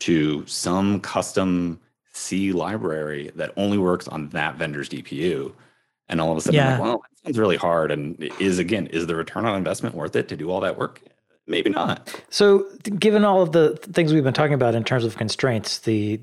to 0.00 0.44
some 0.46 1.00
custom 1.00 1.80
C 2.12 2.52
library 2.52 3.30
that 3.36 3.52
only 3.56 3.78
works 3.78 4.08
on 4.08 4.28
that 4.30 4.56
vendor's 4.56 4.88
DPU. 4.88 5.52
And 6.08 6.20
all 6.20 6.30
of 6.30 6.38
a 6.38 6.40
sudden, 6.40 6.56
yeah. 6.56 6.72
Like, 6.72 6.80
well, 6.80 6.98
that 6.98 7.24
sounds 7.24 7.38
really 7.38 7.56
hard. 7.56 7.90
And 7.90 8.30
is 8.38 8.58
again, 8.58 8.86
is 8.88 9.06
the 9.06 9.16
return 9.16 9.44
on 9.44 9.56
investment 9.56 9.94
worth 9.94 10.14
it 10.16 10.28
to 10.28 10.36
do 10.36 10.50
all 10.50 10.60
that 10.60 10.78
work? 10.78 11.00
Maybe 11.48 11.70
not. 11.70 12.22
So, 12.28 12.66
given 12.98 13.24
all 13.24 13.42
of 13.42 13.52
the 13.52 13.76
things 13.76 14.12
we've 14.12 14.24
been 14.24 14.34
talking 14.34 14.54
about 14.54 14.74
in 14.74 14.84
terms 14.84 15.04
of 15.04 15.16
constraints, 15.16 15.78
the 15.80 16.20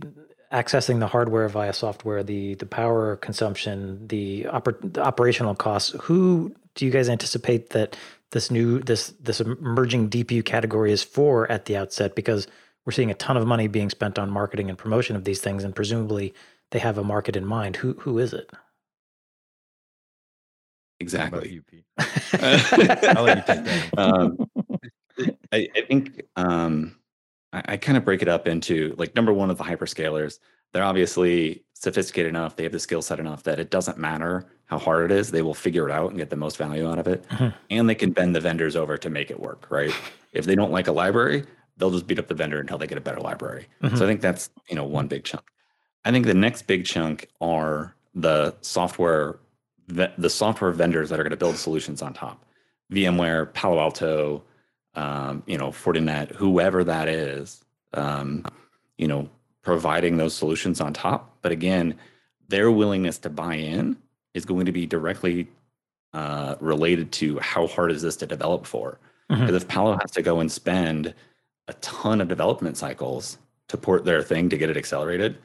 accessing 0.51 0.99
the 0.99 1.07
hardware 1.07 1.47
via 1.47 1.73
software, 1.73 2.23
the 2.23 2.55
the 2.55 2.65
power 2.65 3.15
consumption, 3.17 4.07
the, 4.07 4.43
oper- 4.43 4.93
the 4.93 5.01
operational 5.01 5.55
costs, 5.55 5.95
who 6.01 6.53
do 6.75 6.85
you 6.85 6.91
guys 6.91 7.09
anticipate 7.09 7.69
that 7.71 7.97
this 8.31 8.51
new 8.51 8.79
this 8.79 9.13
this 9.21 9.39
emerging 9.39 10.09
DPU 10.09 10.43
category 10.43 10.91
is 10.91 11.03
for 11.03 11.49
at 11.51 11.65
the 11.65 11.77
outset? 11.77 12.15
Because 12.15 12.47
we're 12.85 12.91
seeing 12.91 13.11
a 13.11 13.15
ton 13.15 13.37
of 13.37 13.47
money 13.47 13.67
being 13.67 13.89
spent 13.89 14.19
on 14.19 14.29
marketing 14.29 14.69
and 14.69 14.77
promotion 14.77 15.15
of 15.15 15.23
these 15.23 15.41
things, 15.41 15.63
and 15.63 15.75
presumably 15.75 16.33
they 16.71 16.79
have 16.79 16.97
a 16.97 17.03
market 17.03 17.35
in 17.35 17.45
mind. 17.45 17.77
Who 17.77 17.93
who 17.93 18.19
is 18.19 18.33
it? 18.33 18.51
Exactly. 21.03 21.49
You, 21.49 21.61
Pete? 21.61 21.85
I'll 23.17 23.23
let 23.23 23.37
you 23.37 23.43
take 23.45 23.65
that. 23.65 23.97
Um, 23.97 24.49
I, 25.51 25.67
I, 25.75 25.81
think 25.81 26.21
um, 26.37 26.95
I, 27.51 27.61
I 27.65 27.77
kind 27.77 27.97
of 27.97 28.05
break 28.05 28.21
it 28.21 28.29
up 28.29 28.47
into 28.47 28.95
like 28.97 29.15
number 29.15 29.33
one 29.33 29.49
of 29.49 29.57
the 29.57 29.65
hyperscalers. 29.65 30.39
They're 30.71 30.83
obviously 30.83 31.65
sophisticated 31.73 32.29
enough. 32.29 32.55
They 32.55 32.63
have 32.63 32.71
the 32.71 32.79
skill 32.79 33.01
set 33.01 33.19
enough 33.19 33.43
that 33.43 33.59
it 33.59 33.69
doesn't 33.69 33.97
matter 33.97 34.47
how 34.65 34.79
hard 34.79 35.11
it 35.11 35.15
is. 35.15 35.29
They 35.29 35.41
will 35.41 35.53
figure 35.53 35.87
it 35.89 35.91
out 35.91 36.09
and 36.09 36.17
get 36.17 36.29
the 36.29 36.37
most 36.37 36.57
value 36.57 36.89
out 36.89 36.97
of 36.97 37.07
it. 37.07 37.27
Mm-hmm. 37.27 37.49
And 37.69 37.89
they 37.89 37.95
can 37.95 38.11
bend 38.11 38.33
the 38.33 38.39
vendors 38.39 38.77
over 38.77 38.97
to 38.97 39.09
make 39.09 39.29
it 39.29 39.39
work. 39.39 39.67
Right. 39.69 39.93
if 40.31 40.45
they 40.45 40.55
don't 40.55 40.71
like 40.71 40.87
a 40.87 40.93
library, 40.93 41.43
they'll 41.77 41.91
just 41.91 42.07
beat 42.07 42.19
up 42.19 42.29
the 42.29 42.33
vendor 42.33 42.61
until 42.61 42.77
they 42.77 42.87
get 42.87 42.97
a 42.97 43.01
better 43.01 43.19
library. 43.19 43.67
Mm-hmm. 43.83 43.97
So 43.97 44.05
I 44.05 44.07
think 44.07 44.21
that's 44.21 44.49
you 44.69 44.75
know 44.75 44.85
one 44.85 45.07
big 45.07 45.25
chunk. 45.25 45.43
I 46.05 46.11
think 46.11 46.25
the 46.25 46.33
next 46.33 46.63
big 46.63 46.85
chunk 46.85 47.27
are 47.41 47.95
the 48.15 48.55
software 48.61 49.39
the 49.87 50.29
software 50.29 50.71
vendors 50.71 51.09
that 51.09 51.19
are 51.19 51.23
going 51.23 51.31
to 51.31 51.37
build 51.37 51.57
solutions 51.57 52.01
on 52.01 52.13
top. 52.13 52.45
VMware, 52.91 53.53
Palo 53.53 53.79
Alto, 53.79 54.43
um, 54.95 55.43
you 55.45 55.57
know, 55.57 55.69
Fortinet, 55.69 56.35
whoever 56.35 56.83
that 56.83 57.07
is, 57.07 57.63
um, 57.93 58.45
you 58.97 59.07
know, 59.07 59.29
providing 59.61 60.17
those 60.17 60.33
solutions 60.33 60.79
on 60.81 60.93
top. 60.93 61.37
But 61.41 61.51
again, 61.51 61.95
their 62.47 62.69
willingness 62.71 63.17
to 63.19 63.29
buy 63.29 63.55
in 63.55 63.97
is 64.33 64.45
going 64.45 64.65
to 64.65 64.71
be 64.71 64.85
directly 64.85 65.47
uh, 66.13 66.55
related 66.59 67.11
to 67.13 67.39
how 67.39 67.67
hard 67.67 67.91
is 67.91 68.01
this 68.01 68.15
to 68.17 68.27
develop 68.27 68.65
for. 68.65 68.99
Because 69.29 69.45
mm-hmm. 69.45 69.55
if 69.55 69.67
Palo 69.67 69.97
has 69.99 70.11
to 70.11 70.21
go 70.21 70.39
and 70.39 70.51
spend 70.51 71.13
a 71.67 71.73
ton 71.75 72.21
of 72.21 72.27
development 72.27 72.77
cycles 72.77 73.37
to 73.69 73.77
port 73.77 74.05
their 74.05 74.21
thing 74.21 74.49
to 74.49 74.57
get 74.57 74.69
it 74.69 74.77
accelerated, 74.77 75.37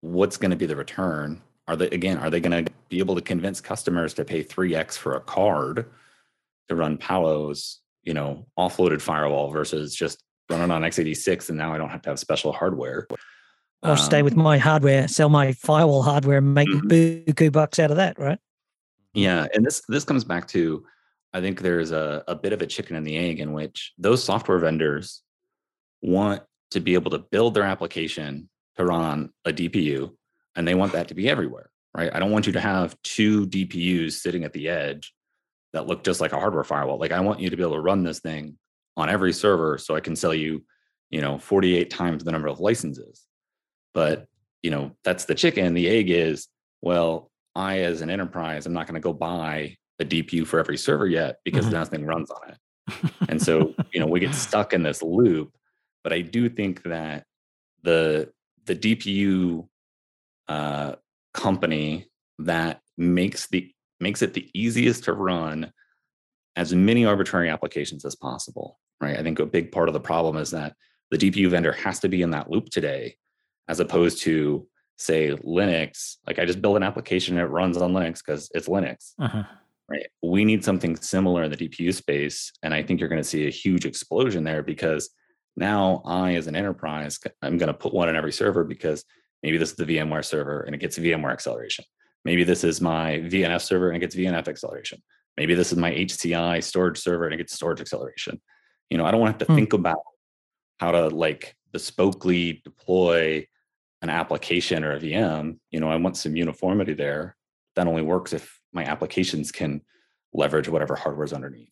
what's 0.00 0.36
going 0.36 0.50
to 0.50 0.56
be 0.56 0.66
the 0.66 0.76
return? 0.76 1.40
Are 1.68 1.76
they 1.76 1.88
again, 1.90 2.18
are 2.18 2.30
they 2.30 2.40
going 2.40 2.64
to 2.64 2.72
be 2.88 2.98
able 2.98 3.14
to 3.14 3.20
convince 3.20 3.60
customers 3.60 4.14
to 4.14 4.24
pay 4.24 4.42
3x 4.42 4.96
for 4.96 5.14
a 5.14 5.20
card 5.20 5.86
to 6.68 6.74
run 6.74 6.96
Palo's, 6.96 7.80
you 8.02 8.14
know, 8.14 8.46
offloaded 8.58 9.02
firewall 9.02 9.50
versus 9.50 9.94
just 9.94 10.24
running 10.50 10.70
on 10.70 10.82
x86 10.82 11.50
and 11.50 11.58
now 11.58 11.74
I 11.74 11.78
don't 11.78 11.90
have 11.90 12.02
to 12.02 12.08
have 12.08 12.18
special 12.18 12.52
hardware. 12.52 13.06
Or 13.82 13.90
um, 13.90 13.96
stay 13.96 14.22
with 14.22 14.34
my 14.34 14.58
hardware, 14.58 15.06
sell 15.06 15.28
my 15.28 15.52
firewall 15.52 16.02
hardware, 16.02 16.38
and 16.38 16.54
make 16.54 16.68
mm-hmm. 16.68 16.88
buku 17.30 17.52
bucks 17.52 17.78
out 17.78 17.90
of 17.90 17.98
that, 17.98 18.18
right? 18.18 18.38
Yeah, 19.14 19.46
and 19.54 19.64
this 19.64 19.82
this 19.88 20.04
comes 20.04 20.24
back 20.24 20.48
to, 20.48 20.84
I 21.32 21.40
think 21.40 21.60
there's 21.60 21.92
a, 21.92 22.24
a 22.26 22.34
bit 22.34 22.52
of 22.52 22.60
a 22.60 22.66
chicken 22.66 22.96
and 22.96 23.06
the 23.06 23.16
egg 23.16 23.38
in 23.38 23.52
which 23.52 23.92
those 23.96 24.24
software 24.24 24.58
vendors 24.58 25.22
want 26.02 26.42
to 26.72 26.80
be 26.80 26.94
able 26.94 27.10
to 27.12 27.18
build 27.18 27.54
their 27.54 27.64
application 27.64 28.48
to 28.76 28.84
run 28.84 29.00
on 29.00 29.32
a 29.44 29.52
DPU, 29.52 30.12
and 30.58 30.66
they 30.66 30.74
want 30.74 30.92
that 30.92 31.06
to 31.08 31.14
be 31.14 31.30
everywhere, 31.30 31.70
right? 31.96 32.10
I 32.12 32.18
don't 32.18 32.32
want 32.32 32.48
you 32.48 32.52
to 32.54 32.60
have 32.60 33.00
two 33.02 33.46
DPUs 33.46 34.14
sitting 34.14 34.42
at 34.42 34.52
the 34.52 34.68
edge 34.68 35.14
that 35.72 35.86
look 35.86 36.02
just 36.02 36.20
like 36.20 36.32
a 36.32 36.38
hardware 36.38 36.64
firewall. 36.64 36.98
Like 36.98 37.12
I 37.12 37.20
want 37.20 37.38
you 37.38 37.48
to 37.48 37.56
be 37.56 37.62
able 37.62 37.76
to 37.76 37.80
run 37.80 38.02
this 38.02 38.18
thing 38.18 38.58
on 38.96 39.08
every 39.08 39.32
server 39.32 39.78
so 39.78 39.94
I 39.94 40.00
can 40.00 40.16
sell 40.16 40.34
you, 40.34 40.64
you 41.10 41.20
know, 41.20 41.38
48 41.38 41.88
times 41.90 42.24
the 42.24 42.32
number 42.32 42.48
of 42.48 42.58
licenses. 42.58 43.24
But, 43.94 44.26
you 44.60 44.72
know, 44.72 44.96
that's 45.04 45.26
the 45.26 45.36
chicken. 45.36 45.74
The 45.74 45.88
egg 45.88 46.10
is, 46.10 46.48
well, 46.82 47.30
I 47.54 47.78
as 47.78 48.00
an 48.00 48.10
enterprise, 48.10 48.66
I'm 48.66 48.72
not 48.72 48.88
going 48.88 49.00
to 49.00 49.00
go 49.00 49.12
buy 49.12 49.76
a 50.00 50.04
DPU 50.04 50.44
for 50.44 50.58
every 50.58 50.76
server 50.76 51.06
yet 51.06 51.36
because 51.44 51.66
mm-hmm. 51.66 51.74
nothing 51.74 52.04
runs 52.04 52.32
on 52.32 52.50
it. 52.50 53.12
and 53.28 53.40
so, 53.40 53.74
you 53.92 54.00
know, 54.00 54.06
we 54.06 54.18
get 54.18 54.34
stuck 54.34 54.72
in 54.72 54.82
this 54.82 55.04
loop. 55.04 55.52
But 56.02 56.12
I 56.12 56.20
do 56.20 56.48
think 56.48 56.82
that 56.82 57.24
the 57.84 58.32
the 58.64 58.74
DPU 58.74 59.68
uh, 60.48 60.94
company 61.34 62.08
that 62.40 62.80
makes 62.96 63.46
the 63.48 63.72
makes 64.00 64.22
it 64.22 64.34
the 64.34 64.48
easiest 64.54 65.04
to 65.04 65.12
run 65.12 65.72
as 66.56 66.74
many 66.74 67.04
arbitrary 67.04 67.48
applications 67.48 68.04
as 68.04 68.14
possible 68.14 68.78
right? 69.00 69.18
I 69.18 69.22
think 69.22 69.38
a 69.38 69.46
big 69.46 69.72
part 69.72 69.88
of 69.88 69.92
the 69.92 70.00
problem 70.00 70.36
is 70.36 70.50
that 70.50 70.74
the 71.10 71.18
DPU 71.18 71.48
vendor 71.48 71.72
has 71.72 72.00
to 72.00 72.08
be 72.08 72.22
in 72.22 72.30
that 72.30 72.50
loop 72.50 72.66
today, 72.66 73.16
as 73.68 73.80
opposed 73.80 74.22
to 74.22 74.66
say 74.96 75.30
Linux. 75.30 76.16
Like 76.26 76.38
I 76.38 76.44
just 76.44 76.60
build 76.60 76.76
an 76.76 76.82
application 76.82 77.38
and 77.38 77.46
it 77.46 77.50
runs 77.50 77.76
on 77.76 77.92
Linux 77.92 78.18
because 78.24 78.50
it's 78.54 78.68
Linux. 78.68 79.12
Uh-huh. 79.18 79.44
Right. 79.88 80.06
We 80.22 80.44
need 80.44 80.64
something 80.64 80.96
similar 80.96 81.44
in 81.44 81.50
the 81.50 81.56
DPU 81.56 81.94
space. 81.94 82.52
And 82.62 82.74
I 82.74 82.82
think 82.82 83.00
you're 83.00 83.08
going 83.08 83.22
to 83.22 83.28
see 83.28 83.46
a 83.46 83.50
huge 83.50 83.86
explosion 83.86 84.44
there 84.44 84.62
because 84.62 85.08
now 85.56 86.02
I, 86.04 86.34
as 86.34 86.46
an 86.46 86.56
enterprise, 86.56 87.18
I'm 87.40 87.56
going 87.56 87.68
to 87.68 87.74
put 87.74 87.94
one 87.94 88.10
in 88.10 88.16
every 88.16 88.32
server 88.32 88.64
because 88.64 89.04
maybe 89.42 89.58
this 89.58 89.70
is 89.70 89.76
the 89.76 89.84
VMware 89.84 90.24
server 90.24 90.60
and 90.60 90.74
it 90.74 90.78
gets 90.78 90.98
VMware 90.98 91.32
acceleration. 91.32 91.84
Maybe 92.24 92.44
this 92.44 92.64
is 92.64 92.80
my 92.80 93.18
VNF 93.18 93.62
server 93.62 93.88
and 93.88 93.96
it 93.96 94.00
gets 94.00 94.16
VNF 94.16 94.48
acceleration. 94.48 95.02
Maybe 95.36 95.54
this 95.54 95.72
is 95.72 95.78
my 95.78 95.92
HCI 95.92 96.62
storage 96.64 96.98
server 96.98 97.24
and 97.24 97.34
it 97.34 97.38
gets 97.38 97.54
storage 97.54 97.80
acceleration. 97.80 98.40
You 98.90 98.98
know, 98.98 99.06
I 99.06 99.10
don't 99.10 99.20
want 99.20 99.38
to 99.38 99.44
have 99.44 99.48
to 99.48 99.52
mm. 99.52 99.56
think 99.56 99.72
about 99.72 100.02
how 100.78 100.90
to 100.90 101.08
like 101.08 101.54
bespokely 101.72 102.62
deploy 102.62 103.46
an 104.02 104.10
application 104.10 104.84
or 104.84 104.92
a 104.92 105.00
VM. 105.00 105.58
You 105.70 105.80
know, 105.80 105.88
I 105.88 105.96
want 105.96 106.16
some 106.16 106.36
uniformity 106.36 106.94
there. 106.94 107.36
That 107.76 107.86
only 107.86 108.02
works 108.02 108.32
if 108.32 108.58
my 108.72 108.84
applications 108.84 109.52
can 109.52 109.82
leverage 110.32 110.68
whatever 110.68 110.96
hardware 110.96 111.24
is 111.24 111.32
underneath. 111.32 111.70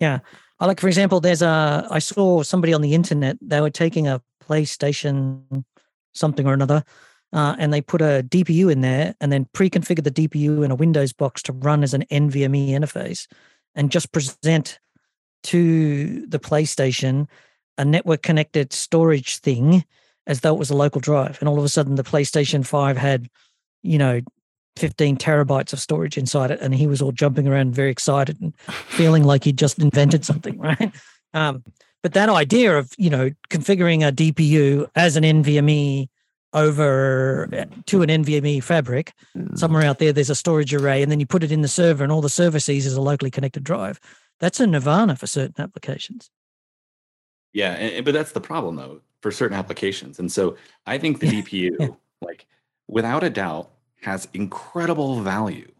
Yeah. 0.00 0.20
Like 0.60 0.80
for 0.80 0.88
example, 0.88 1.20
there's 1.20 1.42
a 1.42 1.86
I 1.90 1.98
saw 1.98 2.42
somebody 2.42 2.72
on 2.72 2.80
the 2.80 2.94
internet, 2.94 3.36
they 3.40 3.60
were 3.60 3.70
taking 3.70 4.06
a 4.06 4.22
PlayStation 4.42 5.64
something 6.14 6.46
or 6.46 6.52
another, 6.52 6.84
uh, 7.32 7.56
and 7.58 7.72
they 7.72 7.80
put 7.80 8.00
a 8.00 8.24
DPU 8.28 8.70
in 8.70 8.80
there 8.80 9.14
and 9.20 9.32
then 9.32 9.46
pre-configure 9.52 10.04
the 10.04 10.10
DPU 10.10 10.64
in 10.64 10.70
a 10.70 10.76
Windows 10.76 11.12
box 11.12 11.42
to 11.42 11.52
run 11.52 11.82
as 11.82 11.92
an 11.92 12.04
NVMe 12.10 12.70
interface 12.70 13.26
and 13.74 13.90
just 13.90 14.12
present 14.12 14.78
to 15.44 16.26
the 16.26 16.38
PlayStation 16.38 17.26
a 17.76 17.84
network 17.84 18.22
connected 18.22 18.72
storage 18.72 19.38
thing 19.38 19.84
as 20.26 20.40
though 20.40 20.54
it 20.54 20.58
was 20.58 20.70
a 20.70 20.76
local 20.76 21.00
drive. 21.00 21.38
And 21.40 21.48
all 21.48 21.58
of 21.58 21.64
a 21.64 21.68
sudden, 21.68 21.96
the 21.96 22.04
PlayStation 22.04 22.64
5 22.64 22.96
had, 22.96 23.28
you 23.82 23.98
know, 23.98 24.20
15 24.76 25.16
terabytes 25.16 25.72
of 25.72 25.80
storage 25.80 26.16
inside 26.16 26.50
it. 26.50 26.60
And 26.60 26.74
he 26.74 26.86
was 26.86 27.02
all 27.02 27.12
jumping 27.12 27.46
around 27.46 27.74
very 27.74 27.90
excited 27.90 28.40
and 28.40 28.56
feeling 28.58 29.24
like 29.24 29.44
he'd 29.44 29.58
just 29.58 29.78
invented 29.78 30.24
something, 30.24 30.58
right? 30.60 30.92
Um, 31.32 31.64
but 32.04 32.12
that 32.12 32.28
idea 32.28 32.78
of, 32.78 32.92
you 32.96 33.10
know, 33.10 33.30
configuring 33.50 34.06
a 34.06 34.12
DPU 34.12 34.88
as 34.94 35.16
an 35.16 35.24
NVMe 35.24 36.08
over 36.52 37.48
to 37.86 38.02
an 38.02 38.08
NVMe 38.08 38.62
fabric, 38.62 39.12
mm. 39.36 39.58
somewhere 39.58 39.82
out 39.82 39.98
there, 39.98 40.12
there's 40.12 40.30
a 40.30 40.36
storage 40.36 40.72
array, 40.72 41.02
and 41.02 41.10
then 41.10 41.18
you 41.18 41.26
put 41.26 41.42
it 41.42 41.50
in 41.50 41.62
the 41.62 41.68
server, 41.68 42.04
and 42.04 42.12
all 42.12 42.20
the 42.20 42.28
server 42.28 42.60
sees 42.60 42.86
is 42.86 42.94
a 42.94 43.00
locally 43.00 43.32
connected 43.32 43.64
drive 43.64 43.98
that's 44.40 44.60
a 44.60 44.66
nirvana 44.66 45.16
for 45.16 45.26
certain 45.26 45.62
applications. 45.62 46.30
Yeah, 47.52 47.72
and, 47.72 48.04
but 48.04 48.14
that's 48.14 48.32
the 48.32 48.40
problem 48.40 48.76
though 48.76 49.00
for 49.22 49.30
certain 49.30 49.56
applications. 49.56 50.18
And 50.18 50.30
so 50.30 50.56
I 50.86 50.98
think 50.98 51.20
the 51.20 51.28
DPU, 51.28 51.70
yeah. 51.80 51.88
like 52.20 52.46
without 52.88 53.24
a 53.24 53.30
doubt, 53.30 53.70
has 54.02 54.28
incredible 54.34 55.20
value. 55.20 55.70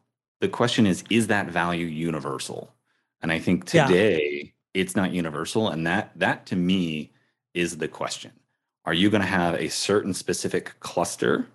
The 0.41 0.49
question 0.49 0.87
is, 0.87 1.05
is 1.11 1.27
that 1.27 1.49
value 1.49 1.87
universal? 1.87 2.73
And 3.21 3.33
I 3.33 3.39
think 3.39 3.67
today 3.67 4.43
yeah. 4.45 4.51
It's 4.75 4.97
not 4.97 5.13
universal. 5.13 5.69
And 5.69 5.87
that 5.87 6.11
that 6.17 6.47
to 6.47 6.57
me 6.57 7.13
is 7.55 7.79
the 7.79 7.89
question. 7.89 8.33
Are 8.85 8.95
you 8.95 9.09
going 9.09 9.23
to 9.23 9.27
have 9.27 9.55
a 9.55 9.69
certain 9.69 10.13
specific 10.13 10.79
cluster 10.81 11.47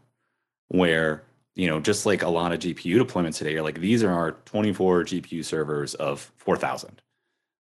where 0.69 1.23
you 1.59 1.67
know, 1.67 1.81
just 1.81 2.05
like 2.05 2.21
a 2.21 2.29
lot 2.29 2.53
of 2.53 2.59
GPU 2.59 3.01
deployments 3.01 3.37
today, 3.37 3.57
are 3.57 3.61
like 3.61 3.81
these 3.81 4.01
are 4.01 4.11
our 4.11 4.31
24 4.45 5.03
GPU 5.03 5.43
servers 5.43 5.93
of 5.95 6.31
4,000. 6.37 7.01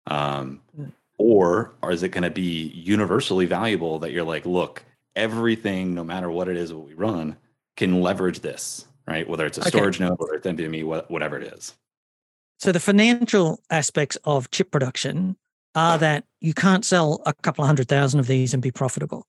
Um, 0.07 0.61
mm. 0.79 0.93
or, 1.19 1.73
or 1.83 1.91
is 1.91 2.05
it 2.05 2.11
going 2.11 2.23
to 2.23 2.31
be 2.31 2.69
universally 2.69 3.45
valuable 3.45 3.99
that 3.99 4.13
you're 4.13 4.25
like, 4.25 4.47
look, 4.47 4.85
everything, 5.17 5.97
no 5.97 6.05
matter 6.05 6.31
what 6.31 6.49
it 6.49 6.57
is, 6.57 6.73
what 6.73 6.87
we 6.87 6.95
run, 6.95 7.37
can 7.77 8.01
leverage 8.01 8.39
this, 8.39 8.87
right? 9.09 9.29
Whether 9.29 9.47
it's 9.47 9.59
a 9.59 9.65
storage 9.65 9.97
okay. 9.97 10.09
node, 10.09 10.19
whether 10.21 10.35
it's 10.35 10.47
NVMe, 10.47 11.11
whatever 11.11 11.37
it 11.37 11.53
is. 11.53 11.75
So 12.61 12.71
the 12.71 12.81
financial 12.81 13.59
aspects 13.69 14.17
of 14.23 14.49
chip 14.53 14.71
production 14.71 15.37
are 15.79 15.99
that 15.99 16.25
you 16.41 16.53
can't 16.53 16.85
sell 16.85 17.23
a 17.25 17.33
couple 17.33 17.63
of 17.63 17.69
hundred 17.69 17.89
thousand 17.89 18.21
of 18.21 18.27
these 18.27 18.53
and 18.53 18.63
be 18.63 18.71
profitable. 18.71 19.27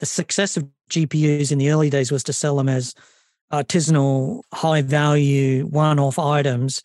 The 0.00 0.06
success 0.06 0.56
of 0.56 0.66
GPUs 0.90 1.52
in 1.52 1.58
the 1.58 1.70
early 1.70 1.90
days 1.90 2.10
was 2.10 2.24
to 2.24 2.32
sell 2.32 2.56
them 2.56 2.68
as 2.68 2.94
artisanal, 3.52 4.42
high 4.52 4.82
value, 4.82 5.66
one 5.66 5.98
off 5.98 6.18
items 6.18 6.82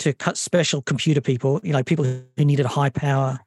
to 0.00 0.12
cut 0.12 0.36
special 0.36 0.82
computer 0.82 1.20
people, 1.20 1.60
you 1.62 1.72
know, 1.72 1.84
people 1.84 2.04
who 2.04 2.22
needed 2.36 2.66
high 2.66 2.90
power 2.90 3.38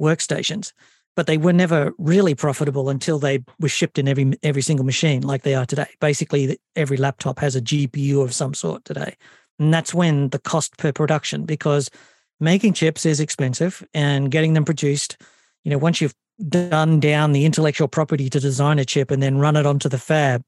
workstations. 0.00 0.72
But 1.14 1.26
they 1.26 1.36
were 1.36 1.52
never 1.52 1.92
really 1.98 2.34
profitable 2.34 2.88
until 2.88 3.18
they 3.18 3.44
were 3.58 3.68
shipped 3.68 3.98
in 3.98 4.06
every 4.06 4.32
every 4.42 4.62
single 4.62 4.86
machine 4.86 5.22
like 5.22 5.42
they 5.42 5.56
are 5.56 5.66
today. 5.66 5.88
Basically, 6.00 6.58
every 6.76 6.96
laptop 6.96 7.40
has 7.40 7.56
a 7.56 7.60
GPU 7.60 8.22
of 8.22 8.32
some 8.32 8.54
sort 8.54 8.84
today. 8.84 9.16
And 9.58 9.74
that's 9.74 9.92
when 9.92 10.28
the 10.28 10.38
cost 10.38 10.78
per 10.78 10.92
production, 10.92 11.44
because 11.44 11.90
making 12.40 12.72
chips 12.72 13.04
is 13.06 13.20
expensive 13.20 13.86
and 13.94 14.30
getting 14.30 14.54
them 14.54 14.64
produced, 14.64 15.16
you 15.64 15.70
know, 15.70 15.78
once 15.78 16.00
you've 16.00 16.14
done 16.48 17.00
down 17.00 17.32
the 17.32 17.44
intellectual 17.44 17.88
property 17.88 18.30
to 18.30 18.40
design 18.40 18.78
a 18.78 18.84
chip 18.84 19.10
and 19.10 19.22
then 19.22 19.38
run 19.38 19.56
it 19.56 19.66
onto 19.66 19.88
the 19.88 19.98
fab, 19.98 20.44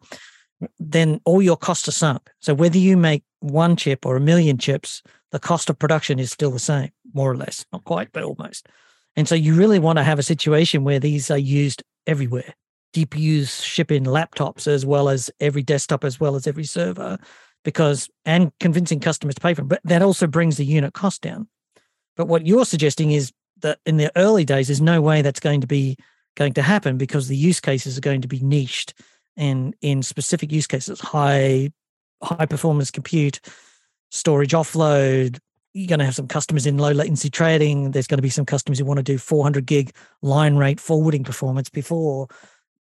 then 0.78 1.20
all 1.24 1.42
your 1.42 1.56
costs 1.56 1.88
are 1.88 1.92
sunk. 1.92 2.30
So 2.40 2.54
whether 2.54 2.78
you 2.78 2.96
make 2.96 3.24
one 3.40 3.76
chip 3.76 4.06
or 4.06 4.16
a 4.16 4.20
million 4.20 4.58
chips, 4.58 5.02
the 5.32 5.38
cost 5.38 5.70
of 5.70 5.78
production 5.78 6.18
is 6.18 6.30
still 6.30 6.50
the 6.50 6.58
same, 6.58 6.90
more 7.12 7.30
or 7.30 7.36
less. 7.36 7.64
Not 7.72 7.84
quite, 7.84 8.12
but 8.12 8.22
almost. 8.22 8.68
And 9.16 9.26
so 9.28 9.34
you 9.34 9.54
really 9.54 9.78
want 9.78 9.98
to 9.98 10.04
have 10.04 10.18
a 10.18 10.24
situation 10.24 10.84
where 10.84 11.00
these 11.00 11.30
are 11.30 11.38
used 11.38 11.82
everywhere. 12.06 12.54
DPUs 12.94 13.64
ship 13.64 13.90
in 13.90 14.04
laptops 14.04 14.66
as 14.66 14.84
well 14.84 15.08
as 15.08 15.30
every 15.40 15.62
desktop, 15.62 16.04
as 16.04 16.20
well 16.20 16.34
as 16.34 16.46
every 16.46 16.64
server, 16.64 17.18
because 17.64 18.08
and 18.24 18.52
convincing 18.58 19.00
customers 19.00 19.34
to 19.36 19.40
pay 19.40 19.54
for 19.54 19.62
them. 19.62 19.68
But 19.68 19.80
that 19.84 20.02
also 20.02 20.26
brings 20.26 20.56
the 20.56 20.64
unit 20.64 20.92
cost 20.92 21.22
down. 21.22 21.48
But 22.16 22.26
what 22.26 22.46
you're 22.46 22.64
suggesting 22.64 23.12
is 23.12 23.32
that 23.60 23.78
in 23.86 23.96
the 23.96 24.12
early 24.16 24.44
days, 24.44 24.68
there's 24.68 24.80
no 24.80 25.00
way 25.00 25.22
that's 25.22 25.40
going 25.40 25.60
to 25.60 25.66
be 25.66 25.96
going 26.36 26.52
to 26.54 26.62
happen 26.62 26.96
because 26.96 27.28
the 27.28 27.36
use 27.36 27.60
cases 27.60 27.98
are 27.98 28.02
going 28.02 28.22
to 28.22 28.28
be 28.28 28.40
niched 28.40 28.94
and 29.36 29.74
in 29.80 30.02
specific 30.02 30.52
use 30.52 30.66
cases, 30.66 31.00
high 31.00 31.72
high 32.22 32.46
performance 32.46 32.90
compute, 32.90 33.40
storage 34.10 34.52
offload. 34.52 35.38
You're 35.72 35.88
going 35.88 36.00
to 36.00 36.04
have 36.04 36.16
some 36.16 36.28
customers 36.28 36.66
in 36.66 36.78
low 36.78 36.90
latency 36.90 37.30
trading. 37.30 37.92
There's 37.92 38.06
going 38.06 38.18
to 38.18 38.22
be 38.22 38.28
some 38.28 38.44
customers 38.44 38.78
who 38.78 38.84
want 38.84 38.98
to 38.98 39.04
do 39.04 39.18
400 39.18 39.64
gig 39.66 39.94
line 40.20 40.56
rate 40.56 40.80
forwarding 40.80 41.24
performance 41.24 41.68
before 41.68 42.28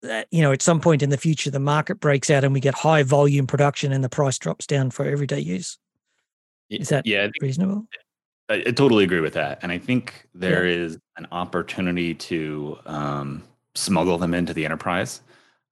uh, 0.09 0.23
you 0.31 0.41
know, 0.41 0.51
at 0.51 0.61
some 0.61 0.81
point 0.81 1.01
in 1.01 1.09
the 1.09 1.17
future, 1.17 1.49
the 1.49 1.59
market 1.59 1.99
breaks 1.99 2.29
out 2.29 2.43
and 2.43 2.53
we 2.53 2.59
get 2.59 2.73
high 2.73 3.03
volume 3.03 3.47
production 3.47 3.91
and 3.91 4.03
the 4.03 4.09
price 4.09 4.37
drops 4.37 4.67
down 4.67 4.91
for 4.91 5.05
everyday 5.05 5.39
use. 5.39 5.77
Is 6.69 6.89
that 6.89 7.05
yeah, 7.05 7.27
reasonable? 7.41 7.87
I, 8.53 8.63
I 8.67 8.71
totally 8.71 9.03
agree 9.03 9.19
with 9.19 9.33
that. 9.33 9.59
And 9.61 9.71
I 9.71 9.77
think 9.77 10.27
there 10.33 10.65
yeah. 10.65 10.85
is 10.85 10.97
an 11.17 11.27
opportunity 11.31 12.13
to 12.13 12.77
um, 12.85 13.43
smuggle 13.75 14.17
them 14.17 14.33
into 14.33 14.53
the 14.53 14.65
enterprise 14.65 15.21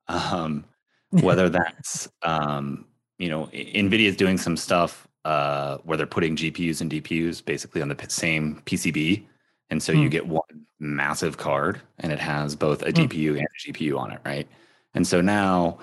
um, 0.08 0.66
whether 1.12 1.50
that's 1.58 2.10
um, 2.24 2.86
you 3.18 3.30
know 3.30 3.48
nvidia 3.54 4.08
is 4.08 4.16
doing 4.16 4.38
some 4.38 4.58
stuff 4.58 5.08
uh, 5.26 5.78
where 5.84 5.98
they're 5.98 6.08
putting 6.08 6.36
gpus 6.36 6.82
and 6.82 6.92
dpus 6.92 7.44
basically 7.44 7.82
on 7.82 7.88
the 7.88 8.06
same 8.08 8.62
pcb 8.66 9.24
and 9.70 9.82
so 9.82 9.94
mm. 9.94 9.98
you 9.98 10.04
hmm. 10.04 10.10
get 10.10 10.28
one 10.28 10.66
massive 10.80 11.38
card 11.38 11.80
and 12.00 12.12
it 12.12 12.20
has 12.20 12.56
both 12.56 12.82
a 12.82 12.92
Mm. 12.92 13.08
GPU 13.08 13.38
and 13.38 13.48
a 13.48 13.72
GPU 13.72 13.98
on 13.98 14.12
it, 14.12 14.20
right? 14.26 14.48
And 14.94 15.08
so 15.08 15.22
now 15.22 15.78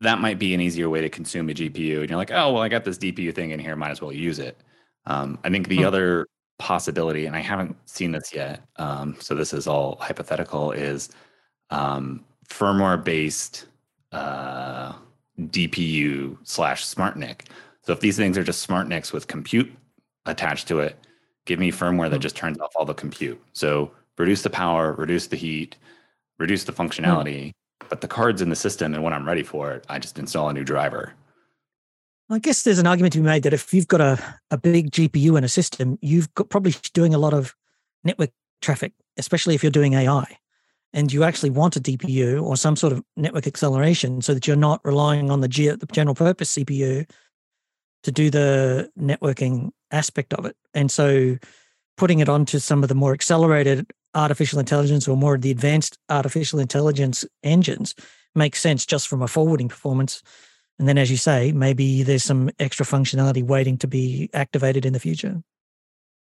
that 0.00 0.18
might 0.18 0.38
be 0.38 0.52
an 0.52 0.60
easier 0.60 0.88
way 0.88 1.00
to 1.02 1.08
consume 1.08 1.48
a 1.48 1.54
GPU. 1.54 2.00
And 2.00 2.10
you're 2.10 2.16
like, 2.16 2.32
oh, 2.32 2.54
well, 2.54 2.62
I 2.62 2.68
got 2.68 2.84
this 2.84 2.98
DPU 2.98 3.34
thing 3.34 3.50
in 3.50 3.60
here, 3.60 3.76
might 3.76 3.90
as 3.90 4.00
well 4.00 4.12
use 4.12 4.38
it. 4.40 4.58
Um, 5.06 5.38
I 5.44 5.50
think 5.50 5.68
the 5.68 5.82
Hmm. 5.82 5.86
other 5.86 6.26
possibility, 6.58 7.26
and 7.26 7.34
I 7.34 7.40
haven't 7.40 7.76
seen 7.88 8.12
this 8.12 8.34
yet, 8.34 8.62
um, 8.76 9.16
so 9.20 9.34
this 9.34 9.52
is 9.52 9.66
all 9.66 9.96
hypothetical, 10.00 10.72
is 10.72 11.08
um, 11.70 12.24
firmware 12.48 13.02
based 13.02 13.66
uh, 14.12 14.92
DPU 15.38 16.36
slash 16.44 16.84
SmartNIC. 16.84 17.42
So 17.82 17.92
if 17.92 18.00
these 18.00 18.16
things 18.16 18.36
are 18.36 18.44
just 18.44 18.66
SmartNICs 18.68 19.12
with 19.12 19.26
compute 19.26 19.72
attached 20.26 20.68
to 20.68 20.80
it, 20.80 20.96
give 21.46 21.58
me 21.58 21.72
firmware 21.72 22.10
that 22.10 22.16
Hmm. 22.16 22.20
just 22.20 22.36
turns 22.36 22.58
off 22.58 22.72
all 22.76 22.84
the 22.84 22.94
compute. 22.94 23.40
So 23.52 23.92
reduce 24.18 24.42
the 24.42 24.50
power, 24.50 24.92
reduce 24.92 25.26
the 25.28 25.36
heat, 25.36 25.76
reduce 26.38 26.64
the 26.64 26.72
functionality, 26.72 27.52
but 27.88 28.00
the 28.02 28.08
card's 28.08 28.42
in 28.42 28.50
the 28.50 28.56
system, 28.56 28.94
and 28.94 29.02
when 29.02 29.12
I'm 29.14 29.26
ready 29.26 29.42
for 29.42 29.72
it, 29.72 29.86
I 29.88 29.98
just 29.98 30.18
install 30.18 30.48
a 30.50 30.52
new 30.52 30.64
driver. 30.64 31.14
I 32.32 32.38
guess 32.38 32.62
there's 32.62 32.78
an 32.78 32.86
argument 32.86 33.12
to 33.14 33.18
be 33.18 33.24
made 33.24 33.42
that 33.42 33.52
if 33.52 33.74
you've 33.74 33.88
got 33.88 34.00
a, 34.00 34.18
a 34.52 34.56
big 34.56 34.92
GPU 34.92 35.36
in 35.36 35.42
a 35.42 35.48
system, 35.48 35.98
you've 36.00 36.32
got 36.34 36.48
probably 36.48 36.74
doing 36.94 37.12
a 37.12 37.18
lot 37.18 37.34
of 37.34 37.56
network 38.04 38.30
traffic, 38.62 38.92
especially 39.16 39.56
if 39.56 39.64
you're 39.64 39.72
doing 39.72 39.94
AI. 39.94 40.38
And 40.92 41.12
you 41.12 41.24
actually 41.24 41.50
want 41.50 41.76
a 41.76 41.80
DPU 41.80 42.42
or 42.42 42.56
some 42.56 42.76
sort 42.76 42.92
of 42.92 43.02
network 43.16 43.48
acceleration 43.48 44.22
so 44.22 44.34
that 44.34 44.46
you're 44.46 44.56
not 44.56 44.80
relying 44.84 45.30
on 45.30 45.40
the, 45.40 45.48
the 45.48 45.86
general 45.92 46.14
purpose 46.14 46.54
CPU 46.54 47.08
to 48.04 48.12
do 48.12 48.30
the 48.30 48.90
networking 48.98 49.70
aspect 49.90 50.32
of 50.34 50.46
it. 50.46 50.56
And 50.72 50.90
so 50.90 51.36
putting 51.96 52.20
it 52.20 52.28
onto 52.28 52.58
some 52.60 52.82
of 52.82 52.88
the 52.88 52.94
more 52.94 53.12
accelerated 53.12 53.90
artificial 54.14 54.58
intelligence 54.58 55.06
or 55.06 55.16
more 55.16 55.34
of 55.34 55.42
the 55.42 55.50
advanced 55.50 55.98
artificial 56.08 56.60
intelligence 56.60 57.24
engines 57.42 57.94
makes 58.34 58.60
sense 58.60 58.86
just 58.86 59.08
from 59.08 59.22
a 59.22 59.28
forwarding 59.28 59.68
performance. 59.68 60.22
And 60.80 60.88
then, 60.88 60.96
as 60.96 61.10
you 61.10 61.18
say, 61.18 61.52
maybe 61.52 62.02
there's 62.02 62.24
some 62.24 62.48
extra 62.58 62.86
functionality 62.86 63.44
waiting 63.44 63.76
to 63.78 63.86
be 63.86 64.30
activated 64.32 64.86
in 64.86 64.94
the 64.94 64.98
future. 64.98 65.42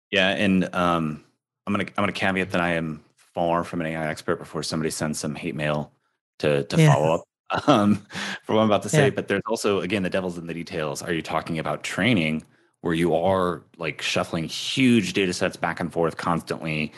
Yeah, 0.10 0.30
and 0.30 0.64
um, 0.74 1.24
I'm 1.68 1.74
gonna 1.74 1.84
I'm 1.90 2.02
gonna 2.02 2.12
caveat 2.12 2.50
that 2.50 2.60
I 2.60 2.72
am 2.72 3.04
far 3.16 3.64
from 3.64 3.82
an 3.82 3.88
AI 3.88 4.08
expert 4.08 4.38
before 4.38 4.64
somebody 4.64 4.90
sends 4.90 5.20
some 5.20 5.36
hate 5.36 5.54
mail 5.54 5.92
to 6.40 6.64
to 6.64 6.76
Yeah. 6.76 6.92
follow 6.92 7.24
up 7.52 7.68
um, 7.70 8.04
for 8.44 8.56
what 8.56 8.62
I'm 8.62 8.66
about 8.68 8.82
to 8.82 8.90
say. 8.90 9.06
Yeah. 9.06 9.10
But 9.12 9.28
there's 9.28 9.44
also 9.48 9.82
again 9.82 10.02
the 10.02 10.10
devil's 10.10 10.40
in 10.40 10.48
the 10.48 10.56
details. 10.56 11.04
Are 11.04 11.14
you 11.14 11.22
talking 11.22 11.60
about 11.60 11.84
training 11.84 12.44
where 12.82 12.96
you 12.96 13.14
are 13.14 13.62
like 13.78 14.02
shuffling 14.02 14.46
huge 14.46 15.14
data 15.14 15.34
sets 15.34 15.56
back 15.56 15.80
and 15.80 15.94
forth 15.94 16.18
constantly? 16.18 16.94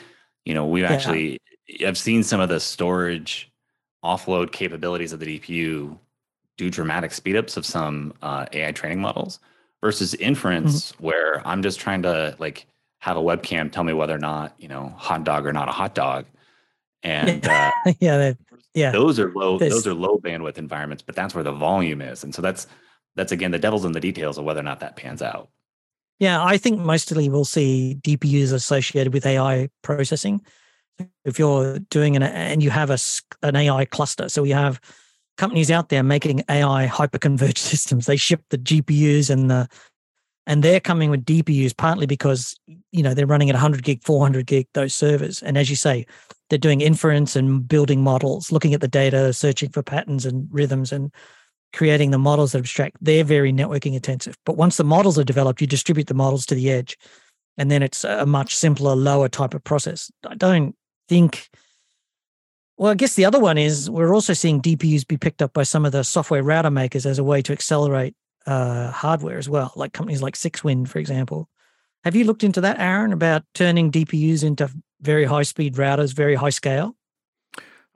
You 0.45 0.53
know, 0.53 0.65
we've 0.65 0.85
Yeah. 0.85 0.93
actually 0.93 1.39
I've 1.85 1.97
seen 1.97 2.23
some 2.23 2.39
of 2.39 2.47
the 2.47 2.61
storage 2.61 3.51
offload 4.01 4.53
capabilities 4.53 5.11
of 5.11 5.19
the 5.19 5.25
DPU 5.39 5.99
do 6.57 6.69
dramatic 6.69 7.11
speedups 7.11 7.57
of 7.57 7.65
some 7.65 8.13
uh, 8.21 8.45
AI 8.53 8.71
training 8.71 9.01
models 9.01 9.39
versus 9.81 10.13
inference 10.15 10.91
where 10.99 11.45
I'm 11.47 11.61
just 11.63 11.79
trying 11.79 12.03
to 12.03 12.35
like 12.39 12.65
have 12.99 13.17
a 13.17 13.21
webcam 13.21 13.71
tell 13.71 13.83
me 13.83 13.93
whether 13.93 14.15
or 14.15 14.19
not 14.19 14.53
you 14.57 14.67
know 14.67 14.93
hot 14.97 15.23
dog 15.23 15.45
or 15.45 15.53
not 15.53 15.67
a 15.67 15.71
hot 15.71 15.93
dog, 15.95 16.25
and 17.01 17.45
uh, 17.47 17.71
yeah, 17.99 18.17
that- 18.17 18.37
yeah. 18.73 18.91
those 18.91 19.19
are 19.19 19.31
low 19.33 19.57
There's- 19.57 19.73
those 19.73 19.87
are 19.87 19.93
low 19.93 20.17
bandwidth 20.17 20.57
environments, 20.57 21.03
but 21.03 21.15
that's 21.15 21.35
where 21.35 21.43
the 21.43 21.51
volume 21.51 22.01
is, 22.01 22.23
and 22.23 22.33
so 22.33 22.41
that's 22.41 22.67
that's 23.15 23.31
again 23.31 23.51
the 23.51 23.59
devil's 23.59 23.85
in 23.85 23.91
the 23.91 23.99
details 23.99 24.37
of 24.37 24.45
whether 24.45 24.59
or 24.59 24.63
not 24.63 24.79
that 24.79 24.95
pans 24.95 25.21
out. 25.21 25.49
Yeah, 26.19 26.43
I 26.43 26.57
think 26.57 26.79
mostly 26.79 27.27
we'll 27.27 27.43
see 27.43 27.97
DPUs 28.01 28.53
associated 28.53 29.13
with 29.13 29.25
AI 29.25 29.69
processing. 29.81 30.41
If 31.25 31.37
you're 31.39 31.79
doing 31.89 32.15
an 32.15 32.23
and 32.23 32.63
you 32.63 32.69
have 32.69 32.89
a 32.91 32.97
an 33.41 33.55
AI 33.55 33.85
cluster, 33.85 34.29
so 34.29 34.43
you 34.43 34.53
have 34.53 34.79
companies 35.37 35.71
out 35.71 35.89
there 35.89 36.03
making 36.03 36.43
AI 36.49 36.87
hyperconverged 36.87 37.57
systems. 37.71 38.05
They 38.05 38.17
ship 38.17 38.41
the 38.49 38.57
GPUs 38.57 39.29
and 39.29 39.49
the 39.49 39.67
and 40.45 40.61
they're 40.61 40.79
coming 40.79 41.09
with 41.09 41.25
DPUs 41.25 41.75
partly 41.75 42.05
because 42.05 42.55
you 42.91 43.01
know 43.01 43.13
they're 43.13 43.27
running 43.27 43.49
at 43.49 43.55
100 43.55 43.83
gig, 43.83 44.03
400 44.03 44.45
gig 44.45 44.67
those 44.73 44.93
servers, 44.93 45.41
and 45.41 45.57
as 45.57 45.69
you 45.69 45.75
say, 45.75 46.05
they're 46.49 46.59
doing 46.59 46.81
inference 46.81 47.35
and 47.35 47.67
building 47.67 48.01
models, 48.01 48.51
looking 48.51 48.73
at 48.73 48.81
the 48.81 48.87
data, 48.87 49.33
searching 49.33 49.69
for 49.69 49.81
patterns 49.81 50.25
and 50.25 50.47
rhythms, 50.51 50.91
and 50.91 51.13
creating 51.71 52.11
the 52.11 52.17
models 52.17 52.51
that 52.51 52.59
abstract. 52.59 52.97
They're 53.01 53.23
very 53.23 53.51
networking 53.53 53.93
intensive. 53.93 54.35
But 54.45 54.57
once 54.57 54.77
the 54.77 54.83
models 54.83 55.17
are 55.17 55.23
developed, 55.23 55.61
you 55.61 55.67
distribute 55.67 56.07
the 56.07 56.13
models 56.13 56.45
to 56.47 56.55
the 56.55 56.69
edge, 56.69 56.97
and 57.57 57.71
then 57.71 57.81
it's 57.81 58.03
a 58.03 58.25
much 58.25 58.55
simpler, 58.55 58.95
lower 58.95 59.29
type 59.29 59.53
of 59.53 59.63
process. 59.63 60.11
I 60.27 60.35
don't 60.35 60.75
think. 61.07 61.49
Well, 62.77 62.91
I 62.91 62.95
guess 62.95 63.15
the 63.15 63.25
other 63.25 63.39
one 63.39 63.57
is 63.57 63.89
we're 63.89 64.13
also 64.13 64.33
seeing 64.33 64.61
DPUs 64.61 65.07
be 65.07 65.17
picked 65.17 65.41
up 65.41 65.53
by 65.53 65.63
some 65.63 65.85
of 65.85 65.91
the 65.91 66.03
software 66.03 66.43
router 66.43 66.71
makers 66.71 67.05
as 67.05 67.19
a 67.19 67.23
way 67.23 67.41
to 67.43 67.53
accelerate 67.53 68.15
uh, 68.47 68.91
hardware 68.91 69.37
as 69.37 69.47
well, 69.47 69.71
like 69.75 69.93
companies 69.93 70.21
like 70.21 70.35
6WIND, 70.35 70.87
for 70.87 70.99
example. 70.99 71.49
Have 72.03 72.15
you 72.15 72.25
looked 72.25 72.43
into 72.43 72.61
that, 72.61 72.79
Aaron, 72.79 73.13
about 73.13 73.43
turning 73.53 73.91
DPUs 73.91 74.43
into 74.43 74.69
very 75.01 75.25
high 75.25 75.43
speed 75.43 75.75
routers, 75.75 76.13
very 76.13 76.35
high 76.35 76.49
scale? 76.49 76.95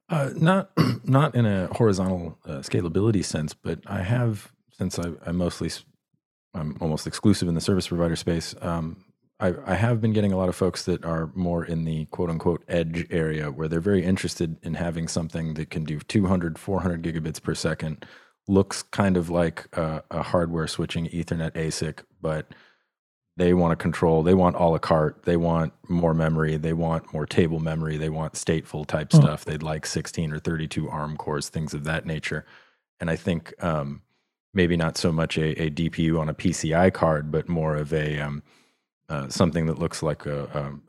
Uh, 0.10 0.30
not 0.36 0.72
not 1.04 1.36
in 1.36 1.46
a 1.46 1.68
horizontal 1.74 2.38
uh, 2.46 2.60
scalability 2.60 3.26
sense, 3.26 3.54
but 3.54 3.80
I 3.86 4.02
have 4.02 4.52
since 4.78 4.98
I, 5.00 5.12
I 5.26 5.32
mostly 5.32 5.70
I'm 6.54 6.78
almost 6.80 7.08
exclusive 7.08 7.48
in 7.48 7.56
the 7.56 7.62
service 7.62 7.88
provider 7.88 8.16
space. 8.16 8.56
Um, 8.62 9.04
I, 9.40 9.54
I 9.66 9.76
have 9.76 10.02
been 10.02 10.14
getting 10.14 10.32
a 10.32 10.38
lot 10.38 10.50
of 10.50 10.56
folks 10.56 10.84
that 10.86 11.06
are 11.06 11.30
more 11.36 11.64
in 11.64 11.86
the 11.86 12.06
quote 12.06 12.30
unquote 12.30 12.64
edge 12.68 13.06
area 13.12 13.52
where 13.52 13.68
they're 13.68 13.80
very 13.80 14.04
interested 14.04 14.58
in 14.64 14.74
having 14.74 15.08
something 15.08 15.54
that 15.56 15.70
can 15.70 15.84
do 15.84 16.00
200, 16.00 16.58
400 16.58 17.04
gigabits 17.04 17.42
per 17.42 17.54
second, 17.54 18.06
looks 18.48 18.82
kind 18.82 19.16
of 19.18 19.30
like 19.30 19.68
a, 19.78 20.04
a 20.10 20.24
hardware 20.24 20.68
switching 20.68 21.08
Ethernet 21.10 21.52
ASIC, 21.52 22.00
but 22.22 22.54
they 23.36 23.54
want 23.54 23.72
to 23.72 23.76
control, 23.76 24.24
they 24.24 24.34
want 24.34 24.56
a 24.56 24.64
la 24.64 24.80
carte, 24.80 25.24
they 25.26 25.38
want 25.38 25.72
more 25.88 26.16
memory, 26.16 26.58
they 26.58 26.74
want 26.74 27.14
more 27.14 27.28
table 27.28 27.60
memory, 27.60 27.96
they 27.98 28.10
want 28.10 28.34
stateful 28.34 28.88
type 28.88 29.12
Hmm. 29.12 29.18
stuff. 29.18 29.46
They'd 29.46 29.62
like 29.62 29.86
16 29.86 30.34
or 30.34 30.40
32 30.40 30.90
ARM 30.90 31.16
cores, 31.18 31.50
things 31.50 31.76
of 31.76 31.84
that 31.84 32.08
nature. 32.08 32.46
And 33.00 33.12
I 33.12 33.16
think 33.16 33.54
um, 33.64 34.02
maybe 34.56 34.76
not 34.76 34.98
so 34.98 35.12
much 35.12 35.38
a, 35.38 35.62
a 35.62 35.70
DPU 35.70 36.20
on 36.20 36.30
a 36.30 36.34
PCI 36.34 36.92
card, 36.92 37.32
but 37.32 37.48
more 37.48 37.76
of 37.76 37.94
a 37.94 38.20
um, 38.20 38.42
uh, 39.10 39.30
something 39.30 39.66
that 39.68 39.80
looks 39.80 40.04
like 40.04 40.26
a, 40.26 40.44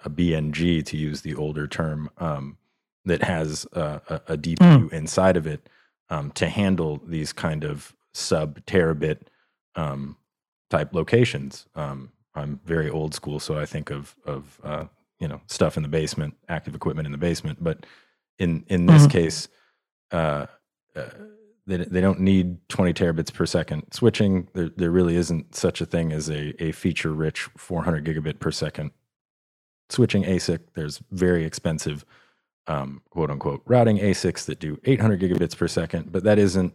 a, 0.05 0.07
a 0.07 0.11
BNG, 0.11 0.85
to 0.87 0.97
use 0.97 1.23
the 1.23 1.35
older 1.35 1.66
term, 1.66 2.11
um, 2.19 2.57
that 3.05 3.23
has 3.23 3.66
a, 3.73 4.21
a 4.29 4.37
DPU 4.37 4.93
inside 4.93 5.37
of 5.37 5.47
it 5.47 5.69
um, 6.11 6.31
to 6.33 6.49
handle 6.49 7.01
these 7.07 7.33
kind 7.33 7.64
of 7.64 7.95
sub 8.12 8.61
terabit 8.66 9.19
um, 9.77 10.16
type 10.71 10.93
locations. 10.95 11.66
Um, 11.75 12.11
I'm 12.35 12.61
very 12.64 12.91
old 12.91 13.14
school, 13.14 13.41
so 13.41 13.59
I 13.59 13.66
think 13.66 13.91
of 13.91 14.14
of 14.27 14.61
uh, 14.62 14.85
you 15.21 15.29
know 15.29 15.41
stuff 15.47 15.77
in 15.77 15.83
the 15.83 15.89
basement, 15.89 16.35
active 16.49 16.75
equipment 16.75 17.07
in 17.07 17.12
the 17.12 17.19
basement. 17.19 17.62
But 17.62 17.87
in 18.39 18.64
in 18.69 18.87
this 18.87 19.07
Mhm. 19.07 19.11
case, 19.11 19.49
uh, 20.12 20.47
uh, 20.95 21.03
they 21.69 21.77
they 21.77 22.01
don't 22.01 22.21
need 22.21 22.69
20 22.69 22.93
terabits 22.95 23.33
per 23.33 23.47
second 23.47 23.85
switching. 23.93 24.49
There 24.55 24.71
there 24.77 24.91
really 24.91 25.16
isn't 25.16 25.55
such 25.55 25.81
a 25.81 25.87
thing 25.87 26.12
as 26.12 26.29
a 26.29 26.61
a 26.62 26.73
feature 26.73 27.12
rich 27.12 27.49
400 27.57 28.05
gigabit 28.05 28.41
per 28.41 28.51
second 28.51 28.91
switching 29.91 30.25
ASIC. 30.25 30.61
There's 30.75 31.01
very 31.11 31.45
expensive 31.45 32.05
um, 32.66 33.03
quote 33.11 33.31
unquote 33.31 33.62
routing 33.66 33.99
ASICs 33.99 34.47
that 34.47 34.59
do 34.59 34.81
800 34.85 35.21
gigabits 35.21 35.57
per 35.57 35.69
second, 35.69 36.11
but 36.11 36.25
that 36.25 36.39
isn't. 36.39 36.75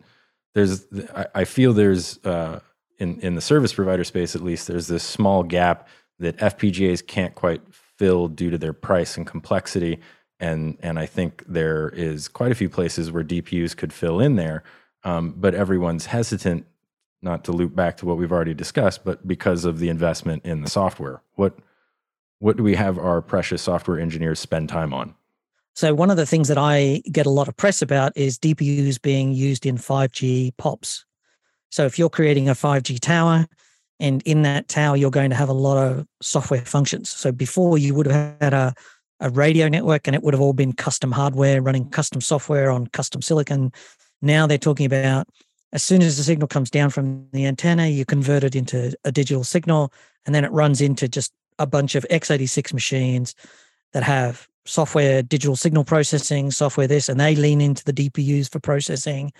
There's 0.54 0.86
I, 1.16 1.26
I 1.36 1.44
feel 1.46 1.74
there's 1.74 2.24
uh, 2.26 2.60
in 3.00 3.20
in 3.22 3.36
the 3.36 3.41
service 3.41 3.74
provider 3.74 4.04
space 4.04 4.36
at 4.36 4.41
least 4.41 4.68
there's 4.68 4.88
this 4.88 5.04
small 5.04 5.44
gap 5.44 5.88
that 6.20 6.38
FPGAs 6.38 7.06
can't 7.06 7.34
quite 7.34 7.62
fill 7.98 8.28
due 8.28 8.50
to 8.50 8.58
their 8.58 8.74
price 8.74 9.18
and 9.18 9.26
complexity. 9.26 10.00
And 10.39 10.78
and 10.82 11.00
I 11.00 11.08
think 11.08 11.44
there 11.48 11.89
is 11.89 12.28
quite 12.28 12.52
a 12.52 12.56
few 12.56 12.70
places 12.70 13.12
where 13.12 13.24
DPUs 13.24 13.76
could 13.76 13.94
fill 13.94 14.20
in 14.20 14.36
there, 14.36 14.64
um, 15.04 15.34
but 15.38 15.56
everyone's 15.56 16.08
hesitant. 16.08 16.66
Not 17.22 17.45
to 17.45 17.54
loop 17.54 17.74
back 17.74 17.95
to 17.97 18.06
what 18.06 18.18
we've 18.18 18.34
already 18.34 18.54
discussed, 18.54 19.06
but 19.06 19.26
because 19.26 19.64
of 19.64 19.80
the 19.80 19.88
investment 19.88 20.45
in 20.45 20.62
the 20.62 20.70
software, 20.70 21.22
what 21.36 21.58
what 22.39 22.58
do 22.58 22.64
we 22.64 22.76
have 22.76 22.99
our 22.99 23.22
precious 23.22 23.62
software 23.62 23.97
engineers 23.97 24.41
spend 24.41 24.68
time 24.68 24.93
on? 24.93 25.16
So 25.76 25.93
one 25.93 26.12
of 26.12 26.18
the 26.18 26.26
things 26.26 26.49
that 26.49 26.58
I 26.58 27.01
get 27.10 27.26
a 27.26 27.30
lot 27.30 27.47
of 27.47 27.56
press 27.56 27.82
about 27.82 28.12
is 28.18 28.38
DPUs 28.38 29.01
being 29.01 29.32
used 29.32 29.66
in 29.66 29.78
5G 29.78 30.51
POPs. 30.58 31.06
So 31.70 31.86
if 31.86 31.97
you're 31.97 32.10
creating 32.10 32.49
a 32.49 32.54
5G 32.54 32.99
tower 32.99 33.47
and 34.01 34.22
in 34.24 34.41
that 34.41 34.68
tower 34.68 34.97
you're 34.97 35.10
going 35.10 35.30
to 35.30 35.36
have 35.38 35.47
a 35.47 35.54
lot 35.54 35.78
of 35.78 36.06
software 36.22 36.66
functions. 36.66 37.10
So 37.10 37.32
before 37.32 37.78
you 37.78 37.95
would 37.95 38.08
have 38.08 38.36
had 38.41 38.54
a 38.54 38.74
a 39.24 39.30
radio 39.30 39.70
network 39.70 40.06
and 40.06 40.16
it 40.16 40.22
would 40.22 40.34
have 40.34 40.41
all 40.41 40.54
been 40.54 40.74
custom 40.74 41.12
hardware 41.12 41.62
running 41.62 41.89
custom 41.89 42.20
software 42.20 42.70
on 42.70 42.88
custom 42.88 43.22
silicon. 43.22 43.72
Now 44.24 44.47
they're 44.47 44.57
talking 44.57 44.86
about 44.86 45.28
as 45.74 45.84
soon 45.84 46.01
as 46.03 46.17
the 46.17 46.24
signal 46.24 46.47
comes 46.47 46.69
down 46.69 46.91
from 46.91 47.28
the 47.32 47.45
antenna, 47.45 47.88
you 47.88 48.05
convert 48.05 48.43
it 48.43 48.55
into 48.55 48.95
a 49.03 49.11
digital 49.11 49.43
signal 49.43 49.91
and 50.26 50.34
then 50.34 50.45
it 50.45 50.51
runs 50.51 50.82
into 50.82 51.07
just 51.07 51.34
a 51.59 51.65
bunch 51.65 51.95
of 51.95 52.05
x86 52.09 52.74
machines 52.74 53.36
that 53.91 54.03
have 54.03 54.47
software 54.65 55.21
digital 55.24 55.55
signal 55.55 55.84
processing, 55.84 56.51
software 56.51 56.88
this, 56.88 57.09
and 57.09 57.19
they 57.19 57.36
lean 57.36 57.59
into 57.59 57.84
the 57.84 57.93
DPUs 57.93 58.51
for 58.51 58.59
processing. 58.59 59.32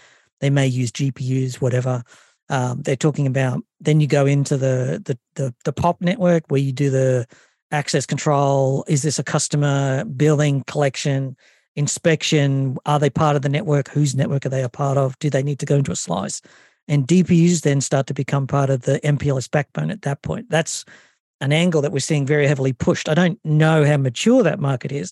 They 0.42 0.50
may 0.50 0.68
use 0.68 0.92
GPUs, 0.92 1.62
whatever. 1.62 2.04
Um, 2.50 2.82
they're 2.82 2.96
talking 2.96 3.28
about. 3.28 3.64
Then 3.80 4.02
you 4.02 4.08
go 4.08 4.26
into 4.26 4.58
the, 4.58 5.02
the 5.06 5.18
the 5.36 5.56
the 5.64 5.72
POP 5.72 6.02
network 6.02 6.44
where 6.50 6.60
you 6.60 6.74
do 6.74 6.90
the 6.90 7.26
access 7.72 8.06
control. 8.06 8.84
Is 8.88 9.02
this 9.02 9.18
a 9.18 9.24
customer 9.24 10.04
billing 10.04 10.64
collection? 10.66 11.38
Inspection 11.76 12.78
are 12.86 13.00
they 13.00 13.10
part 13.10 13.36
of 13.36 13.42
the 13.42 13.50
network? 13.50 13.90
Whose 13.90 14.16
network 14.16 14.46
are 14.46 14.50
they 14.50 14.64
a 14.64 14.70
part 14.70 14.98
of? 14.98 15.18
Do 15.20 15.30
they 15.30 15.44
need 15.44 15.60
to 15.60 15.66
go 15.66 15.78
into 15.78 15.92
a 15.92 15.96
slice? 15.96 16.42
And 16.88 17.08
dpus 17.08 17.62
then 17.62 17.82
start 17.82 18.08
to 18.08 18.14
become 18.14 18.46
part 18.48 18.70
of 18.70 18.82
the 18.82 19.00
mpls 19.02 19.50
backbone 19.50 19.90
at 19.90 20.02
that 20.02 20.22
point. 20.22 20.50
That's 20.50 20.86
an 21.42 21.54
angle 21.54 21.82
that 21.82 21.92
we're 21.92 22.00
seeing 22.00 22.26
very 22.26 22.48
heavily 22.48 22.74
pushed. 22.74 23.10
I 23.10 23.14
don't 23.14 23.40
know 23.44 23.86
how 23.86 23.98
mature 23.98 24.44
that 24.44 24.60
market 24.60 24.92
is 24.92 25.12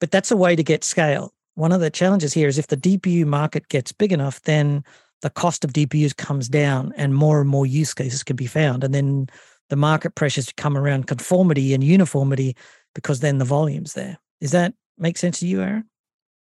but 0.00 0.10
that's 0.10 0.30
a 0.30 0.36
way 0.36 0.54
to 0.54 0.62
get 0.62 0.84
scale. 0.84 1.32
One 1.54 1.72
of 1.72 1.80
the 1.80 1.90
challenges 1.90 2.34
here 2.34 2.48
is 2.48 2.58
if 2.58 2.66
the 2.66 2.76
dpu 2.76 3.24
market 3.24 3.68
gets 3.68 3.92
big 3.92 4.12
enough 4.12 4.42
then 4.42 4.84
the 5.22 5.30
cost 5.30 5.64
of 5.64 5.72
dpus 5.72 6.14
comes 6.14 6.48
down 6.48 6.92
and 6.96 7.14
more 7.14 7.40
and 7.40 7.48
more 7.48 7.64
use 7.64 7.94
cases 7.94 8.22
can 8.22 8.36
be 8.36 8.46
found. 8.46 8.84
And 8.84 8.92
then 8.92 9.28
the 9.70 9.76
market 9.76 10.14
pressures 10.14 10.52
come 10.56 10.76
around 10.76 11.06
conformity 11.06 11.72
and 11.72 11.82
uniformity 11.82 12.54
because 12.94 13.20
then 13.20 13.38
the 13.38 13.44
volume's 13.44 13.94
there. 13.94 14.18
Does 14.40 14.50
that 14.50 14.74
make 14.98 15.16
sense 15.16 15.40
to 15.40 15.46
you 15.46 15.62
aaron 15.62 15.84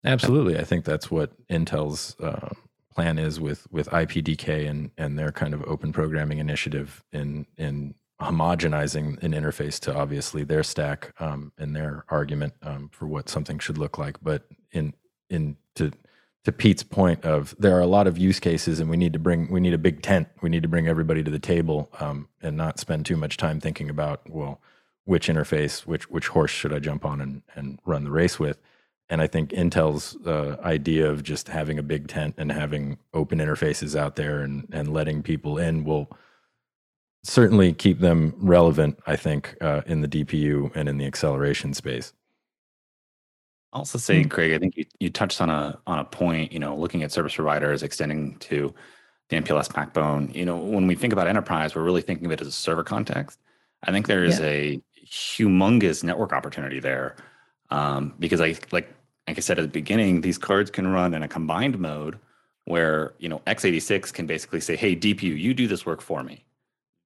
Absolutely, 0.04 0.58
I 0.58 0.64
think 0.64 0.84
that's 0.84 1.10
what 1.10 1.32
Intel's 1.48 2.18
uh, 2.20 2.50
plan 2.94 3.18
is 3.18 3.40
with 3.40 3.66
with 3.70 3.88
IPDK 3.90 4.68
and 4.68 4.90
and 4.98 5.18
their 5.18 5.32
kind 5.32 5.54
of 5.54 5.62
open 5.64 5.92
programming 5.92 6.38
initiative 6.38 7.02
in 7.12 7.46
in 7.56 7.94
homogenizing 8.20 9.22
an 9.22 9.32
interface 9.32 9.80
to 9.80 9.94
obviously 9.94 10.44
their 10.44 10.62
stack 10.62 11.12
um, 11.20 11.52
and 11.58 11.74
their 11.74 12.04
argument 12.08 12.54
um, 12.62 12.88
for 12.92 13.06
what 13.06 13.28
something 13.28 13.58
should 13.58 13.78
look 13.78 13.98
like. 13.98 14.22
But 14.22 14.46
in 14.72 14.94
in 15.30 15.56
to 15.76 15.90
to 16.44 16.52
Pete's 16.52 16.82
point 16.82 17.24
of 17.24 17.54
there 17.58 17.74
are 17.76 17.80
a 17.80 17.86
lot 17.86 18.06
of 18.06 18.18
use 18.18 18.38
cases 18.38 18.80
and 18.80 18.90
we 18.90 18.98
need 18.98 19.14
to 19.14 19.18
bring 19.18 19.50
we 19.50 19.60
need 19.60 19.74
a 19.74 19.78
big 19.78 20.02
tent. 20.02 20.28
We 20.42 20.50
need 20.50 20.62
to 20.62 20.68
bring 20.68 20.86
everybody 20.86 21.24
to 21.24 21.30
the 21.30 21.38
table 21.38 21.90
um, 21.98 22.28
and 22.42 22.56
not 22.56 22.78
spend 22.78 23.06
too 23.06 23.16
much 23.16 23.36
time 23.36 23.58
thinking 23.58 23.88
about 23.88 24.28
well 24.28 24.60
which 25.04 25.28
interface 25.28 25.86
which 25.86 26.08
which 26.10 26.28
horse 26.28 26.50
should 26.50 26.72
I 26.72 26.78
jump 26.78 27.04
on 27.04 27.20
and 27.20 27.42
and 27.54 27.78
run 27.84 28.04
the 28.04 28.10
race 28.10 28.38
with 28.38 28.58
and 29.10 29.20
I 29.20 29.26
think 29.26 29.50
Intel's 29.50 30.16
uh, 30.26 30.56
idea 30.62 31.10
of 31.10 31.22
just 31.22 31.48
having 31.48 31.78
a 31.78 31.82
big 31.82 32.08
tent 32.08 32.34
and 32.38 32.50
having 32.50 32.98
open 33.12 33.38
interfaces 33.38 33.98
out 33.98 34.16
there 34.16 34.40
and, 34.40 34.66
and 34.72 34.92
letting 34.92 35.22
people 35.22 35.58
in 35.58 35.84
will 35.84 36.10
certainly 37.22 37.72
keep 37.72 38.00
them 38.00 38.34
relevant, 38.38 38.98
I 39.06 39.16
think, 39.16 39.56
uh, 39.60 39.82
in 39.86 40.00
the 40.00 40.08
DPU 40.08 40.74
and 40.74 40.88
in 40.88 40.98
the 40.98 41.06
acceleration 41.06 41.74
space. 41.74 42.12
I'll 43.72 43.80
also 43.80 43.98
say, 43.98 44.22
hmm. 44.22 44.28
Craig, 44.28 44.52
I 44.52 44.58
think 44.58 44.76
you, 44.76 44.84
you 45.00 45.10
touched 45.10 45.40
on 45.40 45.50
a 45.50 45.78
on 45.86 45.98
a 45.98 46.04
point, 46.04 46.52
you 46.52 46.60
know, 46.60 46.76
looking 46.76 47.02
at 47.02 47.10
service 47.10 47.34
providers 47.34 47.82
extending 47.82 48.36
to 48.38 48.72
the 49.28 49.36
MPLS 49.36 49.74
backbone. 49.74 50.30
You 50.32 50.44
know, 50.44 50.56
when 50.56 50.86
we 50.86 50.94
think 50.94 51.12
about 51.12 51.26
enterprise, 51.26 51.74
we're 51.74 51.82
really 51.82 52.02
thinking 52.02 52.26
of 52.26 52.32
it 52.32 52.40
as 52.40 52.46
a 52.46 52.52
server 52.52 52.84
context. 52.84 53.40
I 53.82 53.90
think 53.90 54.06
there 54.06 54.24
is 54.24 54.38
yeah. 54.38 54.46
a 54.46 54.82
humongous 55.06 56.04
network 56.04 56.32
opportunity 56.32 56.78
there 56.78 57.16
um, 57.70 58.14
because 58.18 58.40
I 58.40 58.56
like 58.70 58.93
like 59.26 59.38
I 59.38 59.40
said 59.40 59.58
at 59.58 59.62
the 59.62 59.68
beginning, 59.68 60.20
these 60.20 60.38
cards 60.38 60.70
can 60.70 60.86
run 60.86 61.14
in 61.14 61.22
a 61.22 61.28
combined 61.28 61.78
mode 61.78 62.18
where 62.66 63.14
you 63.18 63.28
know 63.28 63.40
x86 63.46 64.12
can 64.12 64.26
basically 64.26 64.60
say, 64.60 64.76
"Hey 64.76 64.94
DPU, 64.96 65.38
you 65.38 65.54
do 65.54 65.66
this 65.66 65.86
work 65.86 66.00
for 66.00 66.22
me," 66.22 66.44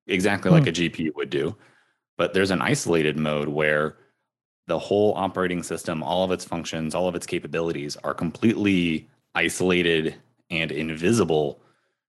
exactly 0.07 0.51
hmm. 0.51 0.57
like 0.57 0.67
a 0.67 0.73
GPU 0.73 1.15
would 1.17 1.31
do. 1.31 1.57
But 2.17 2.35
there's 2.35 2.51
an 2.51 2.63
isolated 2.63 3.17
mode 3.17 3.49
where 3.49 3.97
the 4.67 4.79
whole 4.79 5.15
operating 5.17 5.63
system, 5.63 6.03
all 6.03 6.25
of 6.25 6.31
its 6.31 6.45
functions, 6.45 6.95
all 6.95 7.09
of 7.09 7.15
its 7.15 7.27
capabilities 7.27 7.97
are 8.05 8.15
completely 8.15 9.09
isolated 9.35 10.17
and 10.51 10.71
invisible 10.71 11.61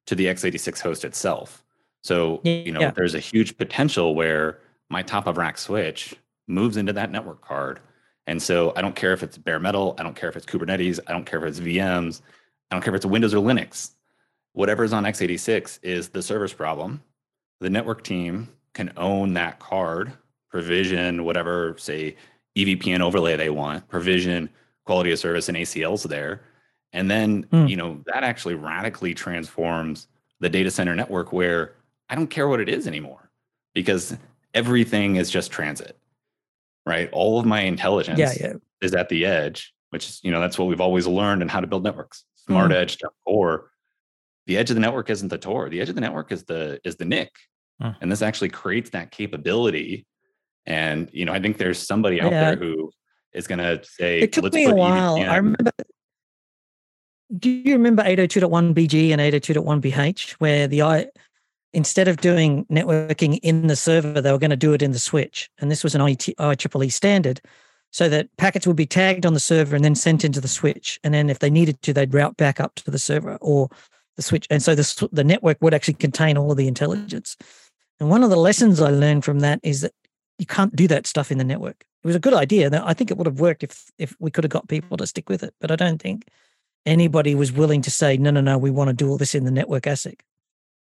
to 0.07 0.15
the 0.15 0.25
x86 0.25 0.81
host 0.81 1.05
itself. 1.05 1.63
So, 2.01 2.41
you 2.43 2.71
know, 2.71 2.81
yeah. 2.81 2.91
there's 2.91 3.15
a 3.15 3.19
huge 3.19 3.57
potential 3.57 4.15
where 4.15 4.59
my 4.89 5.03
top 5.03 5.27
of 5.27 5.37
rack 5.37 5.57
switch 5.57 6.15
moves 6.47 6.77
into 6.77 6.93
that 6.93 7.11
network 7.11 7.41
card 7.41 7.79
and 8.29 8.39
so 8.39 8.71
I 8.75 8.81
don't 8.81 8.95
care 8.95 9.11
if 9.11 9.23
it's 9.23 9.39
bare 9.39 9.59
metal, 9.59 9.95
I 9.97 10.03
don't 10.03 10.15
care 10.15 10.29
if 10.29 10.37
it's 10.37 10.45
Kubernetes, 10.45 10.99
I 11.07 11.13
don't 11.13 11.25
care 11.25 11.43
if 11.43 11.45
it's 11.45 11.59
VMs, 11.59 12.21
I 12.69 12.75
don't 12.75 12.83
care 12.83 12.93
if 12.93 12.97
it's 12.97 13.05
Windows 13.05 13.33
or 13.33 13.43
Linux. 13.43 13.89
Whatever 14.53 14.83
is 14.83 14.93
on 14.93 15.03
x86 15.03 15.79
is 15.81 16.09
the 16.09 16.21
service 16.21 16.53
problem. 16.53 17.01
The 17.59 17.71
network 17.71 18.03
team 18.03 18.47
can 18.75 18.93
own 18.97 19.33
that 19.33 19.57
card, 19.57 20.13
provision 20.51 21.25
whatever, 21.25 21.75
say, 21.79 22.15
EVPN 22.55 23.01
overlay 23.01 23.35
they 23.35 23.49
want, 23.49 23.87
provision 23.87 24.47
quality 24.85 25.11
of 25.11 25.17
service 25.17 25.49
and 25.49 25.57
ACLs 25.57 26.07
there. 26.07 26.41
And 26.93 27.09
then, 27.09 27.45
mm. 27.45 27.67
you 27.67 27.77
know, 27.77 27.99
that 28.05 28.23
actually 28.23 28.53
radically 28.53 29.15
transforms 29.15 30.07
the 30.39 30.49
data 30.49 30.69
center 30.69 30.95
network 30.95 31.33
where 31.33 31.73
I 32.09 32.15
don't 32.15 32.29
care 32.29 32.47
what 32.47 32.59
it 32.59 32.69
is 32.69 32.85
anymore 32.85 33.31
because 33.73 34.15
everything 34.53 35.15
is 35.15 35.31
just 35.31 35.51
transit 35.51 35.97
right? 36.89 37.09
All 37.11 37.39
of 37.39 37.45
my 37.45 37.61
intelligence 37.61 38.19
yeah, 38.19 38.33
yeah. 38.39 38.53
is 38.81 38.93
at 38.93 39.09
the 39.09 39.25
edge, 39.25 39.73
which 39.91 40.09
is, 40.09 40.19
you 40.23 40.31
know, 40.31 40.41
that's 40.41 40.57
what 40.57 40.67
we've 40.67 40.81
always 40.81 41.07
learned 41.07 41.41
and 41.41 41.49
how 41.49 41.59
to 41.59 41.67
build 41.67 41.83
networks. 41.83 42.25
Smart 42.35 42.71
mm. 42.71 42.75
edge 42.75 42.97
core. 43.25 43.71
The 44.47 44.57
edge 44.57 44.71
of 44.71 44.75
the 44.75 44.81
network 44.81 45.09
isn't 45.11 45.27
the 45.27 45.37
TOR. 45.37 45.69
The 45.69 45.79
edge 45.79 45.89
of 45.89 45.95
the 45.95 46.01
network 46.01 46.31
is 46.31 46.43
the 46.43 46.81
is 46.83 46.95
the 46.95 47.05
NIC. 47.05 47.31
Mm. 47.81 47.95
And 48.01 48.11
this 48.11 48.23
actually 48.23 48.49
creates 48.49 48.89
that 48.89 49.11
capability. 49.11 50.07
And 50.65 51.09
you 51.13 51.25
know, 51.25 51.33
I 51.33 51.39
think 51.39 51.57
there's 51.57 51.77
somebody 51.79 52.19
out 52.19 52.31
yeah. 52.31 52.55
there 52.55 52.55
who 52.55 52.91
is 53.31 53.45
gonna 53.45 53.83
say 53.83 54.19
it 54.19 54.33
took 54.33 54.51
me 54.51 54.65
a 54.65 54.73
while. 54.73 55.17
EVPN. 55.17 55.29
I 55.29 55.35
remember 55.37 55.71
do 57.37 57.49
you 57.49 57.73
remember 57.73 58.01
802.1bg 58.03 59.11
and 59.11 59.21
802.1bh 59.21 60.31
where 60.39 60.67
the 60.67 60.81
I 60.81 61.07
instead 61.73 62.07
of 62.07 62.17
doing 62.17 62.65
networking 62.65 63.39
in 63.43 63.67
the 63.67 63.75
server, 63.75 64.21
they 64.21 64.31
were 64.31 64.39
going 64.39 64.49
to 64.49 64.55
do 64.55 64.73
it 64.73 64.81
in 64.81 64.91
the 64.91 64.99
switch. 64.99 65.49
And 65.59 65.69
this 65.69 65.83
was 65.83 65.95
an 65.95 66.01
IEEE 66.01 66.91
standard 66.91 67.41
so 67.91 68.07
that 68.09 68.35
packets 68.37 68.67
would 68.67 68.75
be 68.75 68.85
tagged 68.85 69.25
on 69.25 69.33
the 69.33 69.39
server 69.39 69.75
and 69.75 69.83
then 69.83 69.95
sent 69.95 70.23
into 70.23 70.39
the 70.39 70.47
switch. 70.47 70.99
And 71.03 71.13
then 71.13 71.29
if 71.29 71.39
they 71.39 71.49
needed 71.49 71.81
to, 71.83 71.93
they'd 71.93 72.13
route 72.13 72.37
back 72.37 72.59
up 72.59 72.75
to 72.75 72.91
the 72.91 72.99
server 72.99 73.37
or 73.41 73.69
the 74.15 74.21
switch. 74.21 74.45
And 74.49 74.61
so 74.61 74.75
the, 74.75 75.09
the 75.11 75.23
network 75.23 75.57
would 75.61 75.73
actually 75.73 75.95
contain 75.95 76.37
all 76.37 76.51
of 76.51 76.57
the 76.57 76.67
intelligence. 76.67 77.35
And 77.99 78.09
one 78.09 78.23
of 78.23 78.29
the 78.29 78.37
lessons 78.37 78.79
I 78.79 78.91
learned 78.91 79.25
from 79.25 79.39
that 79.39 79.59
is 79.63 79.81
that 79.81 79.93
you 80.37 80.45
can't 80.45 80.75
do 80.75 80.87
that 80.87 81.07
stuff 81.07 81.31
in 81.31 81.37
the 81.37 81.43
network. 81.43 81.83
It 82.03 82.07
was 82.07 82.15
a 82.15 82.19
good 82.19 82.33
idea. 82.33 82.69
I 82.85 82.93
think 82.93 83.11
it 83.11 83.17
would 83.17 83.27
have 83.27 83.41
worked 83.41 83.63
if 83.63 83.91
if 83.97 84.15
we 84.19 84.31
could 84.31 84.45
have 84.45 84.51
got 84.51 84.69
people 84.69 84.95
to 84.97 85.07
stick 85.07 85.27
with 85.27 85.43
it. 85.43 85.53
But 85.59 85.69
I 85.69 85.75
don't 85.75 86.01
think 86.01 86.27
anybody 86.85 87.35
was 87.35 87.51
willing 87.51 87.81
to 87.81 87.91
say, 87.91 88.15
no, 88.15 88.31
no, 88.31 88.39
no, 88.39 88.57
we 88.57 88.71
want 88.71 88.87
to 88.87 88.93
do 88.93 89.09
all 89.09 89.17
this 89.17 89.35
in 89.35 89.43
the 89.43 89.51
network 89.51 89.83
ASIC 89.83 90.21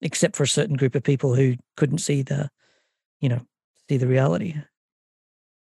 except 0.02 0.36
for 0.36 0.42
a 0.42 0.48
certain 0.48 0.76
group 0.76 0.94
of 0.94 1.02
people 1.02 1.34
who 1.34 1.56
couldn't 1.76 1.98
see 1.98 2.22
the, 2.22 2.50
you 3.20 3.28
know, 3.28 3.40
see 3.88 3.96
the 3.96 4.06
reality. 4.06 4.54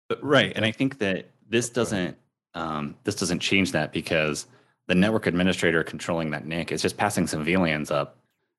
But, 0.09 0.23
right, 0.23 0.51
and 0.55 0.65
I 0.65 0.71
think 0.71 0.99
that 0.99 1.29
this 1.47 1.69
doesn't 1.69 2.17
um, 2.53 2.95
this 3.03 3.15
doesn't 3.15 3.39
change 3.39 3.73
that 3.73 3.91
because 3.91 4.47
the 4.87 4.95
network 4.95 5.27
administrator 5.27 5.83
controlling 5.83 6.31
that 6.31 6.45
NIC 6.45 6.71
is 6.71 6.81
just 6.81 6.97
passing 6.97 7.27
some 7.27 7.45
VLANs 7.45 7.91
up 7.91 8.17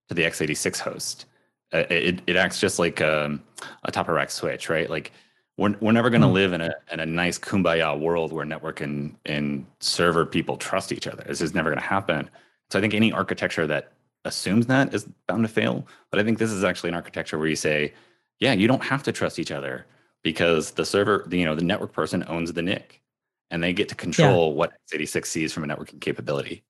to 0.08 0.14
the 0.14 0.22
x86 0.22 0.78
host. 0.78 1.26
Uh, 1.72 1.84
it, 1.90 2.20
it 2.26 2.36
acts 2.36 2.60
just 2.60 2.78
like 2.78 3.00
um, 3.00 3.42
a 3.84 3.90
top 3.90 4.08
of 4.08 4.14
rack 4.14 4.30
switch, 4.30 4.68
right? 4.68 4.90
Like 4.90 5.12
we're, 5.56 5.74
we're 5.80 5.92
never 5.92 6.10
going 6.10 6.20
to 6.20 6.28
mm. 6.28 6.32
live 6.32 6.52
in 6.52 6.60
a 6.60 6.70
in 6.92 7.00
a 7.00 7.06
nice 7.06 7.38
kumbaya 7.38 7.98
world 7.98 8.32
where 8.32 8.44
network 8.44 8.80
and, 8.80 9.16
and 9.24 9.66
server 9.80 10.26
people 10.26 10.56
trust 10.56 10.92
each 10.92 11.06
other. 11.06 11.24
This 11.26 11.40
is 11.40 11.54
never 11.54 11.70
going 11.70 11.80
to 11.80 11.88
happen. 11.88 12.28
So 12.70 12.78
I 12.78 12.82
think 12.82 12.94
any 12.94 13.12
architecture 13.12 13.66
that 13.66 13.92
assumes 14.26 14.66
that 14.66 14.92
is 14.94 15.06
bound 15.26 15.44
to 15.44 15.48
fail. 15.48 15.86
But 16.10 16.20
I 16.20 16.24
think 16.24 16.38
this 16.38 16.50
is 16.50 16.64
actually 16.64 16.88
an 16.88 16.94
architecture 16.94 17.38
where 17.38 17.48
you 17.48 17.56
say, 17.56 17.94
yeah, 18.40 18.52
you 18.52 18.68
don't 18.68 18.82
have 18.82 19.02
to 19.04 19.12
trust 19.12 19.38
each 19.38 19.50
other 19.50 19.86
because 20.22 20.72
the 20.72 20.84
server, 20.84 21.24
the, 21.26 21.38
you 21.38 21.44
know, 21.44 21.54
the 21.54 21.64
network 21.64 21.92
person 21.92 22.24
owns 22.28 22.52
the 22.52 22.62
NIC 22.62 23.00
and 23.50 23.62
they 23.62 23.72
get 23.72 23.88
to 23.88 23.94
control 23.94 24.48
yeah. 24.48 24.54
what 24.54 24.72
x86 24.92 25.26
sees 25.26 25.52
from 25.52 25.64
a 25.64 25.66
networking 25.66 26.00
capability. 26.00 26.62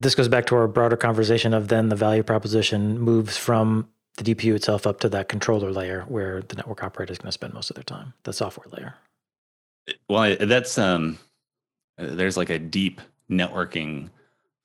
This 0.00 0.14
goes 0.14 0.28
back 0.28 0.46
to 0.46 0.56
our 0.56 0.66
broader 0.66 0.96
conversation 0.96 1.54
of 1.54 1.68
then 1.68 1.88
the 1.88 1.96
value 1.96 2.22
proposition 2.22 2.98
moves 2.98 3.36
from 3.36 3.88
the 4.16 4.34
DPU 4.34 4.54
itself 4.54 4.86
up 4.86 5.00
to 5.00 5.08
that 5.10 5.28
controller 5.28 5.70
layer 5.70 6.02
where 6.08 6.42
the 6.42 6.56
network 6.56 6.82
operator 6.82 7.12
is 7.12 7.18
going 7.18 7.28
to 7.28 7.32
spend 7.32 7.54
most 7.54 7.70
of 7.70 7.76
their 7.76 7.84
time, 7.84 8.12
the 8.24 8.32
software 8.32 8.66
layer. 8.72 8.94
Well, 10.08 10.36
that's 10.40 10.76
um, 10.76 11.18
there's 11.98 12.36
like 12.36 12.50
a 12.50 12.58
deep 12.58 13.00
networking 13.30 14.10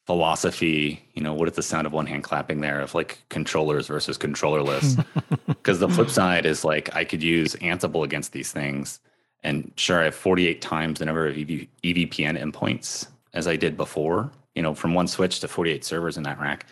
philosophy, 0.08 1.06
you 1.14 1.22
know, 1.22 1.34
what 1.34 1.50
is 1.50 1.56
the 1.56 1.62
sound 1.62 1.86
of 1.86 1.94
one 1.94 2.08
hand 2.08 2.24
clapping 2.24 2.62
there 2.62 2.80
of 2.80 2.96
like 2.96 3.20
controllers 3.30 3.88
versus 3.88 4.18
controllerless? 4.18 5.06
Because 5.48 5.80
the 5.80 5.90
flip 5.90 6.10
side 6.10 6.46
is 6.46 6.64
like 6.64 6.96
I 6.96 7.04
could 7.04 7.22
use 7.22 7.54
Ansible 7.56 8.06
against 8.06 8.32
these 8.32 8.54
things. 8.54 9.02
And 9.44 9.74
sure, 9.76 10.00
I 10.00 10.06
have 10.06 10.16
48 10.16 10.62
times 10.62 11.00
the 11.00 11.06
number 11.06 11.28
of 11.28 11.38
EV, 11.38 11.68
EVPN 11.84 12.42
endpoints 12.42 13.08
as 13.34 13.48
I 13.48 13.58
did 13.58 13.76
before, 13.76 14.32
you 14.56 14.62
know, 14.62 14.74
from 14.74 14.94
one 14.94 15.08
switch 15.08 15.42
to 15.42 15.50
48 15.50 15.84
servers 15.84 16.16
in 16.16 16.24
that 16.24 16.40
rack. 16.40 16.68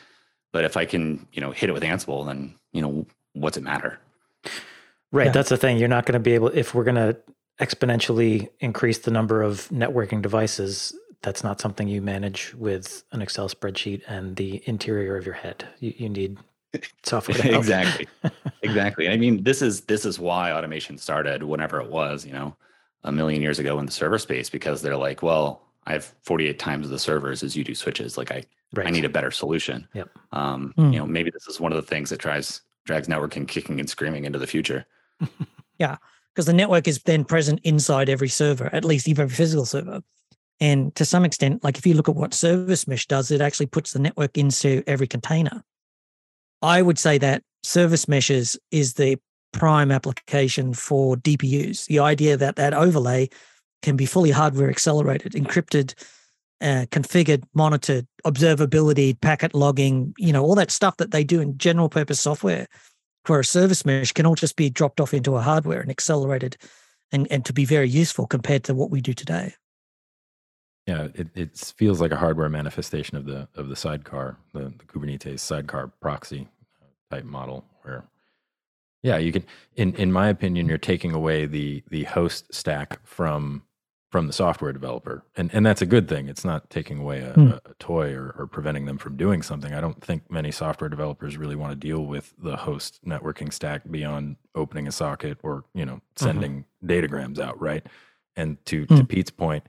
But 0.53 0.63
if 0.63 0.77
I 0.77 0.85
can, 0.85 1.27
you 1.33 1.41
know, 1.41 1.51
hit 1.51 1.69
it 1.69 1.73
with 1.73 1.83
Ansible, 1.83 2.25
then, 2.25 2.55
you 2.71 2.81
know, 2.81 3.05
what's 3.33 3.57
it 3.57 3.63
matter? 3.63 3.99
Right. 5.11 5.25
Yeah. 5.25 5.31
That's 5.33 5.49
the 5.49 5.57
thing. 5.57 5.77
You're 5.77 5.89
not 5.89 6.05
going 6.05 6.13
to 6.13 6.19
be 6.19 6.35
able, 6.35 6.47
if 6.47 6.73
we're 6.73 6.85
going 6.85 6.95
to 6.95 7.17
exponentially 7.59 8.47
increase 8.61 8.99
the 8.99 9.11
number 9.11 9.41
of 9.41 9.67
networking 9.69 10.21
devices, 10.21 10.97
that's 11.25 11.43
not 11.43 11.59
something 11.59 11.87
you 11.87 12.01
manage 12.01 12.53
with 12.53 13.03
an 13.11 13.21
Excel 13.21 13.49
spreadsheet 13.49 14.03
and 14.07 14.35
the 14.35 14.61
interior 14.65 15.17
of 15.17 15.25
your 15.25 15.33
head. 15.33 15.67
You, 15.79 15.93
you 15.97 16.09
need 16.09 16.37
software. 17.03 17.55
exactly, 17.55 18.07
exactly. 18.61 19.09
I 19.09 19.17
mean, 19.17 19.43
this 19.43 19.61
is 19.61 19.81
this 19.81 20.05
is 20.05 20.19
why 20.19 20.51
automation 20.51 20.97
started 20.97 21.43
whenever 21.43 21.81
it 21.81 21.89
was. 21.89 22.25
You 22.25 22.33
know, 22.33 22.55
a 23.03 23.11
million 23.11 23.41
years 23.41 23.59
ago 23.59 23.79
in 23.79 23.87
the 23.87 23.91
server 23.91 24.19
space 24.19 24.49
because 24.49 24.81
they're 24.81 24.97
like, 24.97 25.23
well, 25.23 25.63
I 25.87 25.93
have 25.93 26.13
48 26.23 26.59
times 26.59 26.89
the 26.89 26.99
servers 26.99 27.43
as 27.43 27.55
you 27.55 27.63
do 27.63 27.73
switches. 27.73 28.17
Like 28.17 28.31
I, 28.31 28.43
right. 28.73 28.87
I 28.87 28.91
need 28.91 29.05
a 29.05 29.09
better 29.09 29.31
solution. 29.31 29.87
Yep. 29.93 30.09
Um, 30.31 30.73
mm. 30.77 30.93
You 30.93 30.99
know, 30.99 31.07
maybe 31.07 31.31
this 31.31 31.47
is 31.47 31.59
one 31.59 31.71
of 31.71 31.75
the 31.75 31.87
things 31.87 32.11
that 32.11 32.19
drives 32.19 32.61
drags 32.85 33.07
networking 33.07 33.47
kicking 33.47 33.79
and 33.79 33.89
screaming 33.89 34.25
into 34.25 34.37
the 34.37 34.47
future. 34.47 34.85
yeah, 35.79 35.97
because 36.33 36.45
the 36.45 36.53
network 36.53 36.87
is 36.87 37.01
then 37.03 37.25
present 37.25 37.61
inside 37.63 38.09
every 38.09 38.29
server, 38.29 38.69
at 38.73 38.85
least 38.85 39.07
even 39.07 39.23
every 39.23 39.35
physical 39.35 39.65
server. 39.65 40.03
And 40.59 40.95
to 40.95 41.05
some 41.05 41.25
extent, 41.25 41.63
like 41.63 41.77
if 41.77 41.85
you 41.85 41.93
look 41.93 42.09
at 42.09 42.15
what 42.15 42.33
Service 42.33 42.87
Mesh 42.87 43.07
does, 43.07 43.31
it 43.31 43.41
actually 43.41 43.65
puts 43.65 43.91
the 43.91 43.99
network 43.99 44.37
into 44.37 44.83
every 44.87 45.07
container. 45.07 45.63
I 46.61 46.81
would 46.81 46.97
say 46.97 47.17
that 47.17 47.43
Service 47.63 48.07
Meshes 48.07 48.57
is 48.71 48.93
the 48.93 49.17
prime 49.51 49.91
application 49.91 50.73
for 50.73 51.15
DPUs. 51.17 51.85
The 51.87 51.99
idea 51.99 52.37
that 52.37 52.55
that 52.55 52.73
overlay 52.73 53.29
can 53.81 53.95
be 53.95 54.05
fully 54.05 54.31
hardware 54.31 54.69
accelerated, 54.69 55.33
encrypted, 55.33 55.93
uh, 56.61 56.85
configured, 56.89 57.43
monitored, 57.53 58.07
observability, 58.25 59.19
packet 59.19 59.53
logging, 59.53 60.13
you 60.17 60.31
know, 60.31 60.43
all 60.43 60.55
that 60.55 60.71
stuff 60.71 60.97
that 60.97 61.11
they 61.11 61.23
do 61.23 61.41
in 61.41 61.57
general 61.57 61.89
purpose 61.89 62.19
software 62.19 62.67
for 63.25 63.39
a 63.39 63.45
service 63.45 63.85
mesh 63.85 64.11
can 64.11 64.25
all 64.25 64.35
just 64.35 64.55
be 64.55 64.69
dropped 64.69 65.01
off 65.01 65.13
into 65.13 65.35
a 65.35 65.41
hardware 65.41 65.81
and 65.81 65.89
accelerated 65.89 66.57
and, 67.11 67.27
and 67.31 67.45
to 67.45 67.53
be 67.53 67.65
very 67.65 67.89
useful 67.89 68.27
compared 68.27 68.63
to 68.63 68.73
what 68.73 68.91
we 68.91 69.01
do 69.01 69.13
today. 69.13 69.53
Yeah, 70.87 71.07
it, 71.15 71.29
it 71.33 71.57
feels 71.57 71.99
like 71.99 72.11
a 72.11 72.17
hardware 72.17 72.49
manifestation 72.49 73.17
of 73.17 73.25
the 73.25 73.47
of 73.55 73.69
the 73.69 73.75
sidecar, 73.75 74.37
the, 74.53 74.73
the 74.77 74.85
Kubernetes 74.85 75.39
sidecar 75.39 75.87
proxy 75.99 76.47
uh, 76.81 77.15
type 77.15 77.25
model 77.25 77.65
where 77.81 78.05
yeah, 79.01 79.17
you 79.17 79.31
can 79.31 79.45
in 79.75 79.93
in 79.95 80.11
my 80.11 80.29
opinion, 80.29 80.67
you're 80.67 80.77
taking 80.77 81.13
away 81.13 81.45
the 81.45 81.83
the 81.89 82.03
host 82.03 82.53
stack 82.53 83.05
from 83.05 83.63
from 84.15 84.27
the 84.27 84.33
software 84.33 84.71
developer. 84.71 85.23
And 85.35 85.53
and 85.53 85.65
that's 85.65 85.81
a 85.81 85.85
good 85.85 86.07
thing. 86.07 86.27
It's 86.27 86.45
not 86.45 86.69
taking 86.69 86.99
away 86.99 87.19
a, 87.19 87.33
mm. 87.33 87.51
a, 87.51 87.69
a 87.69 87.73
toy 87.79 88.13
or, 88.13 88.33
or 88.37 88.47
preventing 88.47 88.85
them 88.85 88.97
from 88.97 89.17
doing 89.17 89.41
something. 89.41 89.73
I 89.73 89.81
don't 89.81 90.01
think 90.01 90.31
many 90.31 90.51
software 90.51 90.89
developers 90.89 91.37
really 91.37 91.55
want 91.55 91.71
to 91.71 91.75
deal 91.75 92.05
with 92.05 92.33
the 92.41 92.55
host 92.55 92.99
networking 93.05 93.51
stack 93.51 93.81
beyond 93.91 94.37
opening 94.55 94.87
a 94.87 94.91
socket 94.91 95.37
or, 95.43 95.65
you 95.73 95.85
know, 95.85 95.95
mm-hmm. 95.95 96.25
sending 96.25 96.65
mm-hmm. 96.83 96.87
datagrams 96.87 97.39
out, 97.39 97.59
right? 97.59 97.85
And 98.35 98.63
to 98.67 98.85
mm. 98.85 98.97
to 98.97 99.03
Pete's 99.03 99.31
point, 99.31 99.65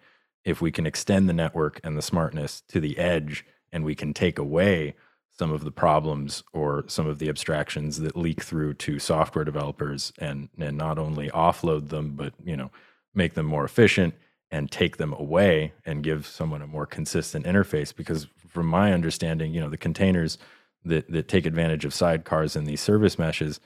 if 0.47 0.62
we 0.62 0.70
can 0.70 0.86
extend 0.86 1.28
the 1.28 1.34
network 1.34 1.80
and 1.84 1.99
the 1.99 2.03
smartness 2.03 2.62
to 2.68 2.80
the 2.80 2.97
edge 2.97 3.44
and 3.72 3.84
we 3.84 3.94
can 3.94 4.14
take 4.14 4.38
away 4.38 4.94
some 5.32 5.53
of 5.53 5.64
the 5.64 5.72
problems 5.72 6.42
or 6.55 6.84
some 6.86 7.07
of 7.07 7.18
the 7.18 7.28
abstractions 7.28 7.99
that 7.99 8.16
leak 8.16 8.42
through 8.42 8.72
to 8.72 8.99
software 8.99 9.44
developers 9.44 10.12
and 10.18 10.49
and 10.59 10.78
not 10.78 10.99
only 10.99 11.28
offload 11.30 11.90
them 11.90 12.12
but 12.12 12.32
you 12.42 12.57
know 12.57 12.70
make 13.12 13.34
them 13.34 13.44
more 13.44 13.64
efficient 13.64 14.14
and 14.51 14.70
take 14.70 14.97
them 14.97 15.12
away 15.14 15.72
and 15.84 16.05
give 16.05 16.26
someone 16.26 16.62
a 16.62 16.66
more 16.66 16.86
consistent 16.86 17.44
interface. 17.44 17.94
Because 17.94 18.28
from 18.47 18.66
my 18.66 18.92
understanding 18.92 19.53
you 19.53 19.61
know 19.61 19.68
the 19.68 19.76
containers 19.76 20.38
that 20.84 21.11
that 21.11 21.28
take 21.28 21.44
advantage 21.44 21.84
of 21.84 21.92
sidecars 21.92 22.57
and 22.57 22.66
these 22.66 22.80
service 22.80 23.18
meshes 23.18 23.61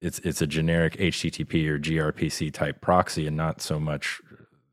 it's 0.00 0.18
it's 0.20 0.40
a 0.40 0.46
generic 0.46 0.96
http 0.96 1.66
or 1.66 1.78
grpc 1.78 2.52
type 2.52 2.80
proxy 2.80 3.26
and 3.26 3.36
not 3.36 3.60
so 3.60 3.78
much 3.78 4.20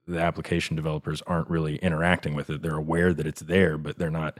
the 0.08 0.20
application 0.20 0.76
developers 0.76 1.22
aren't 1.28 1.50
really 1.50 1.78
interacting 1.78 2.34
with 2.34 2.50
it 2.50 2.62
they're 2.62 2.76
aware 2.76 3.14
that 3.14 3.28
it's 3.28 3.42
there 3.42 3.78
but 3.78 3.98
they're 3.98 4.10
not 4.10 4.38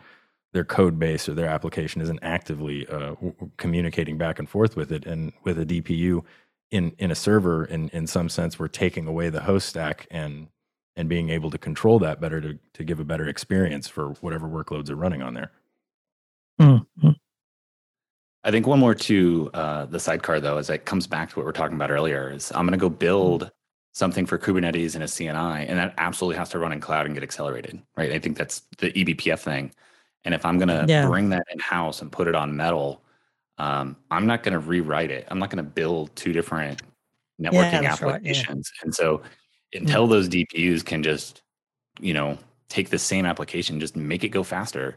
their 0.54 0.64
code 0.64 0.98
base 0.98 1.28
or 1.28 1.34
their 1.34 1.48
application 1.48 2.02
isn't 2.02 2.20
actively 2.22 2.88
uh, 2.88 3.16
communicating 3.58 4.18
back 4.18 4.40
and 4.40 4.50
forth 4.50 4.76
with 4.76 4.92
it. 4.92 5.06
And 5.06 5.34
with 5.44 5.60
a 5.60 5.66
DPU 5.66 6.24
in 6.72 6.94
in 6.98 7.12
a 7.12 7.16
server, 7.16 7.66
in 7.66 7.90
in 7.90 8.08
some 8.08 8.30
sense, 8.30 8.58
we're 8.58 8.68
taking 8.68 9.08
away 9.08 9.30
the 9.30 9.42
host 9.42 9.70
stack 9.70 10.08
and 10.10 10.48
and 10.96 11.08
being 11.08 11.30
able 11.30 11.52
to 11.52 11.58
control 11.58 12.00
that 12.00 12.20
better 12.20 12.42
to 12.42 12.58
to 12.74 12.84
give 12.84 13.00
a 13.00 13.06
better 13.06 13.28
experience 13.28 13.88
for 13.88 14.10
whatever 14.22 14.48
workloads 14.48 14.90
are 14.90 14.96
running 14.96 15.22
on 15.22 15.34
there. 15.34 15.52
Mm-hmm. 16.60 17.10
I 18.44 18.52
think 18.52 18.66
one 18.66 18.80
more 18.80 18.96
to 18.96 19.50
uh, 19.54 19.86
the 19.86 20.00
sidecar 20.00 20.40
though, 20.40 20.58
as 20.58 20.70
it 20.70 20.86
comes 20.86 21.08
back 21.08 21.30
to 21.30 21.36
what 21.36 21.46
we 21.46 21.50
are 21.50 21.54
talking 21.54 21.76
about 21.76 21.92
earlier, 21.92 22.32
is 22.32 22.52
I'm 22.56 22.66
going 22.66 22.72
to 22.72 22.78
go 22.78 22.90
build 22.90 23.52
something 23.98 24.28
for 24.28 24.38
Kubernetes 24.38 24.94
and 24.94 25.04
a 25.04 25.08
CNI, 25.08 25.66
and 25.68 25.80
that 25.80 25.96
absolutely 25.98 26.38
has 26.38 26.50
to 26.50 26.60
run 26.60 26.72
in 26.72 26.80
cloud 26.80 27.08
and 27.08 27.16
get 27.16 27.24
accelerated, 27.24 27.82
right? 27.96 28.12
I 28.12 28.20
think 28.20 28.38
that's 28.38 28.62
the 28.78 28.92
eBPF 28.92 29.40
thing. 29.40 29.72
And 30.24 30.36
if 30.36 30.46
I'm 30.46 30.60
going 30.60 30.68
to 30.68 30.86
yeah. 30.88 31.08
bring 31.08 31.30
that 31.30 31.44
in 31.52 31.58
house 31.58 32.00
and 32.04 32.12
put 32.12 32.28
it 32.28 32.36
on 32.36 32.56
metal, 32.56 33.02
um, 33.58 33.98
I'm 34.12 34.28
not 34.28 34.44
going 34.44 34.54
to 34.54 34.60
rewrite 34.60 35.10
it. 35.10 35.28
I'm 35.32 35.40
not 35.40 35.50
going 35.50 35.64
to 35.66 35.70
build 35.70 36.16
two 36.16 36.32
different 36.32 36.84
networking 37.42 37.82
yeah, 37.82 37.94
applications. 37.94 38.48
Right, 38.48 38.80
yeah. 38.82 38.84
And 38.84 38.94
so 38.94 39.24
until 39.74 40.06
mm. 40.06 40.12
those 40.12 40.30
DPUs 40.30 40.86
can 40.86 41.02
just, 41.02 41.42
you 42.00 42.14
know, 42.14 42.38
take 42.70 42.90
the 42.90 43.00
same 43.00 43.26
application, 43.26 43.80
just 43.80 43.96
make 43.96 44.24
it 44.24 44.30
go 44.30 44.44
faster, 44.44 44.96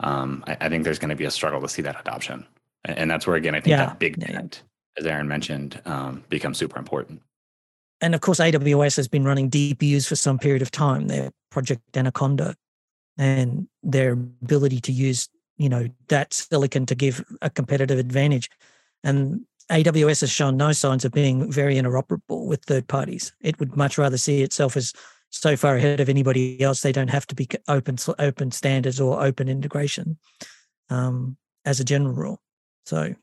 um, 0.00 0.44
I, 0.46 0.58
I, 0.60 0.68
think 0.68 0.84
there's 0.84 0.98
going 0.98 1.08
to 1.08 1.16
be 1.16 1.24
a 1.24 1.30
struggle 1.30 1.62
to 1.62 1.68
see 1.68 1.80
that 1.82 1.98
adoption. 1.98 2.44
And, 2.84 2.98
and 2.98 3.10
that's 3.10 3.26
where, 3.26 3.36
again, 3.36 3.54
I 3.54 3.60
think 3.60 3.76
that 3.76 3.98
big 3.98 4.20
tent, 4.20 4.62
as 4.98 5.06
Aaron 5.06 5.28
mentioned, 5.28 5.80
um, 5.86 6.22
becomes 6.28 6.58
super 6.58 6.78
important. 6.78 7.22
And 8.02 8.14
of 8.14 8.20
course, 8.20 8.40
AWS 8.40 8.96
has 8.96 9.08
been 9.08 9.24
running 9.24 9.48
DPUs 9.48 10.06
for 10.06 10.16
some 10.16 10.38
period 10.38 10.60
of 10.60 10.70
time. 10.70 11.08
Their 11.08 11.30
Project 11.50 11.96
Anaconda 11.96 12.54
and 13.16 13.68
their 13.82 14.12
ability 14.12 14.80
to 14.80 14.92
use 14.92 15.28
you 15.58 15.68
know 15.68 15.88
that 16.08 16.32
silicon 16.32 16.86
to 16.86 16.94
give 16.94 17.24
a 17.42 17.50
competitive 17.50 17.98
advantage 17.98 18.50
and 19.04 19.42
aws 19.70 20.20
has 20.20 20.30
shown 20.30 20.56
no 20.56 20.72
signs 20.72 21.04
of 21.04 21.12
being 21.12 21.50
very 21.50 21.76
interoperable 21.76 22.46
with 22.46 22.64
third 22.64 22.86
parties 22.88 23.32
it 23.40 23.58
would 23.60 23.76
much 23.76 23.98
rather 23.98 24.16
see 24.16 24.42
itself 24.42 24.76
as 24.76 24.92
so 25.30 25.56
far 25.56 25.76
ahead 25.76 26.00
of 26.00 26.08
anybody 26.08 26.60
else 26.60 26.80
they 26.80 26.92
don't 26.92 27.08
have 27.10 27.26
to 27.26 27.34
be 27.34 27.48
open 27.68 27.96
open 28.18 28.50
standards 28.50 29.00
or 29.00 29.22
open 29.22 29.48
integration 29.48 30.18
um, 30.90 31.36
as 31.64 31.80
a 31.80 31.84
general 31.84 32.12
rule 32.12 32.40
so 32.84 33.14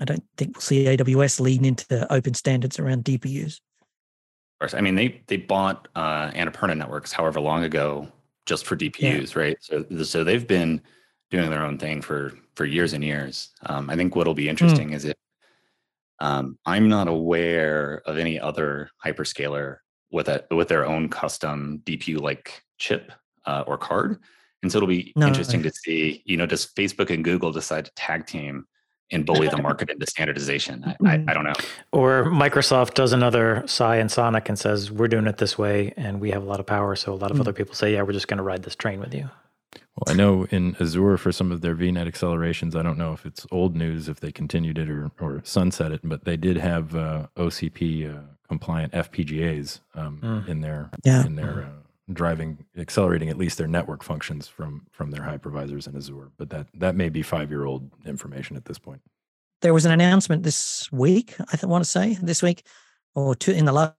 i 0.00 0.04
don't 0.04 0.24
think 0.36 0.56
we'll 0.56 0.62
see 0.62 0.84
aws 0.84 1.40
lean 1.40 1.64
into 1.64 2.12
open 2.12 2.34
standards 2.34 2.78
around 2.78 3.04
dpus 3.04 3.60
Of 4.54 4.60
course, 4.60 4.74
I 4.74 4.80
mean, 4.80 4.96
they 4.96 5.22
they 5.28 5.36
bought 5.36 5.86
uh, 5.94 6.30
Annapurna 6.32 6.76
Networks 6.76 7.12
however 7.12 7.40
long 7.40 7.62
ago 7.62 8.08
just 8.48 8.66
for 8.66 8.76
DPUs, 8.76 9.34
yeah. 9.34 9.40
right? 9.40 9.56
So, 9.60 9.84
so 10.02 10.24
they've 10.24 10.46
been 10.46 10.80
doing 11.30 11.50
their 11.50 11.64
own 11.64 11.78
thing 11.78 12.02
for 12.02 12.32
for 12.56 12.64
years 12.64 12.94
and 12.94 13.04
years. 13.04 13.50
Um, 13.66 13.88
I 13.90 13.94
think 13.94 14.16
what'll 14.16 14.34
be 14.34 14.44
hmm. 14.44 14.50
interesting 14.50 14.90
mm. 14.90 14.94
is 14.94 15.04
if 15.04 15.14
Um, 16.20 16.58
I'm 16.66 16.88
not 16.88 17.06
aware 17.06 18.02
of 18.06 18.18
any 18.18 18.40
other 18.40 18.90
hyperscaler 19.04 19.76
with 20.10 20.28
a 20.28 20.44
with 20.50 20.68
their 20.68 20.86
own 20.86 21.08
custom 21.08 21.82
DPU 21.84 22.20
like 22.20 22.62
chip 22.78 23.12
uh, 23.46 23.62
or 23.66 23.78
card, 23.78 24.18
and 24.62 24.72
so 24.72 24.78
it'll 24.78 24.88
be 24.88 25.12
no, 25.14 25.28
interesting 25.28 25.62
to 25.62 25.70
see. 25.70 26.22
You 26.24 26.36
know, 26.36 26.46
does 26.46 26.66
Facebook 26.66 27.10
and 27.10 27.22
Google 27.22 27.52
decide 27.52 27.84
to 27.84 27.92
tag 27.94 28.26
team 28.26 28.66
and 29.10 29.24
bully 29.24 29.48
the 29.48 29.56
market 29.62 29.90
into 29.90 30.06
standardization. 30.06 30.84
I, 30.84 30.96
I, 31.08 31.24
I, 31.28 31.34
don't 31.34 31.44
know. 31.44 31.54
Or 31.92 32.24
Microsoft 32.24 32.94
does 32.94 33.12
another 33.12 33.64
SAI 33.66 33.96
and 33.96 34.10
SONiC 34.10 34.48
and 34.48 34.58
says, 34.58 34.90
we're 34.90 35.08
doing 35.08 35.26
it 35.26 35.38
this 35.38 35.56
way 35.56 35.94
and 35.96 36.20
we 36.20 36.30
have 36.30 36.42
a 36.42 36.46
lot 36.46 36.60
of 36.60 36.66
power. 36.66 36.94
So 36.96 37.12
a 37.12 37.14
lot 37.14 37.30
of 37.30 37.36
mm 37.36 37.38
other 37.38 37.52
people 37.52 37.72
say, 37.72 37.92
yeah, 37.92 38.02
we're 38.02 38.12
just 38.12 38.26
going 38.26 38.38
to 38.38 38.42
ride 38.42 38.64
this 38.64 38.74
train 38.74 38.98
with 38.98 39.14
you. 39.14 39.30
Well, 39.72 40.12
I 40.12 40.12
know 40.14 40.44
in 40.50 40.76
Azure 40.80 41.16
for 41.16 41.30
some 41.30 41.52
of 41.52 41.60
their 41.60 41.76
VNet 41.76 42.08
accelerations, 42.08 42.74
I 42.74 42.82
don't 42.82 42.98
know 42.98 43.12
if 43.12 43.24
it's 43.24 43.46
old 43.52 43.76
news, 43.76 44.08
if 44.08 44.18
they 44.18 44.32
continued 44.32 44.76
it 44.76 44.90
or, 44.90 45.10
or 45.20 45.40
sunset 45.44 45.92
it, 45.92 46.00
but 46.02 46.24
they 46.24 46.36
did 46.36 46.56
have 46.56 46.96
uh, 46.96 47.28
OCP 47.36 48.12
uh, 48.12 48.22
compliant 48.48 48.92
FPGAs 48.92 49.80
um, 49.94 50.20
mm. 50.20 50.48
in 50.48 50.60
their, 50.62 50.90
yeah. 51.04 51.24
in 51.24 51.36
their, 51.36 51.62
uh, 51.62 51.87
driving 52.12 52.64
accelerating 52.76 53.28
at 53.28 53.36
least 53.36 53.58
their 53.58 53.66
network 53.66 54.02
functions 54.02 54.48
from 54.48 54.86
from 54.90 55.10
their 55.10 55.22
hypervisors 55.22 55.86
in 55.86 55.96
Azure. 55.96 56.30
But 56.36 56.50
that 56.50 56.66
that 56.74 56.94
may 56.94 57.08
be 57.08 57.22
five 57.22 57.50
year 57.50 57.64
old 57.64 57.90
information 58.06 58.56
at 58.56 58.64
this 58.64 58.78
point. 58.78 59.02
There 59.60 59.74
was 59.74 59.84
an 59.84 59.92
announcement 59.92 60.44
this 60.44 60.90
week, 60.92 61.34
I 61.40 61.56
th- 61.56 61.64
want 61.64 61.84
to 61.84 61.90
say 61.90 62.16
this 62.22 62.42
week 62.42 62.64
or 63.14 63.34
two 63.34 63.52
in 63.52 63.64
the 63.64 63.72
last 63.72 63.94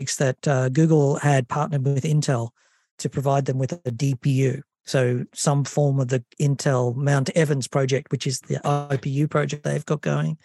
weeks 0.00 0.16
that 0.16 0.48
uh, 0.48 0.68
Google 0.70 1.16
had 1.16 1.48
partnered 1.48 1.84
with 1.84 2.04
Intel 2.04 2.50
to 2.98 3.08
provide 3.08 3.44
them 3.44 3.58
with 3.58 3.72
a 3.72 3.90
DPU. 3.90 4.62
So 4.86 5.24
some 5.34 5.64
form 5.64 6.00
of 6.00 6.08
the 6.08 6.24
Intel 6.40 6.94
Mount 6.96 7.30
Evans 7.34 7.68
project, 7.68 8.10
which 8.10 8.26
is 8.26 8.40
the 8.40 8.56
IPU 8.64 9.30
project 9.30 9.64
they've 9.64 9.84
got 9.84 10.00
going, 10.00 10.38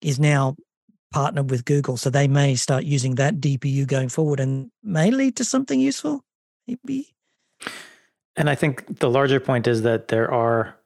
is 0.00 0.18
now 0.18 0.56
partnered 1.12 1.50
with 1.50 1.64
Google. 1.64 1.96
So 1.96 2.10
they 2.10 2.28
may 2.28 2.54
start 2.54 2.84
using 2.84 3.16
that 3.16 3.36
DPU 3.40 3.86
going 3.86 4.08
forward 4.08 4.40
and 4.40 4.70
may 4.82 5.10
lead 5.10 5.36
to 5.36 5.44
something 5.44 5.80
useful 5.80 6.24
maybe. 6.66 7.14
And 8.36 8.48
I 8.48 8.54
think 8.54 9.00
the 9.00 9.10
larger 9.10 9.40
point 9.40 9.66
is 9.66 9.82
that 9.82 10.08
there 10.08 10.30
are 10.30 10.76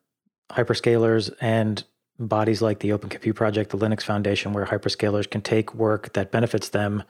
hyperscalers 0.50 1.32
and 1.40 1.82
bodies 2.18 2.62
like 2.62 2.80
the 2.80 2.92
Open 2.92 3.08
Compute 3.08 3.36
Project, 3.36 3.70
the 3.70 3.78
Linux 3.78 4.02
Foundation, 4.02 4.52
where 4.52 4.66
hyperscalers 4.66 5.28
can 5.28 5.40
take 5.40 5.74
work 5.74 6.12
that 6.12 6.30
benefits 6.30 6.68
them 6.68 7.02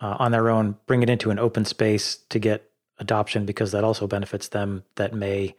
uh, 0.00 0.16
on 0.18 0.32
their 0.32 0.48
own, 0.48 0.76
bring 0.86 1.02
it 1.02 1.10
into 1.10 1.30
an 1.30 1.38
open 1.38 1.64
space 1.64 2.16
to 2.30 2.38
get 2.38 2.70
adoption 2.98 3.46
because 3.46 3.72
that 3.72 3.84
also 3.84 4.06
benefits 4.06 4.48
them. 4.48 4.84
That 4.96 5.14
may, 5.14 5.54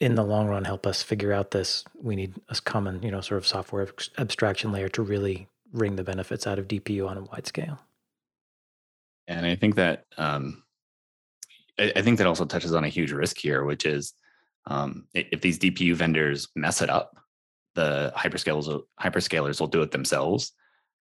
in 0.00 0.14
the 0.14 0.24
long 0.24 0.48
run, 0.48 0.64
help 0.64 0.86
us 0.86 1.02
figure 1.02 1.32
out 1.32 1.52
this. 1.52 1.84
We 2.00 2.16
need 2.16 2.34
a 2.48 2.56
common, 2.56 3.02
you 3.02 3.10
know, 3.10 3.20
sort 3.20 3.38
of 3.38 3.46
software 3.46 3.88
abstraction 4.18 4.72
layer 4.72 4.88
to 4.90 5.02
really 5.02 5.48
wring 5.72 5.96
the 5.96 6.04
benefits 6.04 6.46
out 6.46 6.58
of 6.58 6.68
DPU 6.68 7.08
on 7.08 7.18
a 7.18 7.22
wide 7.22 7.46
scale. 7.46 7.80
And 9.26 9.46
I 9.46 9.54
think 9.54 9.76
that 9.76 10.04
um, 10.18 10.63
I, 11.78 11.92
I 11.96 12.02
think 12.02 12.18
that 12.18 12.26
also 12.26 12.44
touches 12.44 12.74
on 12.74 12.84
a 12.84 12.88
huge 12.88 13.12
risk 13.12 13.38
here, 13.38 13.64
which 13.64 13.86
is 13.86 14.14
um, 14.66 15.06
if 15.14 15.40
these 15.40 15.58
DPU 15.58 15.94
vendors 15.94 16.48
mess 16.54 16.80
it 16.82 16.90
up, 16.90 17.18
the 17.74 18.12
hyperscalers 18.16 18.82
hyperscalers 19.00 19.60
will 19.60 19.66
do 19.66 19.82
it 19.82 19.90
themselves, 19.90 20.52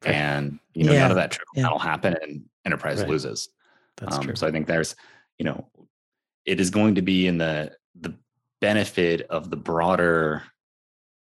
right. 0.06 0.16
and 0.16 0.60
you 0.74 0.86
know 0.86 0.94
yeah. 0.94 1.02
none 1.02 1.12
of 1.12 1.18
that 1.18 1.32
trickle 1.32 1.54
yeah. 1.56 1.70
will 1.70 1.80
happen, 1.80 2.16
and 2.22 2.44
enterprise 2.66 3.00
right. 3.00 3.10
loses. 3.10 3.50
That's 3.98 4.18
um, 4.18 4.24
true. 4.24 4.36
So 4.36 4.48
I 4.48 4.52
think 4.52 4.68
there's, 4.68 4.96
you 5.38 5.46
know, 5.46 5.68
it 6.46 6.60
is 6.60 6.70
going 6.70 6.96
to 6.96 7.02
be 7.02 7.28
in 7.28 7.38
the 7.38 7.72
the 8.00 8.16
benefit 8.62 9.22
of 9.30 9.50
the 9.50 9.58
broader 9.58 10.44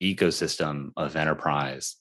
ecosystem 0.01 0.91
of 0.97 1.15
enterprise 1.15 1.95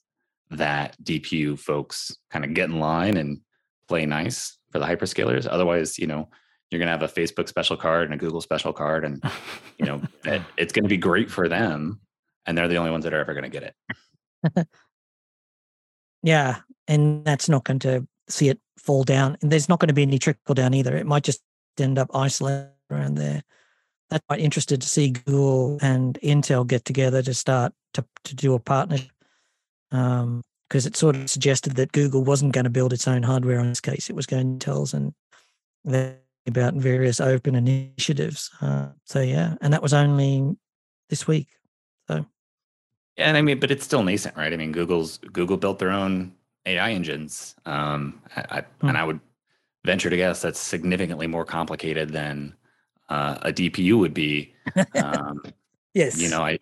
that 0.51 0.95
DPU 1.03 1.57
folks 1.57 2.15
kind 2.29 2.45
of 2.45 2.53
get 2.53 2.69
in 2.69 2.79
line 2.79 3.17
and 3.17 3.41
play 3.87 4.05
nice 4.05 4.57
for 4.71 4.79
the 4.79 4.85
hyperscalers. 4.85 5.47
Otherwise, 5.49 5.97
you 5.97 6.07
know, 6.07 6.29
you're 6.69 6.79
going 6.79 6.87
to 6.87 6.91
have 6.91 7.03
a 7.03 7.07
Facebook 7.07 7.47
special 7.47 7.77
card 7.77 8.05
and 8.05 8.13
a 8.13 8.17
Google 8.17 8.41
special 8.41 8.73
card, 8.73 9.05
and 9.05 9.23
you 9.77 9.85
know, 9.85 10.01
it, 10.23 10.41
it's 10.57 10.73
going 10.73 10.83
to 10.83 10.89
be 10.89 10.97
great 10.97 11.29
for 11.29 11.47
them, 11.47 11.99
and 12.45 12.57
they're 12.57 12.67
the 12.67 12.77
only 12.77 12.91
ones 12.91 13.03
that 13.03 13.13
are 13.13 13.19
ever 13.19 13.33
going 13.33 13.49
to 13.49 13.49
get 13.49 13.75
it. 14.55 14.67
yeah, 16.23 16.57
and 16.87 17.23
that's 17.25 17.49
not 17.49 17.63
going 17.63 17.79
to 17.79 18.07
see 18.27 18.49
it 18.49 18.59
fall 18.77 19.03
down, 19.03 19.37
and 19.41 19.51
there's 19.51 19.69
not 19.69 19.79
going 19.79 19.87
to 19.87 19.93
be 19.93 20.03
any 20.03 20.19
trickle 20.19 20.55
down 20.55 20.73
either. 20.73 20.95
It 20.95 21.05
might 21.05 21.23
just 21.23 21.41
end 21.79 21.97
up 21.97 22.09
isolated 22.13 22.71
around 22.89 23.15
there. 23.15 23.43
That's 24.09 24.25
quite 24.27 24.39
interested 24.39 24.81
to 24.81 24.87
see 24.87 25.09
Google 25.09 25.79
and 25.81 26.19
Intel 26.21 26.65
get 26.65 26.85
together 26.85 27.21
to 27.23 27.33
start 27.33 27.73
to 27.93 28.05
to 28.25 28.35
do 28.35 28.53
a 28.53 28.59
partnership. 28.59 29.09
Um, 29.91 30.41
because 30.67 30.87
it 30.87 30.95
sort 30.95 31.15
of 31.15 31.29
suggested 31.29 31.75
that 31.75 31.91
Google 31.91 32.23
wasn't 32.23 32.53
going 32.53 32.63
to 32.63 32.71
build 32.71 32.91
its 32.91 33.07
own 33.07 33.21
hardware 33.21 33.59
in 33.59 33.69
this 33.69 33.79
case. 33.79 34.09
It 34.09 34.15
was 34.15 34.25
going 34.25 34.57
to 34.57 34.65
tell 34.65 34.87
and 34.93 35.13
about 36.47 36.73
various 36.75 37.19
open 37.19 37.55
initiatives. 37.55 38.51
Uh, 38.61 38.87
so 39.05 39.21
yeah, 39.21 39.55
and 39.61 39.73
that 39.73 39.81
was 39.81 39.93
only 39.93 40.55
this 41.09 41.27
week. 41.27 41.47
So 42.07 42.25
yeah, 43.17 43.27
and 43.27 43.37
I 43.37 43.41
mean, 43.41 43.59
but 43.59 43.71
it's 43.71 43.85
still 43.85 44.03
nascent, 44.03 44.35
right? 44.37 44.53
I 44.53 44.57
mean, 44.57 44.71
Google's 44.71 45.17
Google 45.17 45.57
built 45.57 45.79
their 45.79 45.91
own 45.91 46.33
AI 46.65 46.91
engines, 46.91 47.55
um, 47.65 48.21
I, 48.35 48.63
hmm. 48.81 48.89
and 48.89 48.97
I 48.97 49.03
would 49.03 49.19
venture 49.85 50.09
to 50.09 50.17
guess 50.17 50.41
that's 50.41 50.59
significantly 50.59 51.27
more 51.27 51.45
complicated 51.45 52.09
than 52.09 52.55
uh, 53.09 53.37
a 53.43 53.51
DPU 53.51 53.99
would 53.99 54.13
be. 54.13 54.53
Um, 54.95 55.41
yes, 55.93 56.19
you 56.19 56.29
know, 56.29 56.43
I. 56.43 56.59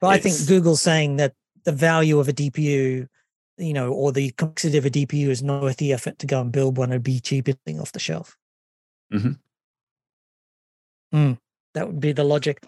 But 0.00 0.08
I 0.08 0.18
think 0.18 0.36
Google's 0.46 0.82
saying 0.82 1.16
that 1.16 1.32
the 1.64 1.72
value 1.72 2.18
of 2.18 2.28
a 2.28 2.32
DPU, 2.32 3.08
you 3.56 3.72
know, 3.72 3.92
or 3.92 4.12
the 4.12 4.30
complexity 4.32 4.76
of 4.76 4.84
a 4.84 4.90
DPU 4.90 5.28
is 5.28 5.42
not 5.42 5.62
worth 5.62 5.78
the 5.78 5.92
effort 5.92 6.18
to 6.18 6.26
go 6.26 6.40
and 6.40 6.52
build 6.52 6.76
one 6.76 6.92
and 6.92 7.02
be 7.02 7.18
cheap 7.18 7.48
off 7.80 7.92
the 7.92 7.98
shelf. 7.98 8.36
Mm-hmm. 9.12 11.16
Mm, 11.16 11.38
that 11.74 11.86
would 11.86 12.00
be 12.00 12.12
the 12.12 12.24
logic. 12.24 12.62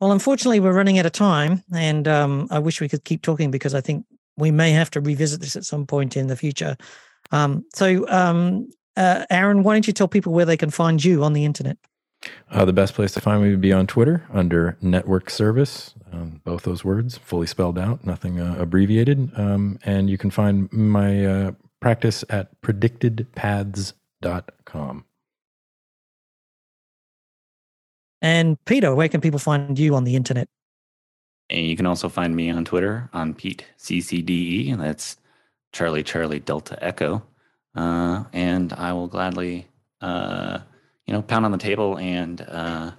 Well, 0.00 0.12
unfortunately, 0.12 0.60
we're 0.60 0.72
running 0.72 0.98
out 0.98 1.06
of 1.06 1.12
time, 1.12 1.62
and 1.72 2.08
um, 2.08 2.48
I 2.50 2.58
wish 2.58 2.80
we 2.80 2.88
could 2.88 3.04
keep 3.04 3.22
talking 3.22 3.50
because 3.50 3.74
I 3.74 3.80
think 3.80 4.04
we 4.36 4.50
may 4.50 4.72
have 4.72 4.90
to 4.90 5.00
revisit 5.00 5.40
this 5.40 5.56
at 5.56 5.64
some 5.64 5.86
point 5.86 6.16
in 6.16 6.26
the 6.26 6.36
future. 6.36 6.76
Um, 7.30 7.64
so, 7.74 8.06
um, 8.08 8.68
uh, 8.96 9.24
Aaron, 9.30 9.62
why 9.62 9.74
don't 9.74 9.86
you 9.86 9.92
tell 9.92 10.08
people 10.08 10.32
where 10.32 10.44
they 10.44 10.56
can 10.56 10.70
find 10.70 11.04
you 11.04 11.22
on 11.24 11.32
the 11.32 11.44
internet? 11.44 11.78
Uh, 12.50 12.64
the 12.64 12.72
best 12.72 12.94
place 12.94 13.12
to 13.12 13.20
find 13.20 13.42
me 13.42 13.50
would 13.50 13.60
be 13.60 13.72
on 13.72 13.86
Twitter 13.86 14.26
under 14.32 14.76
Network 14.80 15.28
Service, 15.30 15.94
um, 16.12 16.40
both 16.44 16.62
those 16.62 16.84
words 16.84 17.18
fully 17.18 17.46
spelled 17.46 17.78
out, 17.78 18.04
nothing 18.04 18.40
uh, 18.40 18.56
abbreviated. 18.58 19.30
Um, 19.36 19.78
and 19.84 20.08
you 20.08 20.16
can 20.16 20.30
find 20.30 20.72
my 20.72 21.26
uh, 21.26 21.52
practice 21.80 22.24
at 22.30 22.58
predictedpaths.com. 22.62 25.04
And 28.24 28.56
Peter, 28.64 28.94
where 28.94 29.10
can 29.10 29.20
people 29.20 29.38
find 29.38 29.78
you 29.78 29.94
on 29.94 30.04
the 30.04 30.16
internet? 30.16 30.48
And 31.50 31.66
you 31.66 31.76
can 31.76 31.84
also 31.84 32.08
find 32.08 32.34
me 32.34 32.48
on 32.48 32.64
Twitter 32.64 33.10
on 33.12 33.34
Pete 33.34 33.66
CCDE, 33.78 34.72
and 34.72 34.80
that's 34.80 35.18
Charlie 35.74 36.02
Charlie 36.02 36.40
Delta 36.40 36.82
Echo. 36.82 37.22
Uh, 37.74 38.24
and 38.32 38.72
I 38.72 38.94
will 38.94 39.08
gladly, 39.08 39.68
uh, 40.00 40.60
you 41.06 41.12
know, 41.12 41.20
pound 41.20 41.44
on 41.44 41.52
the 41.52 41.58
table 41.58 41.98
and 41.98 42.40
uh, 42.40 42.92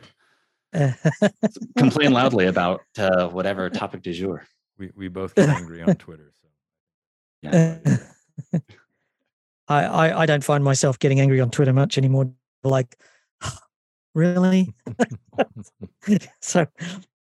complain 1.76 2.14
loudly 2.14 2.46
about 2.46 2.82
uh, 3.00 3.28
whatever 3.28 3.68
topic 3.72 4.04
du 4.04 4.14
jour. 4.14 4.46
We 4.78 4.92
we 4.96 5.08
both 5.08 5.34
get 5.34 5.50
angry 5.50 5.82
on 5.82 5.96
Twitter, 5.96 6.32
so 6.40 6.48
yeah. 7.42 7.98
I, 9.68 9.86
I 9.86 10.22
I 10.22 10.26
don't 10.28 10.44
find 10.44 10.64
myself 10.64 11.00
getting 11.00 11.20
angry 11.20 11.42
on 11.42 11.50
Twitter 11.50 11.74
much 11.74 11.98
anymore. 11.98 12.32
Like 12.64 12.96
really? 14.16 14.74
so, 16.42 16.66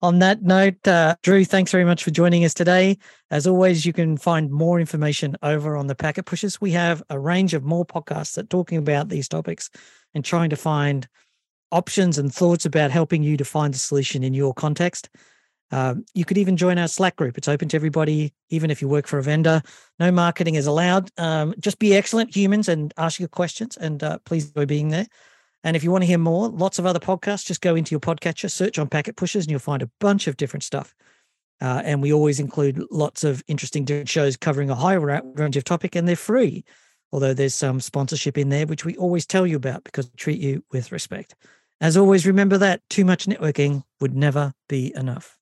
on 0.02 0.20
that 0.20 0.42
note, 0.42 0.86
uh, 0.88 1.16
Drew, 1.22 1.46
thanks 1.46 1.72
very 1.72 1.86
much 1.86 2.04
for 2.04 2.10
joining 2.10 2.44
us 2.44 2.56
today. 2.56 2.98
As 3.30 3.46
always, 3.46 3.86
you 3.86 3.94
can 3.94 4.18
find 4.18 4.52
more 4.52 4.80
information 4.80 5.38
over 5.44 5.78
on 5.78 5.88
the 5.88 5.96
Packet 5.96 6.26
Pushers. 6.26 6.60
We 6.60 6.72
have 6.72 7.04
a 7.10 7.20
range 7.20 7.54
of 7.54 7.64
more 7.64 7.86
podcasts 7.86 8.34
that 8.34 8.50
talking 8.50 8.80
about 8.80 9.10
these 9.10 9.28
topics 9.28 9.70
and 10.14 10.26
trying 10.26 10.50
to 10.50 10.56
find 10.56 11.08
options 11.72 12.18
and 12.18 12.34
thoughts 12.34 12.66
about 12.66 12.92
helping 12.92 13.24
you 13.24 13.38
to 13.38 13.46
find 13.46 13.74
a 13.74 13.78
solution 13.78 14.24
in 14.24 14.34
your 14.34 14.54
context. 14.54 15.10
Um, 15.72 16.04
you 16.14 16.26
could 16.26 16.38
even 16.38 16.58
join 16.58 16.78
our 16.78 16.88
Slack 16.88 17.16
group. 17.16 17.38
It's 17.38 17.48
open 17.48 17.70
to 17.70 17.78
everybody, 17.78 18.34
even 18.50 18.72
if 18.72 18.82
you 18.82 18.90
work 18.90 19.08
for 19.08 19.20
a 19.20 19.24
vendor. 19.24 19.62
No 20.00 20.12
marketing 20.12 20.56
is 20.56 20.68
allowed. 20.68 21.10
Um, 21.18 21.54
just 21.60 21.80
be 21.80 21.96
excellent 21.96 22.36
humans 22.36 22.68
and 22.68 22.94
ask 22.98 23.20
your 23.20 23.30
questions, 23.30 23.78
and 23.78 24.04
uh, 24.04 24.18
please 24.26 24.48
enjoy 24.48 24.66
being 24.66 24.90
there. 24.90 25.08
And 25.64 25.76
if 25.76 25.84
you 25.84 25.92
want 25.92 26.02
to 26.04 26.08
hear 26.08 26.18
more, 26.18 26.50
lots 26.50 26.80
of 26.80 26.86
other 26.86 27.00
podcasts, 27.00 27.46
just 27.46 27.62
go 27.62 27.76
into 27.76 27.92
your 27.92 28.00
podcatcher, 28.00 28.50
search 28.50 28.80
on 28.80 28.88
Packet 28.88 29.16
Pushers, 29.16 29.46
and 29.46 29.52
you'll 29.52 29.60
find 29.60 29.84
a 29.84 29.92
bunch 30.00 30.28
of 30.28 30.38
different 30.38 30.64
stuff. 30.64 30.96
Uh, 31.62 31.82
and 31.86 32.02
we 32.02 32.12
always 32.12 32.40
include 32.40 32.84
lots 32.90 33.24
of 33.24 33.44
interesting 33.48 33.86
different 33.86 34.10
shows 34.10 34.36
covering 34.36 34.72
a 34.72 34.76
high 34.76 34.96
range 34.96 35.58
of 35.58 35.64
topic, 35.64 35.96
and 35.96 36.08
they're 36.08 36.16
free. 36.16 36.64
Although 37.12 37.34
there's 37.34 37.54
some 37.54 37.80
sponsorship 37.80 38.38
in 38.38 38.50
there, 38.50 38.66
which 38.66 38.86
we 38.86 38.96
always 38.96 39.26
tell 39.26 39.46
you 39.46 39.58
about 39.58 39.84
because 39.84 40.06
we 40.06 40.16
treat 40.16 40.40
you 40.40 40.64
with 40.72 40.92
respect. 40.92 41.36
As 41.80 41.98
always, 41.98 42.26
remember 42.26 42.58
that 42.58 42.82
too 42.90 43.06
much 43.06 43.26
networking 43.26 43.84
would 44.00 44.16
never 44.16 44.54
be 44.70 44.94
enough. 44.96 45.38